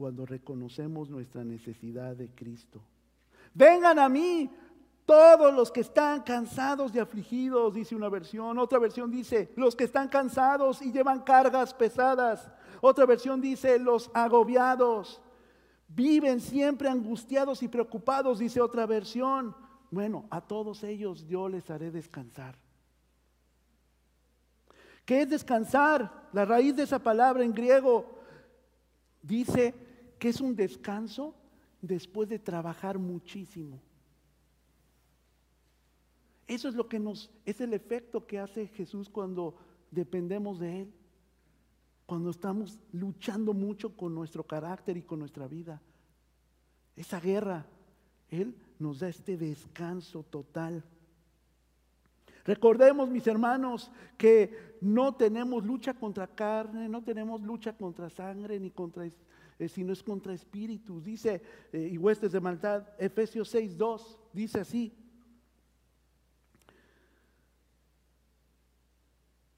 cuando 0.00 0.24
reconocemos 0.24 1.10
nuestra 1.10 1.44
necesidad 1.44 2.16
de 2.16 2.30
Cristo. 2.30 2.80
Vengan 3.52 3.98
a 3.98 4.08
mí 4.08 4.50
todos 5.04 5.52
los 5.52 5.70
que 5.70 5.80
están 5.82 6.22
cansados 6.22 6.94
y 6.94 6.98
afligidos, 6.98 7.74
dice 7.74 7.94
una 7.94 8.08
versión. 8.08 8.58
Otra 8.58 8.78
versión 8.78 9.10
dice, 9.10 9.52
los 9.56 9.76
que 9.76 9.84
están 9.84 10.08
cansados 10.08 10.80
y 10.80 10.90
llevan 10.90 11.20
cargas 11.20 11.74
pesadas. 11.74 12.50
Otra 12.80 13.04
versión 13.04 13.42
dice, 13.42 13.78
los 13.78 14.10
agobiados. 14.14 15.20
Viven 15.88 16.40
siempre 16.40 16.88
angustiados 16.88 17.62
y 17.62 17.68
preocupados, 17.68 18.38
dice 18.38 18.62
otra 18.62 18.86
versión. 18.86 19.54
Bueno, 19.90 20.24
a 20.30 20.40
todos 20.40 20.82
ellos 20.82 21.26
yo 21.26 21.46
les 21.46 21.70
haré 21.70 21.90
descansar. 21.90 22.56
¿Qué 25.04 25.20
es 25.20 25.28
descansar? 25.28 26.30
La 26.32 26.46
raíz 26.46 26.74
de 26.74 26.84
esa 26.84 27.00
palabra 27.00 27.44
en 27.44 27.52
griego 27.52 28.18
dice 29.22 29.89
que 30.20 30.28
es 30.28 30.40
un 30.40 30.54
descanso 30.54 31.34
después 31.82 32.28
de 32.28 32.38
trabajar 32.38 32.96
muchísimo. 32.98 33.80
Eso 36.46 36.68
es 36.68 36.76
lo 36.76 36.88
que 36.88 37.00
nos 37.00 37.30
es 37.44 37.60
el 37.60 37.74
efecto 37.74 38.24
que 38.24 38.38
hace 38.38 38.68
Jesús 38.68 39.08
cuando 39.08 39.56
dependemos 39.90 40.60
de 40.60 40.82
él 40.82 40.92
cuando 42.10 42.30
estamos 42.30 42.76
luchando 42.90 43.54
mucho 43.54 43.96
con 43.96 44.12
nuestro 44.16 44.42
carácter 44.42 44.96
y 44.96 45.02
con 45.02 45.20
nuestra 45.20 45.46
vida. 45.46 45.80
Esa 46.96 47.20
guerra, 47.20 47.66
Él 48.28 48.52
nos 48.80 48.98
da 48.98 49.08
este 49.08 49.36
descanso 49.36 50.24
total. 50.24 50.82
Recordemos, 52.44 53.08
mis 53.08 53.28
hermanos, 53.28 53.92
que 54.18 54.76
no 54.80 55.14
tenemos 55.14 55.64
lucha 55.64 55.94
contra 55.94 56.26
carne, 56.26 56.88
no 56.88 57.00
tenemos 57.04 57.42
lucha 57.42 57.76
contra 57.76 58.10
sangre, 58.10 58.58
ni 58.58 58.72
contra, 58.72 59.04
eh, 59.60 59.68
sino 59.68 59.92
es 59.92 60.02
contra 60.02 60.32
espíritus. 60.32 61.04
Dice, 61.04 61.42
eh, 61.70 61.90
y 61.92 61.98
huestes 61.98 62.32
de 62.32 62.40
maldad, 62.40 62.88
Efesios 62.98 63.50
6, 63.50 63.76
2, 63.76 64.18
dice 64.32 64.60
así. 64.60 64.96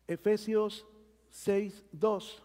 Efesios 0.08 0.84
6, 1.30 1.84
2. 1.92 2.42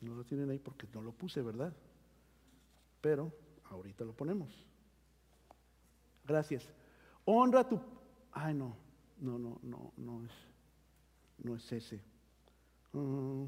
No 0.00 0.16
lo 0.16 0.24
tienen 0.24 0.50
ahí 0.50 0.58
porque 0.58 0.88
no 0.92 1.02
lo 1.02 1.12
puse, 1.12 1.40
¿verdad? 1.40 1.72
Pero 3.00 3.32
ahorita 3.70 4.04
lo 4.04 4.12
ponemos. 4.12 4.66
Gracias. 6.26 6.68
Honra 7.24 7.68
tu... 7.68 7.80
Ay, 8.32 8.54
no, 8.54 8.76
no, 9.20 9.38
no, 9.38 9.58
no, 9.62 9.92
no 9.96 10.24
es, 10.24 10.32
no 11.38 11.54
es 11.56 11.72
ese. 11.72 12.00
Mm. 12.92 13.44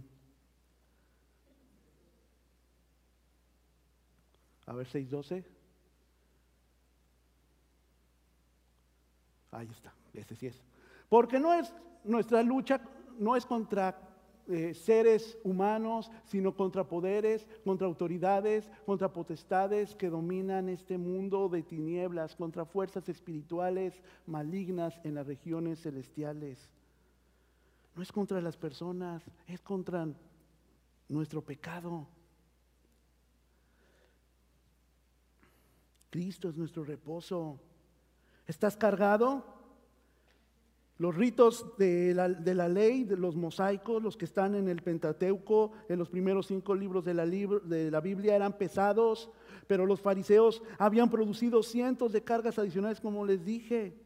A 4.66 4.72
ver, 4.72 4.87
6.12. 4.87 5.45
Ahí 9.53 9.68
está, 9.70 9.93
ese 10.12 10.35
sí 10.35 10.47
es. 10.49 10.61
Porque 11.09 11.39
no 11.39 11.55
es 11.55 11.72
nuestra 12.03 12.43
lucha, 12.43 12.80
no 13.18 13.37
es 13.37 13.47
contra 13.47 14.04
eh, 14.47 14.74
seres 14.74 15.38
humanos, 15.42 16.11
sino 16.26 16.55
contra 16.55 16.84
poderes, 16.84 17.49
contra 17.64 17.86
autoridades, 17.86 18.70
contra 18.84 19.12
potestades 19.12 19.95
que 19.95 20.11
dominan 20.11 20.68
este 20.68 20.99
mundo 20.99 21.49
de 21.49 21.62
tinieblas, 21.62 22.36
contra 22.36 22.66
fuerzas 22.66 23.09
espirituales 23.09 24.03
malignas 24.26 25.01
en 25.05 25.14
las 25.14 25.26
regiones 25.26 25.80
celestiales. 25.80 26.68
No 27.95 28.03
es 28.03 28.12
contra 28.12 28.40
las 28.40 28.57
personas, 28.57 29.22
es 29.47 29.62
contra 29.62 30.09
nuestro 31.09 31.40
pecado. 31.42 32.07
Cristo 36.11 36.49
es 36.49 36.57
nuestro 36.57 36.84
reposo. 36.84 37.59
¿Estás 38.47 38.76
cargado? 38.76 39.54
Los 40.97 41.16
ritos 41.16 41.76
de 41.76 42.14
la, 42.14 42.68
ley, 42.68 43.03
de 43.03 43.16
los 43.16 43.34
mosaicos, 43.34 44.01
los 44.01 44.16
que 44.16 44.26
están 44.26 44.55
en 44.55 44.68
el 44.68 44.80
Pentateuco, 44.80 45.72
en 45.88 45.99
los 45.99 46.09
primeros 46.09 46.47
cinco 46.47 46.74
libros 46.74 47.05
de 47.05 47.14
la, 47.14 47.26
de 47.26 47.90
la 47.90 48.01
Biblia, 48.01 48.36
eran 48.36 48.57
pesados, 48.57 49.28
pero 49.66 49.86
los 49.86 50.01
fariseos 50.01 50.62
habían 50.78 51.11
producido 51.11 51.64
cientos 51.64 52.12
de 52.12 52.22
cargas 52.22 52.59
adicionales, 52.61 53.01
como 53.01 53.26
les 53.26 53.45
dije. 53.45 54.01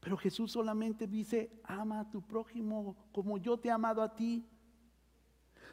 Pero 0.00 0.18
Jesús 0.18 0.52
solamente 0.52 1.06
dice, 1.06 1.50
ama 1.64 2.00
a 2.00 2.10
tu 2.10 2.20
prójimo 2.20 2.96
como 3.10 3.38
yo 3.38 3.56
te 3.58 3.68
he 3.68 3.70
amado 3.70 4.02
a 4.02 4.14
ti. 4.14 4.44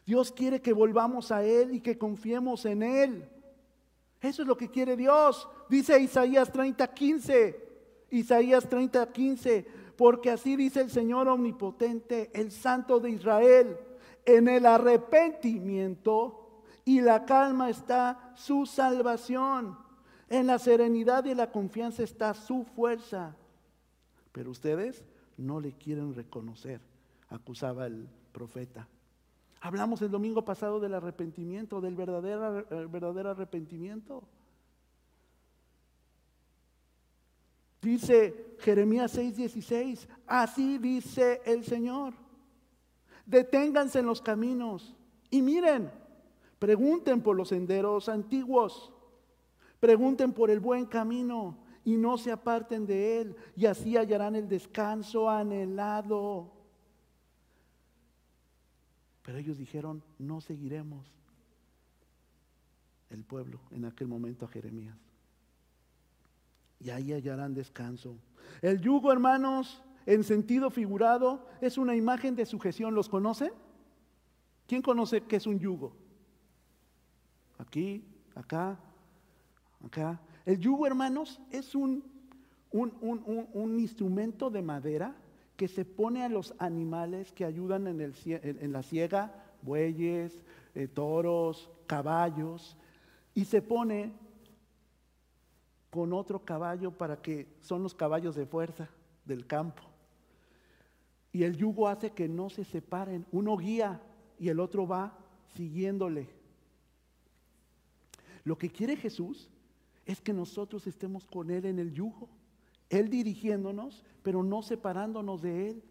Dios 0.05 0.31
quiere 0.31 0.61
que 0.61 0.71
volvamos 0.71 1.31
a 1.31 1.43
Él 1.43 1.73
y 1.75 1.81
que 1.81 1.97
confiemos 1.97 2.65
en 2.65 2.81
Él. 2.81 3.29
Eso 4.21 4.41
es 4.41 4.47
lo 4.47 4.55
que 4.55 4.69
quiere 4.69 4.95
Dios. 4.95 5.49
Dice 5.69 5.99
Isaías 5.99 6.51
30, 6.51 6.93
15. 6.93 7.64
Isaías 8.19 8.67
30, 8.67 9.11
15. 9.11 9.85
porque 9.95 10.29
así 10.29 10.55
dice 10.55 10.81
el 10.81 10.89
Señor 10.89 11.27
omnipotente, 11.27 12.29
el 12.33 12.51
Santo 12.51 12.99
de 12.99 13.11
Israel, 13.11 13.77
en 14.25 14.47
el 14.47 14.65
arrepentimiento 14.65 16.63
y 16.83 17.01
la 17.01 17.25
calma 17.25 17.69
está 17.69 18.33
su 18.35 18.65
salvación, 18.65 19.77
en 20.29 20.47
la 20.47 20.59
serenidad 20.59 21.25
y 21.25 21.33
la 21.33 21.51
confianza 21.51 22.03
está 22.03 22.33
su 22.33 22.63
fuerza. 22.63 23.35
Pero 24.31 24.51
ustedes 24.51 25.03
no 25.37 25.59
le 25.59 25.73
quieren 25.73 26.13
reconocer, 26.13 26.81
acusaba 27.29 27.87
el 27.87 28.07
profeta. 28.31 28.87
Hablamos 29.61 30.01
el 30.01 30.11
domingo 30.11 30.45
pasado 30.45 30.79
del 30.79 30.93
arrepentimiento, 30.93 31.81
del 31.81 31.95
verdadero, 31.95 32.65
verdadero 32.89 33.31
arrepentimiento. 33.31 34.23
Dice 37.85 38.55
Jeremías 38.61 39.15
6:16, 39.15 40.07
así 40.25 40.79
dice 40.79 41.39
el 41.45 41.63
Señor. 41.63 42.15
Deténganse 43.27 43.99
en 43.99 44.07
los 44.07 44.23
caminos 44.23 44.95
y 45.29 45.43
miren, 45.43 45.91
pregunten 46.57 47.21
por 47.21 47.35
los 47.35 47.49
senderos 47.49 48.09
antiguos, 48.09 48.91
pregunten 49.79 50.33
por 50.33 50.49
el 50.49 50.59
buen 50.59 50.87
camino 50.87 51.59
y 51.83 51.95
no 51.95 52.17
se 52.17 52.31
aparten 52.31 52.87
de 52.87 53.21
él 53.21 53.35
y 53.55 53.67
así 53.67 53.95
hallarán 53.95 54.35
el 54.35 54.47
descanso 54.47 55.29
anhelado. 55.29 56.51
Pero 59.21 59.37
ellos 59.37 59.59
dijeron, 59.59 60.01
no 60.17 60.41
seguiremos 60.41 61.05
el 63.11 63.23
pueblo 63.23 63.59
en 63.69 63.85
aquel 63.85 64.07
momento 64.07 64.45
a 64.45 64.47
Jeremías. 64.47 65.04
Y 66.79 66.89
ahí 66.89 67.13
hallarán 67.13 67.53
descanso. 67.53 68.17
El 68.61 68.81
yugo, 68.81 69.11
hermanos, 69.11 69.81
en 70.05 70.23
sentido 70.23 70.69
figurado, 70.69 71.47
es 71.61 71.77
una 71.77 71.95
imagen 71.95 72.35
de 72.35 72.45
sujeción. 72.45 72.93
¿Los 72.93 73.09
conocen? 73.09 73.51
¿Quién 74.67 74.81
conoce 74.81 75.21
qué 75.21 75.37
es 75.37 75.47
un 75.47 75.59
yugo? 75.59 75.95
Aquí, 77.57 78.03
acá, 78.35 78.77
acá. 79.85 80.19
El 80.45 80.59
yugo, 80.59 80.85
hermanos, 80.85 81.41
es 81.51 81.75
un, 81.75 82.03
un 82.71 83.79
instrumento 83.79 84.49
de 84.49 84.61
madera 84.61 85.15
que 85.55 85.67
se 85.67 85.85
pone 85.85 86.23
a 86.23 86.29
los 86.29 86.53
animales 86.59 87.31
que 87.31 87.45
ayudan 87.45 87.87
en 87.87 88.71
la 88.71 88.83
siega, 88.83 89.31
bueyes, 89.61 90.43
eh, 90.75 90.87
toros, 90.87 91.71
caballos, 91.87 92.77
y 93.33 93.45
se 93.45 93.61
pone 93.61 94.13
con 95.95 96.11
otro 96.11 96.43
caballo 96.43 96.91
para 96.91 97.21
que 97.21 97.47
son 97.61 97.81
los 97.81 97.95
caballos 97.95 98.35
de 98.35 98.45
fuerza 98.45 98.89
del 99.23 99.47
campo. 99.47 99.81
Y 101.31 101.43
el 101.43 101.55
yugo 101.55 101.87
hace 101.87 102.09
que 102.11 102.27
no 102.27 102.49
se 102.49 102.65
separen. 102.65 103.25
Uno 103.31 103.55
guía 103.55 104.01
y 104.37 104.49
el 104.49 104.59
otro 104.59 104.85
va 104.85 105.17
siguiéndole. 105.53 106.27
Lo 108.43 108.57
que 108.57 108.69
quiere 108.69 108.97
Jesús 108.97 109.49
es 110.05 110.19
que 110.19 110.33
nosotros 110.33 110.85
estemos 110.85 111.25
con 111.27 111.49
Él 111.49 111.65
en 111.65 111.79
el 111.79 111.93
yugo. 111.93 112.27
Él 112.89 113.09
dirigiéndonos, 113.09 114.03
pero 114.21 114.43
no 114.43 114.63
separándonos 114.63 115.41
de 115.41 115.69
Él. 115.69 115.83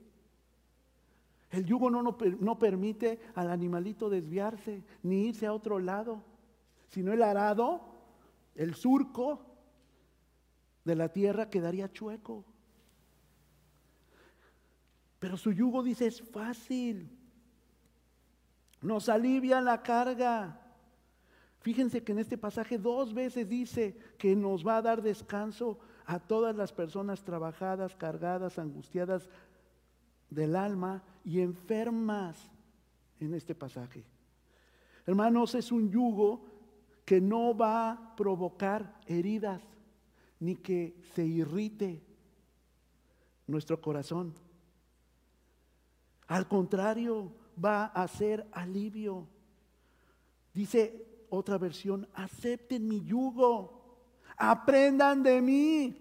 El 1.51 1.65
yugo 1.65 1.89
no, 1.89 2.03
no, 2.03 2.59
permite 2.59 3.21
al 3.35 3.51
animalito 3.51 4.11
desviarse 4.11 4.85
ni 5.03 5.29
irse 5.29 5.47
a 5.47 5.55
otro 5.55 5.79
lado, 5.79 6.23
sino 6.89 7.11
el 7.11 7.23
arado, 7.23 7.81
el 8.55 8.75
surco 8.75 9.54
de 10.85 10.95
la 10.95 11.09
tierra 11.09 11.49
quedaría 11.49 11.93
chueco. 11.93 12.45
Pero 15.19 15.37
su 15.37 15.53
yugo 15.53 15.83
dice 15.83 16.07
es 16.07 16.21
fácil, 16.21 17.11
nos 18.83 19.09
alivia 19.09 19.61
la 19.61 19.83
carga. 19.83 20.61
Fíjense 21.61 22.05
que 22.05 22.13
en 22.13 22.19
este 22.19 22.37
pasaje 22.37 22.77
dos 22.77 23.15
veces 23.15 23.49
dice 23.49 23.97
que 24.19 24.37
nos 24.37 24.67
va 24.67 24.77
a 24.77 24.83
dar 24.83 25.01
descanso 25.01 25.79
a 26.05 26.19
todas 26.19 26.55
las 26.55 26.73
personas 26.73 27.25
trabajadas, 27.25 27.97
cargadas, 27.97 28.59
angustiadas 28.59 29.31
del 30.29 30.55
alma 30.57 31.03
y 31.25 31.41
enfermas 31.41 32.51
en 33.19 33.33
este 33.33 33.55
pasaje. 33.55 34.05
Hermanos, 35.07 35.55
es 35.55 35.73
un 35.73 35.91
yugo 35.91 36.45
que 37.07 37.21
no 37.21 37.57
va 37.57 37.93
a 37.93 38.17
provocar 38.17 39.01
heridas 39.07 39.63
ni 40.41 40.57
que 40.57 40.97
se 41.15 41.25
irrite 41.25 42.03
nuestro 43.47 43.81
corazón. 43.81 44.35
Al 46.27 46.49
contrario, 46.49 47.33
va 47.63 47.87
a 47.87 48.07
ser 48.09 48.47
alivio. 48.53 49.27
Dice 50.53 51.27
otra 51.31 51.59
versión, 51.59 52.09
acepten 52.15 52.87
mi 52.89 53.05
yugo 53.05 53.85
Aprendan 54.37 55.23
de 55.23 55.41
mí. 55.41 55.97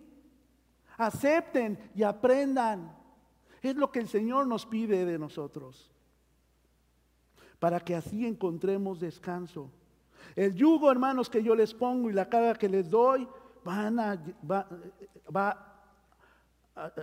Acepten 0.97 1.77
y 1.95 2.03
aprendan. 2.03 2.95
Es 3.61 3.75
lo 3.75 3.91
que 3.91 3.99
el 3.99 4.07
Señor 4.07 4.47
nos 4.47 4.65
pide 4.65 5.05
de 5.05 5.19
nosotros. 5.19 5.91
Para 7.59 7.79
que 7.79 7.95
así 7.95 8.25
encontremos 8.25 8.99
descanso. 8.99 9.71
El 10.36 10.53
yugo, 10.53 10.91
hermanos, 10.91 11.29
que 11.29 11.43
yo 11.43 11.55
les 11.55 11.73
pongo 11.73 12.09
y 12.09 12.13
la 12.13 12.29
carga 12.29 12.55
que 12.55 12.69
les 12.69 12.89
doy, 12.89 13.27
van 13.64 13.99
a, 13.99 14.24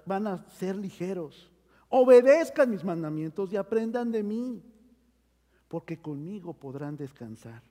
van 0.07 0.27
a 0.27 0.49
ser 0.51 0.77
ligeros. 0.77 1.51
Obedezcan 1.89 2.71
mis 2.71 2.85
mandamientos 2.85 3.53
y 3.53 3.57
aprendan 3.57 4.13
de 4.13 4.23
mí, 4.23 4.63
porque 5.69 6.01
conmigo 6.01 6.55
podrán 6.55 6.97
descansar. 6.97 7.63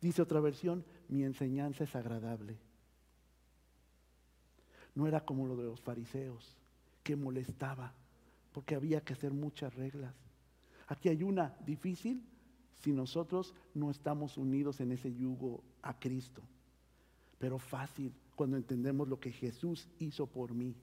Dice 0.00 0.22
otra 0.22 0.40
versión, 0.40 0.84
mi 1.08 1.24
enseñanza 1.24 1.84
es 1.84 1.94
agradable. 1.94 2.58
No 4.94 5.06
era 5.06 5.24
como 5.24 5.46
lo 5.46 5.56
de 5.56 5.64
los 5.64 5.80
fariseos, 5.80 6.56
que 7.02 7.16
molestaba, 7.16 7.92
porque 8.52 8.74
había 8.74 9.00
que 9.00 9.12
hacer 9.12 9.32
muchas 9.32 9.74
reglas. 9.74 10.14
Aquí 10.86 11.08
hay 11.08 11.22
una 11.22 11.56
difícil 11.64 12.24
si 12.74 12.92
nosotros 12.92 13.54
no 13.72 13.90
estamos 13.90 14.36
unidos 14.36 14.80
en 14.80 14.92
ese 14.92 15.14
yugo 15.14 15.62
a 15.82 15.98
Cristo, 15.98 16.42
pero 17.38 17.58
fácil 17.58 18.12
cuando 18.34 18.56
entendemos 18.56 19.08
lo 19.08 19.18
que 19.18 19.32
Jesús 19.32 19.88
hizo 19.98 20.26
por 20.26 20.52
mí. 20.52 20.74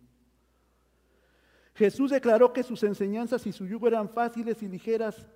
Jesús 1.73 2.11
declaró 2.11 2.51
que 2.51 2.63
sus 2.63 2.83
enseñanzas 2.83 3.45
y 3.47 3.51
su 3.51 3.65
yugo 3.65 3.87
eran 3.87 4.09
fáciles 4.09 4.61
y 4.61 4.67
ligeras 4.67 5.27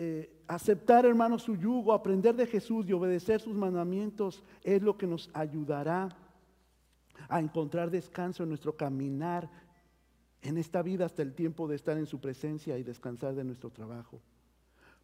eh, 0.00 0.30
aceptar, 0.46 1.06
hermanos, 1.06 1.42
su 1.42 1.56
yugo, 1.56 1.92
aprender 1.92 2.36
de 2.36 2.46
Jesús 2.46 2.88
y 2.88 2.92
obedecer 2.92 3.40
sus 3.40 3.56
mandamientos 3.56 4.44
es 4.62 4.80
lo 4.80 4.96
que 4.96 5.08
nos 5.08 5.28
ayudará 5.32 6.16
a 7.28 7.40
encontrar 7.40 7.90
descanso 7.90 8.44
en 8.44 8.50
nuestro 8.50 8.76
caminar 8.76 9.50
en 10.40 10.56
esta 10.56 10.82
vida 10.82 11.04
hasta 11.04 11.22
el 11.22 11.34
tiempo 11.34 11.66
de 11.66 11.74
estar 11.74 11.98
en 11.98 12.06
su 12.06 12.20
presencia 12.20 12.78
y 12.78 12.84
descansar 12.84 13.34
de 13.34 13.42
nuestro 13.42 13.70
trabajo. 13.70 14.20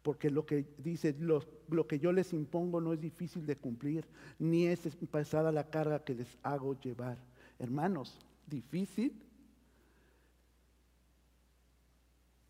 Porque 0.05 0.29
lo 0.29 0.45
que 0.45 0.67
dice, 0.77 1.15
lo, 1.17 1.43
lo 1.67 1.87
que 1.87 1.97
yo 1.97 2.11
les 2.11 2.31
impongo 2.31 2.79
no 2.79 2.93
es 2.93 3.01
difícil 3.01 3.43
de 3.47 3.55
cumplir, 3.55 4.05
ni 4.37 4.67
es 4.67 4.81
pesada 5.11 5.51
la 5.51 5.71
carga 5.71 6.03
que 6.03 6.13
les 6.13 6.37
hago 6.43 6.79
llevar. 6.79 7.17
Hermanos, 7.57 8.19
difícil, 8.45 9.19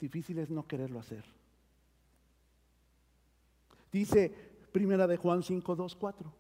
difícil 0.01 0.39
es 0.39 0.49
no 0.49 0.67
quererlo 0.67 0.99
hacer. 0.99 1.23
Dice 3.89 4.35
Primera 4.73 5.07
de 5.07 5.15
Juan 5.15 5.41
5, 5.41 5.77
2, 5.77 5.95
4. 5.95 6.33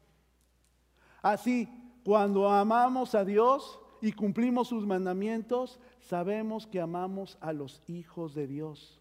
Así, 1.21 1.69
cuando 2.03 2.49
amamos 2.49 3.15
a 3.15 3.23
Dios 3.23 3.79
y 4.01 4.11
cumplimos 4.11 4.67
sus 4.67 4.85
mandamientos, 4.85 5.79
sabemos 6.01 6.67
que 6.67 6.81
amamos 6.81 7.37
a 7.39 7.53
los 7.53 7.81
hijos 7.87 8.35
de 8.35 8.47
Dios. 8.47 8.99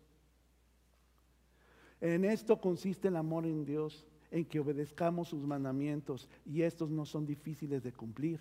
En 2.01 2.25
esto 2.25 2.61
consiste 2.61 3.09
el 3.09 3.17
amor 3.17 3.47
en 3.47 3.65
Dios, 3.65 4.05
en 4.31 4.45
que 4.45 4.61
obedezcamos 4.61 5.29
sus 5.29 5.47
mandamientos 5.47 6.29
y 6.45 6.63
estos 6.63 6.91
no 6.91 7.07
son 7.07 7.25
difíciles 7.25 7.83
de 7.83 7.93
cumplir. 7.93 8.41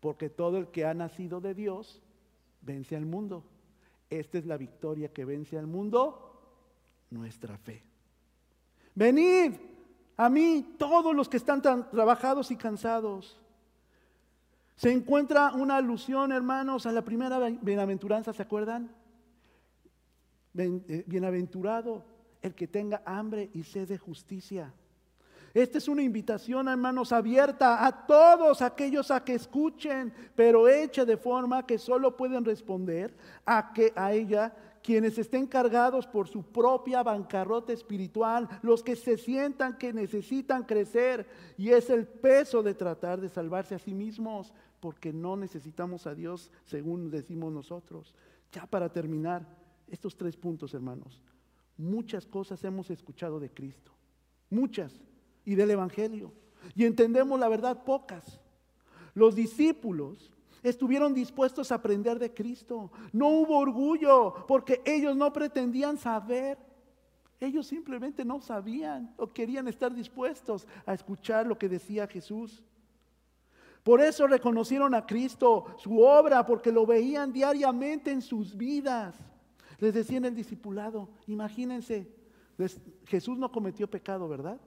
Porque 0.00 0.30
todo 0.30 0.58
el 0.58 0.68
que 0.68 0.84
ha 0.84 0.94
nacido 0.94 1.40
de 1.40 1.54
Dios 1.54 2.00
vence 2.60 2.96
al 2.96 3.06
mundo. 3.06 3.44
Esta 4.08 4.38
es 4.38 4.46
la 4.46 4.56
victoria 4.56 5.12
que 5.12 5.24
vence 5.24 5.58
al 5.58 5.66
mundo, 5.66 6.40
nuestra 7.10 7.58
fe. 7.58 7.82
Venid 8.94 9.54
a 10.16 10.28
mí 10.30 10.76
todos 10.78 11.14
los 11.14 11.28
que 11.28 11.36
están 11.36 11.60
tan 11.60 11.90
trabajados 11.90 12.50
y 12.50 12.56
cansados. 12.56 13.38
Se 14.76 14.92
encuentra 14.92 15.52
una 15.52 15.76
alusión, 15.76 16.32
hermanos, 16.32 16.86
a 16.86 16.92
la 16.92 17.02
primera 17.02 17.38
bienaventuranza, 17.60 18.32
¿se 18.32 18.42
acuerdan? 18.42 18.94
Eh, 20.54 21.04
bienaventurado 21.06 22.15
el 22.46 22.54
que 22.54 22.66
tenga 22.66 23.02
hambre 23.04 23.50
y 23.52 23.62
sed 23.62 23.88
de 23.88 23.98
justicia. 23.98 24.72
Esta 25.52 25.78
es 25.78 25.88
una 25.88 26.02
invitación, 26.02 26.68
hermanos, 26.68 27.12
abierta 27.12 27.86
a 27.86 28.06
todos 28.06 28.60
aquellos 28.60 29.10
a 29.10 29.24
que 29.24 29.34
escuchen, 29.34 30.12
pero 30.34 30.68
hecha 30.68 31.04
de 31.06 31.16
forma 31.16 31.64
que 31.64 31.78
solo 31.78 32.14
pueden 32.14 32.44
responder 32.44 33.16
a 33.46 33.72
que 33.72 33.92
a 33.96 34.12
ella 34.12 34.54
quienes 34.82 35.18
estén 35.18 35.46
cargados 35.46 36.06
por 36.06 36.28
su 36.28 36.42
propia 36.42 37.02
bancarrota 37.02 37.72
espiritual, 37.72 38.48
los 38.62 38.82
que 38.82 38.96
se 38.96 39.16
sientan 39.16 39.78
que 39.78 39.92
necesitan 39.92 40.62
crecer 40.62 41.26
y 41.56 41.70
es 41.70 41.90
el 41.90 42.06
peso 42.06 42.62
de 42.62 42.74
tratar 42.74 43.20
de 43.20 43.28
salvarse 43.28 43.74
a 43.74 43.78
sí 43.78 43.94
mismos, 43.94 44.52
porque 44.78 45.12
no 45.12 45.36
necesitamos 45.36 46.06
a 46.06 46.14
Dios 46.14 46.52
según 46.66 47.10
decimos 47.10 47.50
nosotros. 47.52 48.14
Ya 48.52 48.66
para 48.66 48.92
terminar, 48.92 49.44
estos 49.88 50.16
tres 50.16 50.36
puntos, 50.36 50.74
hermanos. 50.74 51.20
Muchas 51.78 52.26
cosas 52.26 52.62
hemos 52.64 52.90
escuchado 52.90 53.38
de 53.38 53.50
Cristo, 53.50 53.92
muchas 54.50 54.92
y 55.44 55.54
del 55.54 55.70
Evangelio. 55.70 56.32
Y 56.74 56.84
entendemos 56.84 57.38
la 57.38 57.48
verdad 57.48 57.84
pocas. 57.84 58.40
Los 59.14 59.34
discípulos 59.34 60.30
estuvieron 60.62 61.14
dispuestos 61.14 61.70
a 61.70 61.76
aprender 61.76 62.18
de 62.18 62.32
Cristo. 62.32 62.90
No 63.12 63.28
hubo 63.28 63.58
orgullo 63.58 64.46
porque 64.48 64.82
ellos 64.84 65.16
no 65.16 65.32
pretendían 65.32 65.98
saber. 65.98 66.58
Ellos 67.38 67.66
simplemente 67.66 68.24
no 68.24 68.40
sabían 68.40 69.14
o 69.18 69.26
querían 69.26 69.68
estar 69.68 69.94
dispuestos 69.94 70.66
a 70.86 70.94
escuchar 70.94 71.46
lo 71.46 71.58
que 71.58 71.68
decía 71.68 72.06
Jesús. 72.06 72.64
Por 73.82 74.00
eso 74.00 74.26
reconocieron 74.26 74.94
a 74.94 75.06
Cristo, 75.06 75.66
su 75.78 76.00
obra, 76.00 76.44
porque 76.44 76.72
lo 76.72 76.86
veían 76.86 77.32
diariamente 77.32 78.10
en 78.10 78.20
sus 78.20 78.56
vidas. 78.56 79.14
Les 79.78 79.94
decía 79.94 80.18
en 80.18 80.24
el 80.24 80.34
discipulado, 80.34 81.10
imagínense, 81.26 82.10
Jesús 83.04 83.38
no 83.38 83.52
cometió 83.52 83.88
pecado, 83.90 84.28
¿verdad? 84.28 84.60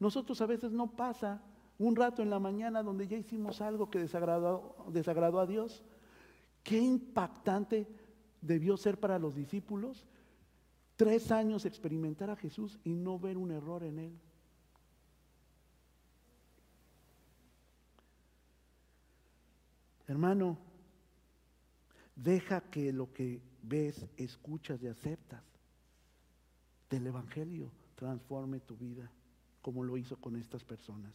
Nosotros 0.00 0.40
a 0.40 0.46
veces 0.46 0.72
no 0.72 0.90
pasa 0.90 1.42
un 1.78 1.94
rato 1.94 2.22
en 2.22 2.30
la 2.30 2.38
mañana 2.38 2.82
donde 2.82 3.06
ya 3.06 3.16
hicimos 3.16 3.60
algo 3.60 3.90
que 3.90 3.98
desagradó, 3.98 4.76
desagradó 4.88 5.40
a 5.40 5.46
Dios. 5.46 5.84
Qué 6.62 6.78
impactante 6.78 7.86
debió 8.40 8.76
ser 8.76 8.98
para 8.98 9.18
los 9.18 9.34
discípulos 9.34 10.06
tres 10.98 11.30
años 11.30 11.64
experimentar 11.64 12.28
a 12.28 12.36
Jesús 12.36 12.80
y 12.82 12.92
no 12.92 13.20
ver 13.20 13.38
un 13.38 13.52
error 13.52 13.84
en 13.84 14.00
él. 14.00 14.20
Hermano, 20.08 20.58
deja 22.16 22.62
que 22.62 22.92
lo 22.92 23.12
que 23.12 23.40
ves, 23.68 24.06
escuchas 24.16 24.82
y 24.82 24.88
aceptas 24.88 25.42
del 26.90 27.06
Evangelio 27.06 27.70
transforme 27.94 28.60
tu 28.60 28.76
vida 28.76 29.10
como 29.60 29.84
lo 29.84 29.96
hizo 29.96 30.16
con 30.16 30.36
estas 30.36 30.64
personas. 30.64 31.12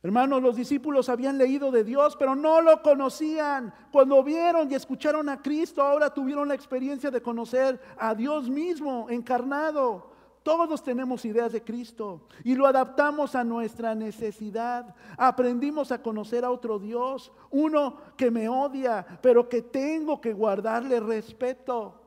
Hermanos, 0.00 0.40
los 0.40 0.54
discípulos 0.54 1.08
habían 1.08 1.38
leído 1.38 1.72
de 1.72 1.82
Dios, 1.82 2.14
pero 2.16 2.36
no 2.36 2.60
lo 2.60 2.82
conocían. 2.82 3.74
Cuando 3.90 4.22
vieron 4.22 4.70
y 4.70 4.74
escucharon 4.74 5.28
a 5.28 5.42
Cristo, 5.42 5.82
ahora 5.82 6.14
tuvieron 6.14 6.46
la 6.46 6.54
experiencia 6.54 7.10
de 7.10 7.20
conocer 7.20 7.80
a 7.98 8.14
Dios 8.14 8.48
mismo 8.48 9.10
encarnado. 9.10 10.07
Todos 10.42 10.82
tenemos 10.82 11.24
ideas 11.24 11.52
de 11.52 11.62
Cristo 11.62 12.26
y 12.44 12.54
lo 12.54 12.66
adaptamos 12.66 13.34
a 13.34 13.44
nuestra 13.44 13.94
necesidad. 13.94 14.94
Aprendimos 15.16 15.92
a 15.92 16.02
conocer 16.02 16.44
a 16.44 16.50
otro 16.50 16.78
Dios, 16.78 17.32
uno 17.50 17.96
que 18.16 18.30
me 18.30 18.48
odia, 18.48 19.06
pero 19.20 19.48
que 19.48 19.62
tengo 19.62 20.20
que 20.20 20.32
guardarle 20.32 21.00
respeto. 21.00 22.02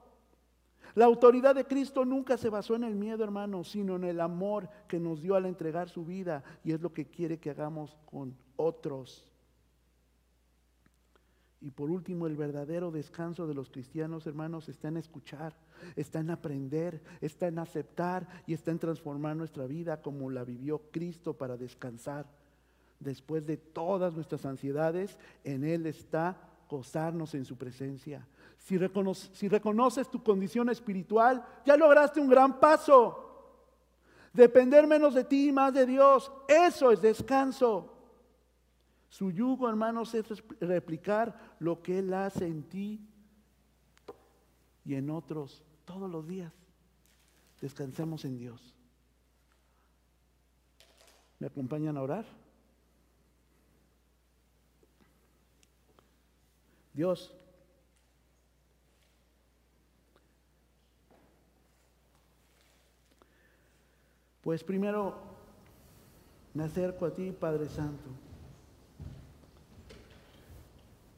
La 0.96 1.06
autoridad 1.06 1.56
de 1.56 1.66
Cristo 1.66 2.04
nunca 2.04 2.38
se 2.38 2.50
basó 2.50 2.76
en 2.76 2.84
el 2.84 2.96
miedo, 2.96 3.24
hermano, 3.24 3.64
sino 3.64 3.96
en 3.96 4.04
el 4.04 4.20
amor 4.20 4.68
que 4.88 5.00
nos 5.00 5.22
dio 5.22 5.36
al 5.36 5.46
entregar 5.46 5.90
su 5.90 6.04
vida 6.04 6.44
y 6.64 6.74
es 6.74 6.82
lo 6.82 6.92
que 6.92 7.06
quiere 7.06 7.40
que 7.40 7.50
hagamos 7.50 7.98
con 8.06 8.36
otros. 8.58 9.31
Y 11.62 11.70
por 11.70 11.92
último, 11.92 12.26
el 12.26 12.36
verdadero 12.36 12.90
descanso 12.90 13.46
de 13.46 13.54
los 13.54 13.70
cristianos, 13.70 14.26
hermanos, 14.26 14.68
está 14.68 14.88
en 14.88 14.98
escuchar, 14.98 15.56
está 15.96 16.20
en 16.20 16.32
aprender, 16.32 17.02
está 17.22 17.48
en 17.48 17.60
aceptar 17.60 18.28
y 18.48 18.54
está 18.54 18.72
en 18.72 18.80
transformar 18.80 19.36
nuestra 19.36 19.68
vida 19.68 20.02
como 20.02 20.32
la 20.32 20.44
vivió 20.44 20.82
Cristo 20.92 21.34
para 21.34 21.58
descansar. 21.58 22.26
Después 23.00 23.46
de 23.46 23.58
todas 23.58 24.16
nuestras 24.16 24.46
ansiedades, 24.46 25.20
en 25.44 25.64
Él 25.64 25.86
está 25.86 26.36
gozarnos 26.68 27.36
en 27.36 27.46
su 27.46 27.58
presencia. 27.58 28.26
Si, 28.58 28.78
reconoces 28.78 30.10
tu 30.10 30.24
condición 30.24 30.70
espiritual, 30.70 31.46
ya 31.66 31.76
lograste 31.76 32.20
un 32.20 32.30
gran 32.30 32.60
paso. 32.60 33.28
Depender 34.34 34.88
menos 34.88 35.14
de 35.14 35.26
ti 35.26 35.50
y 35.50 35.52
más 35.52 35.74
de 35.74 35.86
Dios, 35.86 36.32
eso 36.48 36.92
es 36.92 37.02
descanso. 37.02 37.91
Su 39.12 39.30
yugo, 39.30 39.70
hermanos, 39.70 40.16
es 40.16 40.26
replicar 40.60 41.56
lo 41.60 41.84
que 41.84 42.00
Él 42.00 42.12
hace 42.14 42.48
en 42.48 42.64
ti 42.64 43.08
y 44.84 44.96
en 44.96 45.12
otros 45.12 45.62
todos 45.86 46.10
los 46.10 46.28
días. 46.28 46.52
Descansemos 47.60 48.26
en 48.26 48.40
Dios. 48.40 48.74
¿Me 51.38 51.46
acompañan 51.46 51.98
a 51.98 52.02
orar? 52.02 52.26
Dios, 56.94 57.36
Pues 64.42 64.64
primero 64.64 65.16
me 66.54 66.64
acerco 66.64 67.06
a 67.06 67.14
ti, 67.14 67.32
Padre 67.32 67.70
Santo, 67.70 68.10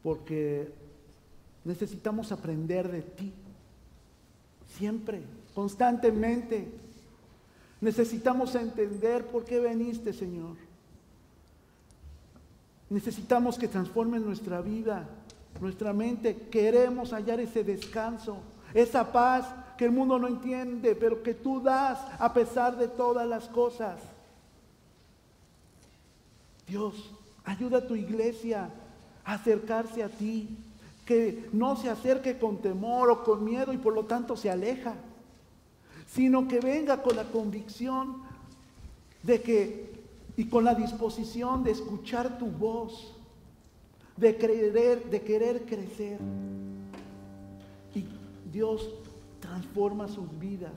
porque 0.04 0.70
necesitamos 1.64 2.32
aprender 2.32 2.91
de 2.91 3.01
ti, 3.01 3.34
siempre, 4.78 5.24
constantemente. 5.56 6.68
Necesitamos 7.80 8.54
entender 8.56 9.26
por 9.28 9.45
qué 9.45 9.60
veniste, 9.60 10.14
Señor. 10.14 10.58
Necesitamos 12.89 13.58
que 13.58 13.68
transformes 13.68 14.22
nuestra 14.22 14.62
vida, 14.62 15.08
nuestra 15.60 15.93
mente. 15.93 16.47
Queremos 16.51 17.12
hallar 17.12 17.39
ese 17.39 17.64
descanso, 17.64 18.38
esa 18.74 19.12
paz 19.12 19.45
que 19.78 19.86
el 19.86 19.91
mundo 19.91 20.20
no 20.20 20.28
entiende, 20.28 20.95
pero 20.95 21.24
que 21.24 21.34
tú 21.34 21.62
das 21.62 21.99
a 22.20 22.34
pesar 22.34 22.78
de 22.78 22.88
todas 22.89 23.28
las 23.28 23.47
cosas. 23.47 23.99
Dios, 26.68 27.12
ayuda 27.45 27.80
a 27.80 27.88
tu 27.88 27.95
iglesia 27.95 28.70
acercarse 29.26 30.03
a 30.03 30.09
ti, 30.09 30.49
que 31.05 31.49
no 31.51 31.76
se 31.76 31.89
acerque 31.89 32.38
con 32.38 32.57
temor 32.57 33.09
o 33.09 33.24
con 33.24 33.43
miedo 33.43 33.74
y 33.74 33.78
por 33.78 33.93
lo 33.93 34.05
tanto 34.05 34.38
se 34.38 34.49
aleja, 34.49 34.95
sino 36.07 36.47
que 36.47 36.59
venga 36.59 37.01
con 37.01 37.15
la 37.15 37.26
convicción 37.26 38.21
de 39.24 39.41
que 39.41 39.93
y 40.36 40.45
con 40.45 40.63
la 40.63 40.74
disposición 40.74 41.63
de 41.63 41.71
escuchar 41.71 42.39
tu 42.39 42.47
voz, 42.47 43.13
de 44.17 44.36
querer, 44.36 45.09
de 45.09 45.21
querer 45.21 45.63
crecer. 45.63 46.19
Y 47.93 48.05
Dios, 48.51 48.89
transforma 49.39 50.07
sus 50.07 50.28
vidas 50.39 50.71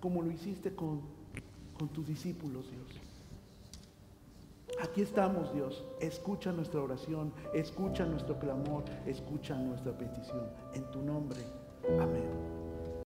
como 0.00 0.22
lo 0.22 0.30
hiciste 0.30 0.74
con, 0.74 1.00
con 1.78 1.88
tus 1.88 2.06
discípulos, 2.06 2.64
Dios. 2.70 3.07
Aquí 4.80 5.02
estamos, 5.02 5.52
Dios. 5.52 5.84
Escucha 6.00 6.52
nuestra 6.52 6.80
oración, 6.80 7.32
escucha 7.52 8.04
nuestro 8.04 8.38
clamor, 8.38 8.84
escucha 9.06 9.56
nuestra 9.56 9.92
petición. 9.96 10.50
En 10.74 10.88
tu 10.90 11.02
nombre. 11.02 11.40
Amén. 12.00 12.57